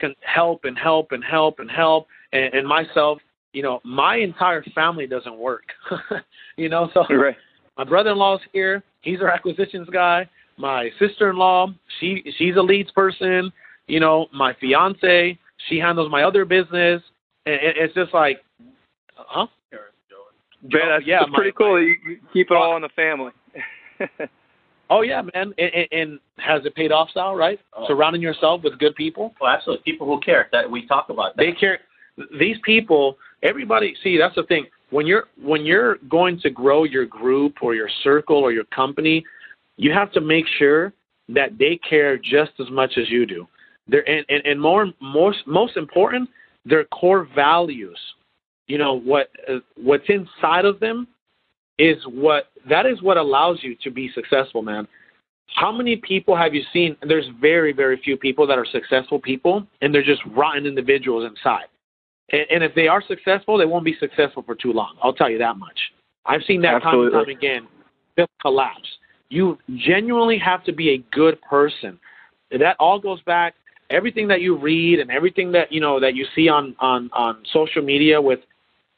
can 0.00 0.14
help 0.20 0.64
and 0.64 0.78
help 0.78 1.12
and 1.12 1.22
help 1.22 1.58
and 1.58 1.70
help 1.70 2.06
and, 2.32 2.54
and 2.54 2.66
myself 2.66 3.18
you 3.52 3.62
know 3.62 3.80
my 3.84 4.16
entire 4.16 4.62
family 4.74 5.06
doesn't 5.06 5.36
work. 5.36 5.64
You 6.56 6.68
know 6.68 6.88
so 6.94 7.04
right. 7.10 7.36
my 7.76 7.82
brother-in-law's 7.82 8.40
here 8.52 8.84
he's 9.04 9.20
our 9.20 9.28
acquisitions 9.30 9.88
guy 9.92 10.28
my 10.56 10.90
sister-in-law 10.98 11.68
she 12.00 12.22
she's 12.38 12.56
a 12.56 12.62
leads 12.62 12.90
person 12.92 13.52
you 13.86 14.00
know 14.00 14.26
my 14.32 14.54
fiance 14.60 15.38
she 15.68 15.78
handles 15.78 16.10
my 16.10 16.22
other 16.22 16.44
business 16.44 17.02
and 17.46 17.58
it's 17.62 17.94
just 17.94 18.12
like 18.14 18.38
huh 19.16 19.46
Joe, 20.70 20.78
yeah, 20.78 20.88
that's, 20.88 21.06
yeah, 21.06 21.18
that's 21.20 21.32
pretty 21.34 21.52
cool. 21.52 21.80
You, 21.80 21.96
you 22.08 22.18
keep 22.32 22.50
it 22.50 22.56
all 22.56 22.76
in 22.76 22.82
the 22.82 22.88
family. 22.96 23.32
oh 24.90 25.02
yeah, 25.02 25.22
man. 25.34 25.52
And, 25.58 25.88
and, 25.92 26.20
has 26.38 26.64
it 26.64 26.74
paid 26.74 26.90
off, 26.90 27.08
Sal? 27.14 27.36
Right? 27.36 27.60
Oh. 27.76 27.86
Surrounding 27.86 28.22
yourself 28.22 28.62
with 28.64 28.78
good 28.78 28.94
people. 28.96 29.34
Well, 29.40 29.50
absolutely. 29.50 29.82
People 29.84 30.06
who 30.06 30.20
care. 30.20 30.48
That 30.52 30.70
we 30.70 30.86
talk 30.86 31.10
about. 31.10 31.36
That. 31.36 31.42
They 31.42 31.52
care. 31.52 31.78
These 32.38 32.56
people, 32.64 33.16
everybody. 33.42 33.94
See, 34.02 34.18
that's 34.18 34.34
the 34.34 34.42
thing. 34.44 34.66
When 34.90 35.06
you're 35.06 35.24
when 35.42 35.64
you're 35.64 35.96
going 36.08 36.40
to 36.40 36.50
grow 36.50 36.84
your 36.84 37.06
group 37.06 37.56
or 37.62 37.74
your 37.74 37.88
circle 38.02 38.36
or 38.36 38.52
your 38.52 38.64
company, 38.64 39.24
you 39.76 39.92
have 39.92 40.12
to 40.12 40.20
make 40.20 40.44
sure 40.58 40.92
that 41.28 41.58
they 41.58 41.78
care 41.88 42.16
just 42.18 42.52
as 42.60 42.70
much 42.70 42.92
as 42.98 43.08
you 43.08 43.26
do. 43.26 43.46
They're, 43.88 44.08
and, 44.08 44.24
and, 44.28 44.44
and 44.46 44.60
more 44.60 44.86
most 45.00 45.38
most 45.46 45.76
important, 45.76 46.28
their 46.64 46.84
core 46.84 47.28
values. 47.34 47.98
You 48.66 48.78
know 48.78 48.94
what 48.98 49.30
uh, 49.48 49.58
what's 49.76 50.08
inside 50.08 50.64
of 50.64 50.80
them 50.80 51.06
is 51.78 51.96
what 52.06 52.50
that 52.68 52.86
is 52.86 53.02
what 53.02 53.16
allows 53.16 53.58
you 53.62 53.76
to 53.82 53.90
be 53.90 54.10
successful 54.14 54.62
man. 54.62 54.86
How 55.56 55.70
many 55.70 55.96
people 55.96 56.34
have 56.36 56.54
you 56.54 56.62
seen? 56.72 56.96
There's 57.06 57.26
very 57.40 57.72
very 57.72 58.00
few 58.02 58.16
people 58.16 58.46
that 58.46 58.58
are 58.58 58.66
successful 58.70 59.18
people 59.18 59.66
and 59.82 59.94
they're 59.94 60.04
just 60.04 60.22
rotten 60.34 60.66
individuals 60.66 61.28
inside 61.28 61.66
and, 62.32 62.46
and 62.50 62.64
if 62.64 62.74
they 62.74 62.88
are 62.88 63.02
successful 63.06 63.58
they 63.58 63.66
won't 63.66 63.84
be 63.84 63.96
successful 63.98 64.42
for 64.42 64.54
too 64.54 64.72
long 64.72 64.96
i'll 65.02 65.12
tell 65.12 65.30
you 65.30 65.38
that 65.38 65.56
much 65.56 65.78
i've 66.26 66.42
seen 66.46 66.60
that 66.62 66.74
Absolutely. 66.74 67.10
time 67.10 67.18
and 67.18 67.26
time 67.26 67.36
again 67.36 67.68
just 68.18 68.30
collapse 68.40 68.88
you 69.28 69.58
genuinely 69.76 70.38
have 70.38 70.62
to 70.64 70.72
be 70.72 70.90
a 70.90 70.98
good 71.14 71.40
person 71.42 71.98
that 72.50 72.76
all 72.78 72.98
goes 72.98 73.20
back 73.22 73.54
everything 73.90 74.28
that 74.28 74.40
you 74.40 74.56
read 74.56 74.98
and 74.98 75.10
everything 75.10 75.52
that 75.52 75.70
you 75.72 75.80
know 75.80 76.00
that 76.00 76.14
you 76.14 76.26
see 76.34 76.48
on 76.48 76.74
on 76.78 77.10
on 77.12 77.42
social 77.52 77.82
media 77.82 78.20
with 78.20 78.40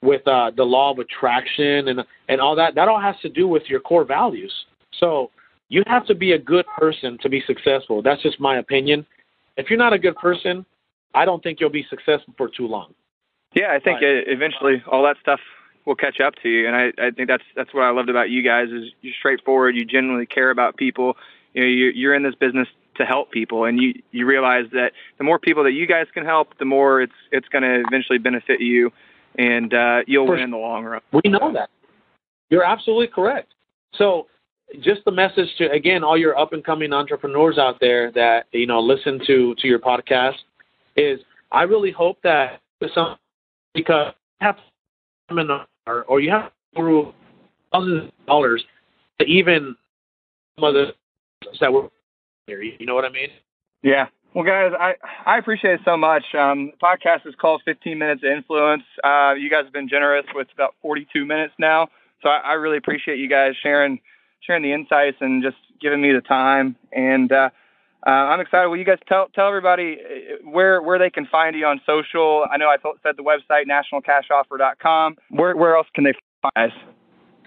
with 0.02 0.26
uh, 0.26 0.50
the 0.56 0.62
law 0.62 0.92
of 0.92 0.98
attraction 0.98 1.88
and 1.88 2.00
and 2.28 2.40
all 2.40 2.56
that. 2.56 2.74
That 2.74 2.88
all 2.88 3.00
has 3.00 3.16
to 3.22 3.28
do 3.28 3.48
with 3.48 3.64
your 3.66 3.80
core 3.80 4.04
values. 4.04 4.52
So 5.00 5.30
you 5.68 5.82
have 5.86 6.06
to 6.06 6.14
be 6.14 6.32
a 6.32 6.38
good 6.38 6.64
person 6.78 7.18
to 7.22 7.28
be 7.28 7.42
successful. 7.46 8.02
That's 8.02 8.22
just 8.22 8.40
my 8.40 8.58
opinion. 8.58 9.04
If 9.56 9.68
you're 9.68 9.78
not 9.78 9.92
a 9.92 9.98
good 9.98 10.16
person, 10.16 10.64
I 11.14 11.24
don't 11.24 11.42
think 11.42 11.60
you'll 11.60 11.70
be 11.70 11.86
successful 11.90 12.34
for 12.36 12.48
too 12.48 12.66
long. 12.66 12.94
Yeah, 13.54 13.72
I 13.72 13.78
think 13.78 14.00
right. 14.02 14.24
eventually 14.26 14.82
all 14.90 15.02
that 15.04 15.16
stuff 15.20 15.40
will 15.86 15.94
catch 15.94 16.20
up 16.20 16.34
to 16.42 16.48
you, 16.48 16.66
and 16.66 16.76
I, 16.76 16.92
I 16.98 17.10
think 17.10 17.28
that's 17.28 17.44
that's 17.54 17.72
what 17.72 17.84
I 17.84 17.90
loved 17.90 18.10
about 18.10 18.28
you 18.28 18.42
guys 18.42 18.68
is 18.70 18.90
you're 19.00 19.14
straightforward. 19.18 19.76
You 19.76 19.84
genuinely 19.84 20.26
care 20.26 20.50
about 20.50 20.76
people. 20.76 21.16
You 21.54 21.62
know, 21.62 21.68
you're, 21.68 21.90
you're 21.92 22.14
in 22.14 22.22
this 22.22 22.34
business 22.34 22.68
to 22.96 23.04
help 23.04 23.30
people, 23.30 23.64
and 23.64 23.80
you 23.80 23.94
you 24.10 24.26
realize 24.26 24.66
that 24.72 24.92
the 25.18 25.24
more 25.24 25.38
people 25.38 25.64
that 25.64 25.72
you 25.72 25.86
guys 25.86 26.06
can 26.12 26.24
help, 26.24 26.58
the 26.58 26.64
more 26.64 27.00
it's 27.00 27.14
it's 27.32 27.48
going 27.48 27.62
to 27.62 27.82
eventually 27.86 28.18
benefit 28.18 28.60
you 28.60 28.90
and 29.38 29.74
uh, 29.74 29.98
you'll 30.06 30.26
win 30.26 30.40
in 30.40 30.50
the 30.50 30.56
long 30.56 30.84
run. 30.84 31.00
We 31.12 31.30
know 31.30 31.52
that. 31.52 31.70
You're 32.50 32.64
absolutely 32.64 33.08
correct. 33.08 33.54
So, 33.94 34.26
just 34.80 35.04
the 35.04 35.12
message 35.12 35.48
to 35.58 35.70
again 35.70 36.02
all 36.02 36.18
your 36.18 36.36
up 36.38 36.52
and 36.52 36.64
coming 36.64 36.92
entrepreneurs 36.92 37.58
out 37.58 37.78
there 37.80 38.10
that 38.12 38.46
you 38.52 38.66
know 38.66 38.80
listen 38.80 39.20
to 39.26 39.54
to 39.56 39.68
your 39.68 39.78
podcast 39.78 40.38
is 40.96 41.20
I 41.52 41.62
really 41.62 41.92
hope 41.92 42.18
that 42.22 42.60
some 42.94 43.16
because 43.76 44.12
you 44.40 44.46
have 44.46 44.56
seminar 45.28 45.66
or 46.08 46.20
you 46.20 46.30
have 46.30 46.50
through 46.74 47.12
thousands 47.72 48.04
of 48.04 48.26
dollars 48.26 48.64
to 49.20 49.26
even 49.26 49.76
some 50.56 50.64
of 50.64 50.74
the 50.74 50.86
that 51.60 51.72
were 51.72 51.88
here. 52.46 52.62
You 52.62 52.86
know 52.86 52.94
what 52.94 53.04
I 53.04 53.10
mean? 53.10 53.28
Yeah, 53.82 54.06
well, 54.36 54.44
guys, 54.44 54.72
I, 54.78 54.96
I 55.24 55.38
appreciate 55.38 55.74
it 55.74 55.80
so 55.82 55.96
much. 55.96 56.22
Um, 56.38 56.66
the 56.66 56.76
podcast 56.82 57.26
is 57.26 57.34
called 57.40 57.62
15 57.64 57.98
Minutes 57.98 58.22
of 58.22 58.36
Influence. 58.36 58.82
Uh, 59.02 59.32
you 59.32 59.48
guys 59.48 59.64
have 59.64 59.72
been 59.72 59.88
generous 59.88 60.26
with 60.34 60.48
about 60.52 60.74
42 60.82 61.24
minutes 61.24 61.54
now, 61.58 61.88
so 62.22 62.28
I, 62.28 62.50
I, 62.50 62.52
really 62.52 62.76
appreciate 62.76 63.18
you 63.18 63.30
guys 63.30 63.54
sharing 63.62 63.98
sharing 64.42 64.62
the 64.62 64.74
insights 64.74 65.16
and 65.22 65.42
just 65.42 65.56
giving 65.80 66.02
me 66.02 66.12
the 66.12 66.20
time. 66.20 66.76
And 66.92 67.32
uh, 67.32 67.48
uh, 68.06 68.10
I'm 68.10 68.40
excited. 68.40 68.68
Will 68.68 68.76
you 68.76 68.84
guys 68.84 68.98
tell 69.08 69.28
tell 69.34 69.48
everybody 69.48 69.98
uh, 70.00 70.48
where 70.50 70.82
where 70.82 70.98
they 70.98 71.10
can 71.10 71.26
find 71.26 71.56
you 71.56 71.66
on 71.66 71.80
social? 71.86 72.46
I 72.50 72.56
know 72.56 72.68
I 72.68 72.76
told, 72.76 72.98
said 73.02 73.14
the 73.16 73.22
website 73.22 73.64
nationalcashoffer.com. 73.66 75.16
Where 75.30 75.56
where 75.56 75.76
else 75.76 75.86
can 75.94 76.04
they 76.04 76.14
find 76.42 76.70
us? 76.70 76.76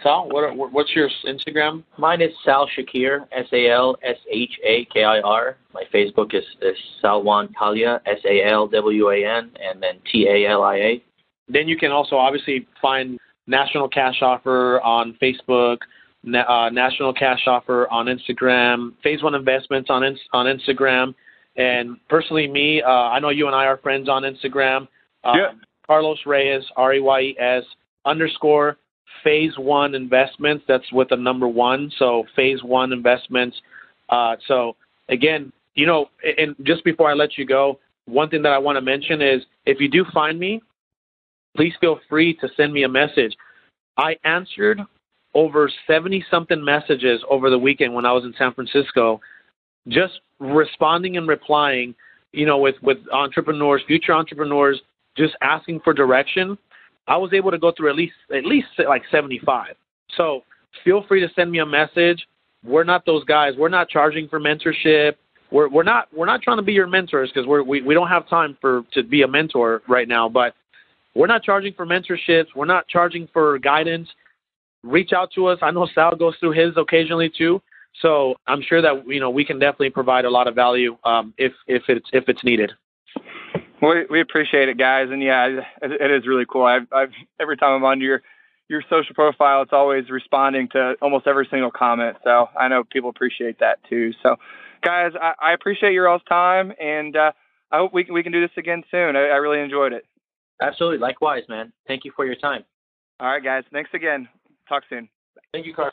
Sal, 0.03 0.29
what, 0.29 0.71
what's 0.71 0.95
your 0.95 1.09
Instagram? 1.27 1.83
Mine 1.97 2.21
is 2.21 2.31
Sal 2.45 2.69
Shakir, 2.77 3.25
S 3.31 3.47
A 3.51 3.69
L 3.69 3.97
S 4.03 4.15
H 4.31 4.51
A 4.63 4.85
K 4.93 5.03
I 5.03 5.19
R. 5.19 5.57
My 5.73 5.83
Facebook 5.93 6.33
is, 6.33 6.43
is 6.62 6.77
Salwan 7.03 7.49
Talia, 7.57 8.01
S 8.05 8.19
A 8.25 8.49
L 8.49 8.67
W 8.67 9.09
A 9.09 9.25
N, 9.25 9.51
and 9.62 9.83
then 9.83 9.95
T 10.09 10.27
A 10.29 10.49
L 10.49 10.63
I 10.63 10.75
A. 10.75 11.03
Then 11.49 11.67
you 11.67 11.77
can 11.77 11.91
also 11.91 12.15
obviously 12.15 12.65
find 12.81 13.19
National 13.47 13.89
Cash 13.89 14.21
Offer 14.21 14.79
on 14.81 15.17
Facebook, 15.21 15.79
uh, 16.25 16.69
National 16.69 17.13
Cash 17.13 17.41
Offer 17.47 17.88
on 17.89 18.08
Instagram, 18.08 18.93
Phase 19.03 19.23
One 19.23 19.36
Investments 19.36 19.89
on 19.89 20.03
on 20.34 20.45
Instagram, 20.45 21.13
and 21.55 21.97
personally 22.10 22.47
me, 22.47 22.82
uh, 22.82 22.89
I 22.89 23.19
know 23.19 23.29
you 23.29 23.47
and 23.47 23.55
I 23.55 23.65
are 23.65 23.77
friends 23.77 24.10
on 24.10 24.23
Instagram. 24.23 24.88
Uh, 25.23 25.34
yeah. 25.36 25.51
Carlos 25.86 26.19
Reyes, 26.25 26.63
R 26.75 26.93
E 26.93 26.99
Y 26.99 27.21
E 27.21 27.36
S 27.39 27.63
underscore 28.05 28.77
phase 29.23 29.53
one 29.58 29.95
investments. 29.95 30.63
That's 30.67 30.91
with 30.91 31.10
the 31.10 31.15
number 31.15 31.47
one. 31.47 31.91
So 31.97 32.25
phase 32.36 32.63
one 32.63 32.93
investments. 32.93 33.58
Uh, 34.10 34.36
so 34.47 34.75
again, 35.10 35.51
you 35.75 35.86
know, 35.86 36.10
and 36.38 36.55
just 36.63 36.84
before 36.84 37.10
I 37.10 37.13
let 37.13 37.38
you 37.38 37.45
go, 37.45 37.79
one 38.05 38.29
thing 38.29 38.41
that 38.43 38.51
I 38.51 38.58
want 38.58 38.75
to 38.77 38.82
mention 38.82 39.21
is 39.21 39.41
if 39.65 39.79
you 39.79 39.89
do 39.89 40.05
find 40.13 40.39
me, 40.39 40.62
please 41.55 41.73
feel 41.79 41.99
free 42.10 42.36
to 42.36 42.47
send 42.55 42.73
me 42.73 42.84
a 42.84 42.89
message. 42.89 43.36
I 43.97 44.15
answered 44.23 44.79
over 45.39 45.71
70 45.88 46.25
something 46.30 46.63
messages 46.63 47.21
over 47.30 47.49
the 47.49 47.58
weekend 47.58 47.93
when 47.93 48.06
I 48.06 48.12
was 48.12 48.25
in 48.25 48.34
San 48.38 48.54
Francisco, 48.54 49.21
just 49.88 50.19
responding 50.39 51.15
and 51.15 51.30
replying, 51.30 51.95
you 52.34 52.45
know, 52.45 52.58
with, 52.58 52.75
with 52.82 52.97
entrepreneurs, 53.13 53.82
future 53.88 54.12
entrepreneurs, 54.12 54.81
just 55.15 55.35
asking 55.42 55.79
for 55.79 55.94
direction. 55.94 56.58
I 57.08 57.15
was 57.15 57.31
able 57.31 57.52
to 57.52 57.58
go 57.58 57.71
through 57.71 57.90
at 57.90 57.96
least 57.96 58.15
at 58.35 58.46
least 58.46 58.67
like 58.85 59.04
75. 59.10 59.75
So 60.17 60.42
feel 60.83 61.06
free 61.08 61.21
to 61.21 61.33
send 61.33 61.52
me 61.52 61.60
a 61.60 61.65
message. 61.65 62.27
We're 62.63 62.83
not 62.83 63.06
those 63.06 63.23
guys. 63.23 63.54
We're 63.58 63.69
not 63.69 63.87
charging 63.87 64.27
for 64.27 64.42
mentorship. 64.42 65.13
We're 65.52 65.69
we're 65.69 65.83
not 65.83 66.10
we're 66.15 66.27
not 66.27 66.42
trying 66.42 66.58
to 66.58 66.63
be 66.63 66.73
your 66.73 66.85
mentors 66.85 67.31
because 67.33 67.48
we're 67.48 67.63
we, 67.63 67.81
we 67.81 67.94
don't 67.94 68.10
have 68.10 68.27
time 68.27 68.58
for 68.60 68.83
to 68.94 69.04
be 69.04 69.21
a 69.21 69.27
mentor 69.27 69.81
right 69.87 70.08
now. 70.08 70.27
But 70.27 70.54
we're 71.15 71.27
not 71.27 71.44
charging 71.44 71.73
for 71.73 71.85
mentorships. 71.85 72.48
We're 72.56 72.65
not 72.65 72.87
charging 72.87 73.27
for 73.33 73.58
guidance. 73.58 74.10
Reach 74.84 75.12
out 75.13 75.32
to 75.36 75.48
us. 75.48 75.60
I 75.62 75.71
know 75.71 75.88
Sal 75.94 76.15
goes 76.15 76.36
through 76.40 76.52
his 76.52 76.77
occasionally 76.77 77.30
too. 77.30 77.62
So 78.02 78.36
I'm 78.48 78.62
sure 78.62 78.82
that 78.82 79.08
you 79.08 79.19
know 79.19 79.30
we 79.30 79.44
can 79.44 79.60
definitely 79.60 79.90
provide 79.90 80.25
a 80.25 80.30
lot 80.30 80.48
of 80.48 80.56
value 80.56 80.98
um, 81.04 81.34
if 81.38 81.54
if 81.67 81.84
it's 81.88 82.10
if 82.13 82.30
it's 82.30 82.44
needed. 82.44 82.71
We 83.82 84.06
we 84.10 84.21
appreciate 84.21 84.69
it, 84.69 84.77
guys, 84.77 85.10
and 85.10 85.21
yeah, 85.21 85.48
it, 85.48 85.63
it 85.82 86.12
is 86.12 86.27
really 86.27 86.46
cool. 86.48 86.63
I've, 86.63 86.88
I've 86.92 87.12
every 87.40 87.58
time 87.58 87.73
I'm 87.73 87.84
on 87.84 88.02
your 88.02 88.21
your 88.67 88.84
social 88.90 89.15
profile, 89.15 89.63
it's 89.63 89.73
always 89.73 90.10
responding 90.10 90.69
to 90.69 90.96
almost 91.02 91.27
every 91.27 91.48
single 91.50 91.71
comment. 91.71 92.17
So 92.23 92.50
I 92.58 92.67
know 92.67 92.84
people 92.84 93.10
appreciate 93.10 93.60
that 93.60 93.80
too. 93.90 94.13
So, 94.21 94.36
guys, 94.84 95.13
I, 95.19 95.34
I 95.42 95.54
appreciate 95.54 95.94
your 95.94 96.08
all's 96.08 96.21
time, 96.30 96.71
and 96.80 97.15
uh, 97.15 97.32
I 97.71 97.77
hope 97.77 97.94
we 97.94 98.04
can, 98.04 98.13
we 98.13 98.21
can 98.21 98.32
do 98.32 98.42
this 98.42 98.56
again 98.58 98.84
soon. 98.92 99.15
I, 99.15 99.30
I 99.30 99.36
really 99.38 99.60
enjoyed 99.60 99.94
it. 99.94 100.06
Absolutely. 100.62 101.00
Likewise, 101.00 101.44
man. 101.50 101.73
Thank 101.88 102.06
you 102.06 102.12
for 102.15 102.25
your 102.25 102.36
time. 102.36 102.63
All 103.19 103.27
right, 103.27 103.44
guys. 103.44 103.63
Thanks 103.71 103.90
again. 103.94 104.27
Talk 104.70 104.84
soon. 104.90 105.10
Thank 105.52 105.65
you, 105.65 105.74
Carl. 105.74 105.92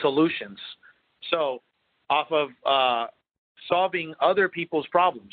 Solutions. 0.00 0.58
So, 1.30 1.60
off 2.08 2.32
of 2.32 2.48
uh, 2.66 3.06
solving 3.68 4.14
other 4.20 4.48
people's 4.48 4.86
problems. 4.90 5.32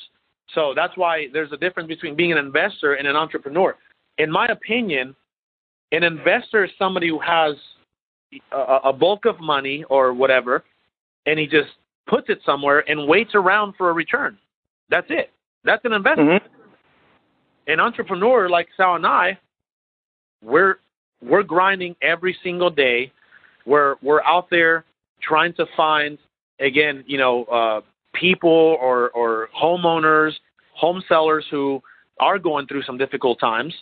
So 0.53 0.74
that's 0.76 0.95
why 0.95 1.28
there's 1.34 1.51
a 1.51 1.57
difference 1.57 1.88
between 1.88 2.15
being 2.15 2.32
an 2.32 2.38
investor 2.38 2.93
and 2.93 3.07
an 3.07 3.15
entrepreneur. 3.15 3.76
In 4.18 4.32
my 4.32 4.47
opinion, 4.47 5.15
an 5.91 6.03
investor 6.03 6.65
is 6.65 6.72
somebody 6.78 7.09
who 7.09 7.20
has 7.20 7.55
a, 8.51 8.80
a 8.86 8.93
bulk 8.93 9.26
of 9.26 9.39
money 9.39 9.84
or 9.89 10.13
whatever, 10.13 10.63
and 11.26 11.39
he 11.39 11.47
just 11.47 11.70
puts 12.07 12.30
it 12.30 12.39
somewhere 12.45 12.89
and 12.89 13.07
waits 13.07 13.32
around 13.36 13.74
for 13.78 13.89
a 13.89 13.93
return. 13.93 14.38
That's 14.89 15.07
it. 15.09 15.32
That's 15.63 15.84
an 15.86 15.93
investment. 15.93 16.43
Mm-hmm. 16.43 17.72
An 17.72 17.80
entrepreneur 17.82 18.49
like 18.49 18.70
Sal 18.78 18.95
and 18.95 19.05
I, 19.05 19.38
we're 20.41 20.78
we're 21.22 21.43
grinding 21.43 21.95
every 22.01 22.38
single 22.43 22.70
day. 22.70 23.11
We're 23.65 23.95
we're 24.01 24.24
out 24.24 24.49
there 24.49 24.86
trying 25.22 25.53
to 25.53 25.65
find 25.76 26.18
again, 26.59 27.03
you 27.07 27.18
know, 27.18 27.43
uh, 27.45 27.82
people 28.13 28.78
or 28.80 29.09
or 29.11 29.49
homeowners, 29.59 30.32
home 30.74 31.03
sellers 31.07 31.45
who 31.51 31.82
are 32.20 32.39
going 32.39 32.68
through 32.68 32.84
some 32.84 32.97
difficult 32.97 33.39
times, 33.39 33.74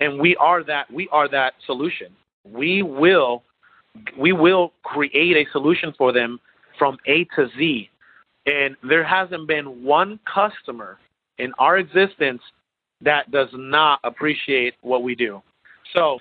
and 0.00 0.18
we 0.18 0.36
are 0.36 0.62
that 0.64 0.90
we 0.92 1.08
are 1.10 1.28
that 1.28 1.54
solution. 1.66 2.08
We 2.44 2.82
will 2.82 3.42
we 4.18 4.32
will 4.32 4.72
create 4.84 5.36
a 5.36 5.50
solution 5.52 5.92
for 5.96 6.12
them 6.12 6.38
from 6.78 6.98
A 7.06 7.24
to 7.36 7.48
Z. 7.56 7.90
And 8.46 8.76
there 8.88 9.04
hasn't 9.04 9.46
been 9.46 9.84
one 9.84 10.18
customer 10.32 10.98
in 11.38 11.52
our 11.58 11.78
existence 11.78 12.40
that 13.00 13.30
does 13.30 13.48
not 13.52 14.00
appreciate 14.04 14.74
what 14.80 15.02
we 15.02 15.14
do. 15.14 15.42
So 15.92 16.18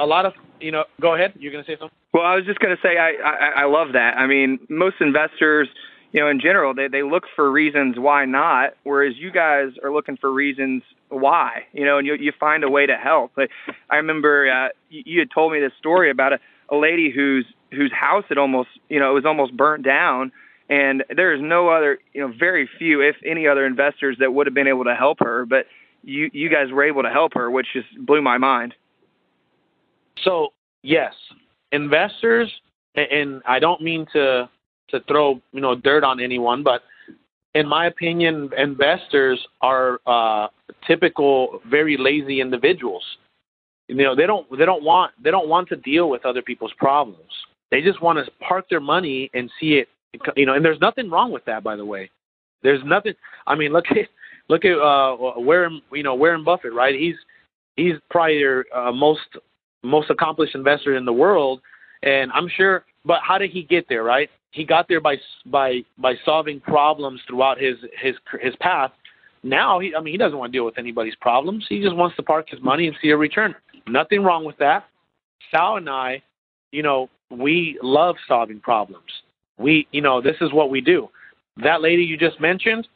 a 0.00 0.06
lot 0.06 0.26
of 0.26 0.32
you 0.60 0.72
know 0.72 0.84
go 1.00 1.14
ahead. 1.14 1.34
You're 1.38 1.52
going 1.52 1.64
to 1.64 1.70
say 1.70 1.76
something? 1.78 1.96
Well 2.12 2.24
i 2.24 2.34
was 2.34 2.44
just 2.44 2.58
going 2.58 2.74
to 2.74 2.82
say 2.82 2.96
I, 2.98 3.12
I 3.24 3.62
i 3.62 3.64
love 3.66 3.92
that. 3.92 4.16
I 4.16 4.26
mean 4.26 4.58
most 4.68 4.96
investors 5.00 5.68
you 6.12 6.20
know 6.20 6.28
in 6.28 6.40
general 6.40 6.74
they 6.74 6.88
they 6.88 7.02
look 7.02 7.24
for 7.36 7.50
reasons 7.50 7.96
why 7.98 8.24
not 8.24 8.74
whereas 8.82 9.14
you 9.16 9.30
guys 9.30 9.68
are 9.84 9.92
looking 9.92 10.16
for 10.16 10.32
reasons 10.32 10.82
why 11.08 11.66
you 11.72 11.84
know 11.84 11.98
and 11.98 12.06
you 12.06 12.14
you 12.14 12.32
find 12.38 12.64
a 12.64 12.70
way 12.70 12.86
to 12.86 12.96
help. 12.96 13.32
Like, 13.36 13.50
i 13.90 13.96
remember 13.96 14.50
uh 14.50 14.68
you, 14.88 15.02
you 15.06 15.18
had 15.20 15.30
told 15.32 15.52
me 15.52 15.60
this 15.60 15.72
story 15.78 16.10
about 16.10 16.32
a, 16.32 16.38
a 16.70 16.76
lady 16.76 17.12
whose 17.14 17.46
whose 17.70 17.92
house 17.92 18.24
had 18.28 18.38
almost 18.38 18.70
you 18.88 18.98
know 18.98 19.10
it 19.10 19.14
was 19.14 19.24
almost 19.26 19.56
burnt 19.56 19.84
down 19.84 20.32
and 20.68 21.04
there 21.14 21.34
is 21.34 21.40
no 21.42 21.68
other 21.68 21.98
you 22.12 22.20
know 22.20 22.32
very 22.38 22.68
few 22.78 23.00
if 23.00 23.16
any 23.24 23.46
other 23.46 23.66
investors 23.66 24.16
that 24.20 24.32
would 24.32 24.46
have 24.46 24.54
been 24.54 24.68
able 24.68 24.84
to 24.84 24.94
help 24.94 25.18
her 25.20 25.44
but 25.46 25.66
you 26.02 26.30
you 26.32 26.48
guys 26.48 26.72
were 26.72 26.84
able 26.84 27.02
to 27.02 27.10
help 27.10 27.34
her 27.34 27.50
which 27.50 27.66
just 27.72 27.88
blew 28.06 28.22
my 28.22 28.38
mind 28.38 28.74
so 30.24 30.48
yes, 30.82 31.12
investors, 31.72 32.50
and 32.94 33.42
I 33.46 33.58
don't 33.58 33.80
mean 33.80 34.06
to 34.12 34.48
to 34.90 35.00
throw 35.08 35.40
you 35.52 35.60
know 35.60 35.74
dirt 35.74 36.04
on 36.04 36.20
anyone, 36.20 36.62
but 36.62 36.82
in 37.54 37.66
my 37.66 37.86
opinion, 37.86 38.50
investors 38.56 39.44
are 39.60 40.00
uh, 40.06 40.48
typical 40.86 41.60
very 41.68 41.96
lazy 41.96 42.40
individuals. 42.40 43.04
You 43.88 43.96
know, 43.96 44.14
they 44.14 44.26
don't 44.26 44.46
they 44.56 44.64
don't 44.64 44.84
want 44.84 45.12
they 45.22 45.30
don't 45.30 45.48
want 45.48 45.68
to 45.68 45.76
deal 45.76 46.08
with 46.08 46.24
other 46.24 46.42
people's 46.42 46.72
problems. 46.78 47.32
They 47.70 47.82
just 47.82 48.02
want 48.02 48.24
to 48.24 48.30
park 48.40 48.66
their 48.68 48.80
money 48.80 49.30
and 49.34 49.50
see 49.60 49.74
it. 49.74 49.88
You 50.36 50.46
know, 50.46 50.54
and 50.54 50.64
there's 50.64 50.80
nothing 50.80 51.10
wrong 51.10 51.32
with 51.32 51.44
that, 51.44 51.62
by 51.62 51.76
the 51.76 51.84
way. 51.84 52.10
There's 52.62 52.82
nothing. 52.84 53.14
I 53.46 53.54
mean, 53.54 53.72
look 53.72 53.86
at 53.90 54.08
look 54.48 54.64
at 54.64 54.78
uh, 54.78 55.16
Warren. 55.18 55.82
You 55.92 56.02
know, 56.02 56.14
Warren 56.14 56.44
Buffett, 56.44 56.72
right? 56.72 56.94
He's 56.94 57.16
he's 57.76 57.94
probably 58.10 58.38
your 58.38 58.66
uh, 58.74 58.92
most 58.92 59.20
most 59.82 60.10
accomplished 60.10 60.54
investor 60.54 60.96
in 60.96 61.04
the 61.04 61.12
world, 61.12 61.60
and 62.02 62.30
I'm 62.32 62.48
sure. 62.48 62.84
But 63.04 63.20
how 63.22 63.38
did 63.38 63.50
he 63.50 63.62
get 63.62 63.86
there? 63.88 64.04
Right? 64.04 64.30
He 64.52 64.64
got 64.64 64.88
there 64.88 65.00
by 65.00 65.16
by 65.46 65.80
by 65.98 66.14
solving 66.24 66.60
problems 66.60 67.20
throughout 67.26 67.60
his 67.60 67.76
his 68.00 68.14
his 68.40 68.54
path. 68.56 68.92
Now 69.42 69.78
he, 69.78 69.94
I 69.94 70.00
mean, 70.00 70.12
he 70.12 70.18
doesn't 70.18 70.38
want 70.38 70.52
to 70.52 70.56
deal 70.56 70.66
with 70.66 70.78
anybody's 70.78 71.14
problems. 71.16 71.64
He 71.68 71.82
just 71.82 71.96
wants 71.96 72.16
to 72.16 72.22
park 72.22 72.48
his 72.48 72.60
money 72.60 72.86
and 72.86 72.96
see 73.00 73.10
a 73.10 73.16
return. 73.16 73.54
Nothing 73.86 74.22
wrong 74.22 74.44
with 74.44 74.58
that. 74.58 74.84
Sal 75.50 75.76
and 75.76 75.88
I, 75.88 76.22
you 76.72 76.82
know, 76.82 77.08
we 77.30 77.78
love 77.82 78.16
solving 78.28 78.60
problems. 78.60 79.10
We, 79.58 79.86
you 79.92 80.00
know, 80.00 80.20
this 80.20 80.36
is 80.40 80.52
what 80.52 80.70
we 80.70 80.80
do. 80.80 81.08
That 81.62 81.80
lady 81.80 82.02
you 82.02 82.16
just 82.16 82.40
mentioned, 82.40 82.86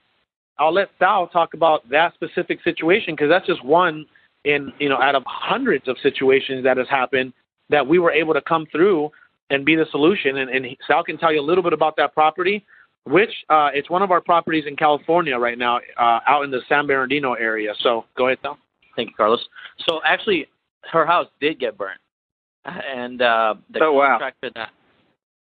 I'll 0.58 0.72
let 0.72 0.88
Sal 0.98 1.28
talk 1.28 1.54
about 1.54 1.88
that 1.90 2.14
specific 2.14 2.60
situation 2.62 3.14
because 3.14 3.28
that's 3.28 3.46
just 3.46 3.64
one 3.64 4.06
in 4.44 4.72
you 4.78 4.88
know 4.88 5.00
out 5.00 5.14
of 5.14 5.22
hundreds 5.26 5.88
of 5.88 5.96
situations 6.02 6.64
that 6.64 6.76
has 6.76 6.88
happened 6.88 7.32
that 7.70 7.86
we 7.86 7.98
were 7.98 8.10
able 8.10 8.34
to 8.34 8.42
come 8.42 8.66
through 8.70 9.10
and 9.50 9.64
be 9.64 9.74
the 9.76 9.86
solution. 9.90 10.38
And, 10.38 10.50
and 10.50 10.66
Sal 10.86 11.02
can 11.04 11.18
tell 11.18 11.32
you 11.32 11.40
a 11.40 11.42
little 11.42 11.62
bit 11.62 11.72
about 11.72 11.96
that 11.96 12.12
property, 12.12 12.64
which 13.04 13.30
uh, 13.48 13.70
it's 13.72 13.88
one 13.90 14.02
of 14.02 14.10
our 14.10 14.20
properties 14.20 14.64
in 14.66 14.76
California 14.76 15.36
right 15.36 15.58
now, 15.58 15.78
uh, 15.98 16.20
out 16.26 16.42
in 16.44 16.50
the 16.50 16.60
San 16.68 16.86
Bernardino 16.86 17.34
area. 17.34 17.72
So 17.80 18.04
go 18.16 18.26
ahead, 18.26 18.38
Sal. 18.42 18.58
Thank 18.96 19.10
you, 19.10 19.14
Carlos. 19.16 19.44
So 19.88 20.00
actually, 20.04 20.46
her 20.92 21.06
house 21.06 21.26
did 21.40 21.58
get 21.58 21.76
burned, 21.76 21.98
and 22.64 23.22
uh, 23.22 23.54
the 23.70 23.80
oh, 23.82 23.92
wow. 23.92 24.18
contractor 24.18 24.50
that 24.54 24.70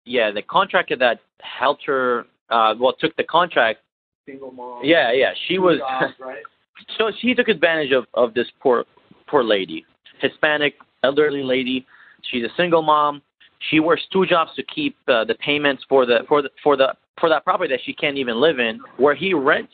yeah, 0.04 0.30
the 0.30 0.42
contractor 0.42 0.96
that 0.96 1.20
helped 1.40 1.84
her 1.86 2.26
uh, 2.50 2.74
well 2.78 2.94
took 2.98 3.16
the 3.16 3.24
contract. 3.24 3.80
Single 4.26 4.52
mom. 4.52 4.80
Yeah, 4.84 5.12
yeah, 5.12 5.32
she 5.48 5.58
was. 5.58 5.78
Jobs, 5.78 6.14
right? 6.18 6.42
so 6.98 7.10
she 7.20 7.34
took 7.34 7.48
advantage 7.48 7.92
of 7.92 8.06
of 8.14 8.34
this 8.34 8.46
poor 8.60 8.84
poor 9.28 9.44
lady, 9.44 9.84
Hispanic 10.20 10.74
elderly 11.02 11.42
lady. 11.42 11.86
She's 12.30 12.44
a 12.44 12.52
single 12.56 12.82
mom. 12.82 13.22
She 13.70 13.80
works 13.80 14.02
two 14.12 14.26
jobs 14.26 14.50
to 14.56 14.62
keep 14.62 14.96
uh, 15.08 15.24
the 15.24 15.34
payments 15.34 15.84
for 15.88 16.06
the 16.06 16.20
for 16.28 16.42
the 16.42 16.50
for 16.62 16.76
the 16.76 16.94
for 17.20 17.28
that 17.28 17.44
property 17.44 17.72
that 17.72 17.80
she 17.84 17.92
can't 17.92 18.16
even 18.16 18.40
live 18.40 18.58
in, 18.58 18.80
where 18.96 19.14
he 19.14 19.34
rents 19.34 19.72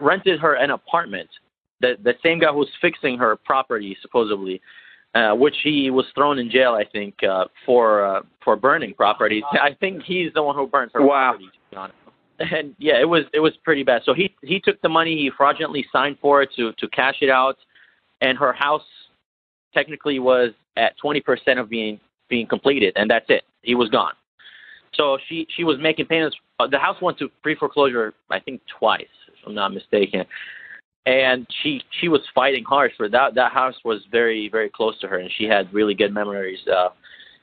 rented 0.00 0.40
her 0.40 0.54
an 0.54 0.70
apartment. 0.70 1.28
The 1.80 1.94
the 2.02 2.14
same 2.22 2.38
guy 2.38 2.52
who's 2.52 2.70
fixing 2.80 3.18
her 3.18 3.36
property 3.36 3.96
supposedly, 4.02 4.60
uh, 5.14 5.32
which 5.34 5.56
he 5.62 5.90
was 5.90 6.06
thrown 6.14 6.38
in 6.38 6.50
jail, 6.50 6.72
I 6.72 6.84
think, 6.84 7.14
uh, 7.22 7.46
for 7.66 8.04
uh, 8.04 8.20
for 8.44 8.56
burning 8.56 8.94
properties. 8.94 9.42
I 9.52 9.74
think 9.80 10.02
he's 10.04 10.32
the 10.34 10.42
one 10.42 10.54
who 10.54 10.66
burns 10.66 10.92
her 10.94 11.02
wow. 11.02 11.30
property. 11.30 11.46
To 11.46 11.70
be 11.70 11.76
honest. 11.76 11.98
And 12.40 12.74
yeah, 12.78 13.00
it 13.00 13.08
was 13.08 13.24
it 13.32 13.40
was 13.40 13.52
pretty 13.62 13.84
bad. 13.84 14.02
So 14.04 14.12
he 14.12 14.34
he 14.42 14.58
took 14.58 14.80
the 14.82 14.88
money, 14.88 15.16
he 15.16 15.30
fraudulently 15.36 15.86
signed 15.92 16.18
for 16.20 16.42
it 16.42 16.50
to 16.56 16.72
to 16.72 16.88
cash 16.88 17.16
it 17.20 17.30
out 17.30 17.56
and 18.24 18.38
her 18.38 18.52
house 18.52 18.84
technically 19.72 20.18
was 20.18 20.50
at 20.76 20.94
20% 21.04 21.60
of 21.60 21.68
being 21.68 22.00
being 22.30 22.46
completed, 22.46 22.94
and 22.96 23.10
that's 23.10 23.26
it. 23.28 23.44
He 23.62 23.74
was 23.74 23.90
gone. 23.90 24.14
So 24.94 25.18
she 25.28 25.46
she 25.54 25.64
was 25.64 25.76
making 25.80 26.06
payments. 26.06 26.36
Uh, 26.58 26.66
the 26.66 26.78
house 26.78 26.96
went 27.02 27.18
to 27.18 27.28
pre 27.42 27.54
foreclosure, 27.54 28.14
I 28.30 28.40
think 28.40 28.62
twice, 28.78 29.14
if 29.28 29.34
I'm 29.46 29.54
not 29.54 29.74
mistaken. 29.74 30.24
And 31.06 31.46
she 31.62 31.82
she 32.00 32.08
was 32.08 32.22
fighting 32.34 32.64
hard 32.64 32.92
for 32.96 33.08
that. 33.10 33.34
That 33.34 33.52
house 33.52 33.74
was 33.84 34.00
very 34.10 34.48
very 34.48 34.70
close 34.70 34.98
to 35.00 35.08
her, 35.08 35.18
and 35.18 35.30
she 35.36 35.44
had 35.44 35.72
really 35.74 35.94
good 35.94 36.14
memories. 36.14 36.60
Uh, 36.66 36.90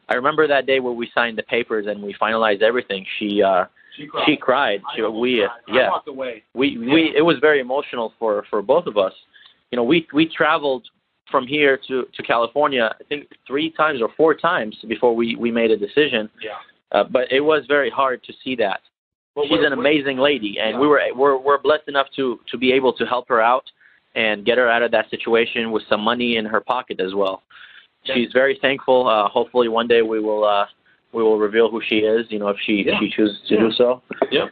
I 0.10 0.16
remember 0.16 0.48
that 0.48 0.66
day 0.66 0.80
where 0.80 0.94
we 0.94 1.12
signed 1.14 1.38
the 1.38 1.44
papers 1.44 1.86
and 1.88 2.02
we 2.02 2.14
finalized 2.16 2.62
everything. 2.62 3.06
She 3.20 3.44
uh, 3.44 3.66
she 3.98 4.08
cried. 4.08 4.24
She 4.26 4.38
cried. 4.38 4.82
She, 4.96 5.02
we 5.02 5.44
uh, 5.44 5.50
yeah. 5.68 5.88
I 5.88 5.90
walked 5.90 6.08
away. 6.08 6.44
We 6.54 6.78
we 6.78 7.14
it 7.16 7.22
was 7.22 7.38
very 7.40 7.60
emotional 7.60 8.14
for 8.20 8.46
for 8.50 8.62
both 8.62 8.88
of 8.88 8.98
us 8.98 9.14
you 9.72 9.78
know, 9.78 9.84
we 9.84 10.08
we 10.14 10.28
traveled 10.28 10.86
from 11.32 11.48
here 11.48 11.80
to 11.88 12.06
to 12.14 12.24
California, 12.24 12.94
I 13.00 13.04
think 13.06 13.28
three 13.48 13.72
times 13.72 14.02
or 14.02 14.10
four 14.18 14.36
times 14.36 14.78
before 14.88 15.16
we 15.16 15.36
we 15.36 15.50
made 15.52 15.72
a 15.72 15.78
decision. 15.78 16.30
Yeah. 16.44 16.52
Uh, 16.92 17.06
but 17.06 17.32
it 17.32 17.40
was 17.40 17.64
very 17.68 17.90
hard 17.90 18.22
to 18.26 18.34
see 18.44 18.56
that. 18.58 18.82
Well, 19.34 19.46
She's 19.48 19.66
an 19.66 19.72
amazing 19.72 20.18
lady, 20.18 20.58
and 20.60 20.74
yeah. 20.74 20.80
we 20.80 20.88
were 20.88 21.02
we're 21.16 21.38
we're 21.38 21.62
blessed 21.62 21.88
enough 21.88 22.08
to 22.18 22.40
to 22.52 22.58
be 22.58 22.74
able 22.74 22.92
to 22.94 23.06
help 23.06 23.30
her 23.30 23.42
out 23.42 23.64
and 24.14 24.46
get 24.46 24.58
her 24.58 24.70
out 24.70 24.84
of 24.84 24.92
that 24.92 25.10
situation 25.10 25.72
with 25.72 25.84
some 25.88 26.02
money 26.02 26.36
in 26.36 26.46
her 26.46 26.60
pocket 26.60 27.00
as 27.00 27.16
well. 27.16 27.44
Yeah. 28.04 28.16
She's 28.16 28.30
very 28.34 28.60
thankful. 28.62 29.08
Uh, 29.08 29.30
hopefully, 29.30 29.70
one 29.70 29.88
day 29.88 30.02
we 30.02 30.20
will 30.20 30.44
uh, 30.44 30.66
we 31.14 31.24
will 31.24 31.38
reveal 31.40 31.70
who 31.70 31.82
she 31.82 32.00
is. 32.00 32.26
You 32.30 32.40
know, 32.40 32.50
if 32.50 32.58
she 32.60 32.84
Yeah. 32.86 32.94
if 32.94 33.00
she 33.00 33.10
chooses 33.10 33.42
to 33.48 33.56
Yeah. 33.56 33.62
do 33.62 33.72
so. 33.72 34.02
Yeah. 34.32 34.50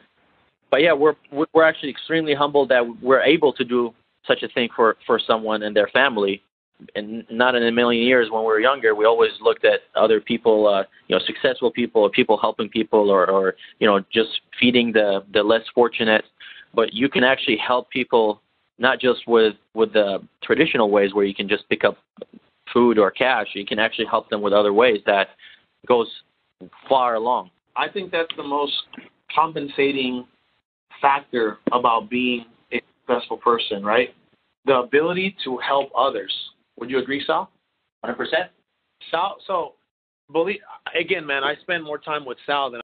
But 0.70 0.82
yeah, 0.82 0.94
we're 0.94 1.16
we're 1.32 1.64
actually 1.64 1.90
extremely 1.90 2.34
humbled 2.34 2.70
that 2.70 2.84
we're 3.02 3.22
able 3.22 3.54
to 3.54 3.64
do 3.64 3.94
such 4.26 4.44
a 4.44 4.48
thing 4.50 4.70
for 4.76 4.98
for 5.06 5.20
someone 5.20 5.64
and 5.64 5.76
their 5.76 5.88
family 5.88 6.42
and 6.96 7.26
not 7.30 7.56
in 7.56 7.64
a 7.64 7.72
million 7.72 8.06
years 8.06 8.30
when 8.32 8.42
we 8.42 8.48
were 8.48 8.60
younger 8.62 8.96
we 8.96 9.04
always 9.04 9.32
looked 9.42 9.66
at 9.66 9.82
other 9.96 10.22
people 10.22 10.66
uh 10.66 10.84
you 11.08 11.16
know 11.16 11.22
successful 11.26 11.70
people 11.70 12.02
or 12.04 12.10
people 12.10 12.38
helping 12.38 12.70
people 12.70 13.10
or 13.10 13.30
or 13.30 13.56
you 13.80 13.88
know 13.88 14.00
just 14.14 14.40
feeding 14.58 14.94
the 14.94 15.22
the 15.34 15.44
less 15.44 15.64
fortunate 15.76 16.24
but 16.74 16.94
you 16.94 17.10
can 17.10 17.24
actually 17.24 17.58
help 17.58 17.90
people 17.90 18.42
not 18.78 19.00
just 19.00 19.28
with 19.28 19.56
with 19.74 19.92
the 19.94 20.20
traditional 20.42 20.90
ways 20.90 21.14
where 21.14 21.26
you 21.26 21.36
can 21.36 21.50
just 21.50 21.68
pick 21.70 21.84
up 21.84 21.98
food 22.74 22.98
or 22.98 23.12
cash. 23.12 23.48
You 23.54 23.66
can 23.66 23.80
actually 23.80 24.06
help 24.06 24.30
them 24.30 24.42
with 24.42 24.54
other 24.54 24.74
ways 24.74 25.00
that 25.06 25.30
goes 25.88 26.08
far 26.88 27.16
along. 27.16 27.52
I 27.76 27.88
think 27.88 28.12
that's 28.12 28.32
the 28.36 28.44
most 28.44 28.74
compensating 29.34 30.26
factor 31.02 31.58
about 31.72 32.10
being 32.10 32.46
a 32.74 32.82
successful 33.08 33.38
person, 33.38 33.84
right? 33.84 34.10
The 34.66 34.76
ability 34.76 35.36
to 35.46 35.58
help 35.58 35.90
others. 35.98 36.34
Would 36.78 36.90
you 36.90 37.00
agree, 37.00 37.24
Sal? 37.26 37.50
Hundred 38.04 38.18
percent. 38.18 38.50
Sal, 39.12 39.38
so 39.48 39.74
believe 40.32 40.60
again, 41.00 41.26
man. 41.26 41.44
I 41.44 41.56
spend 41.62 41.84
more 41.84 41.98
time 41.98 42.26
with 42.26 42.38
Sal 42.46 42.70
than 42.72 42.78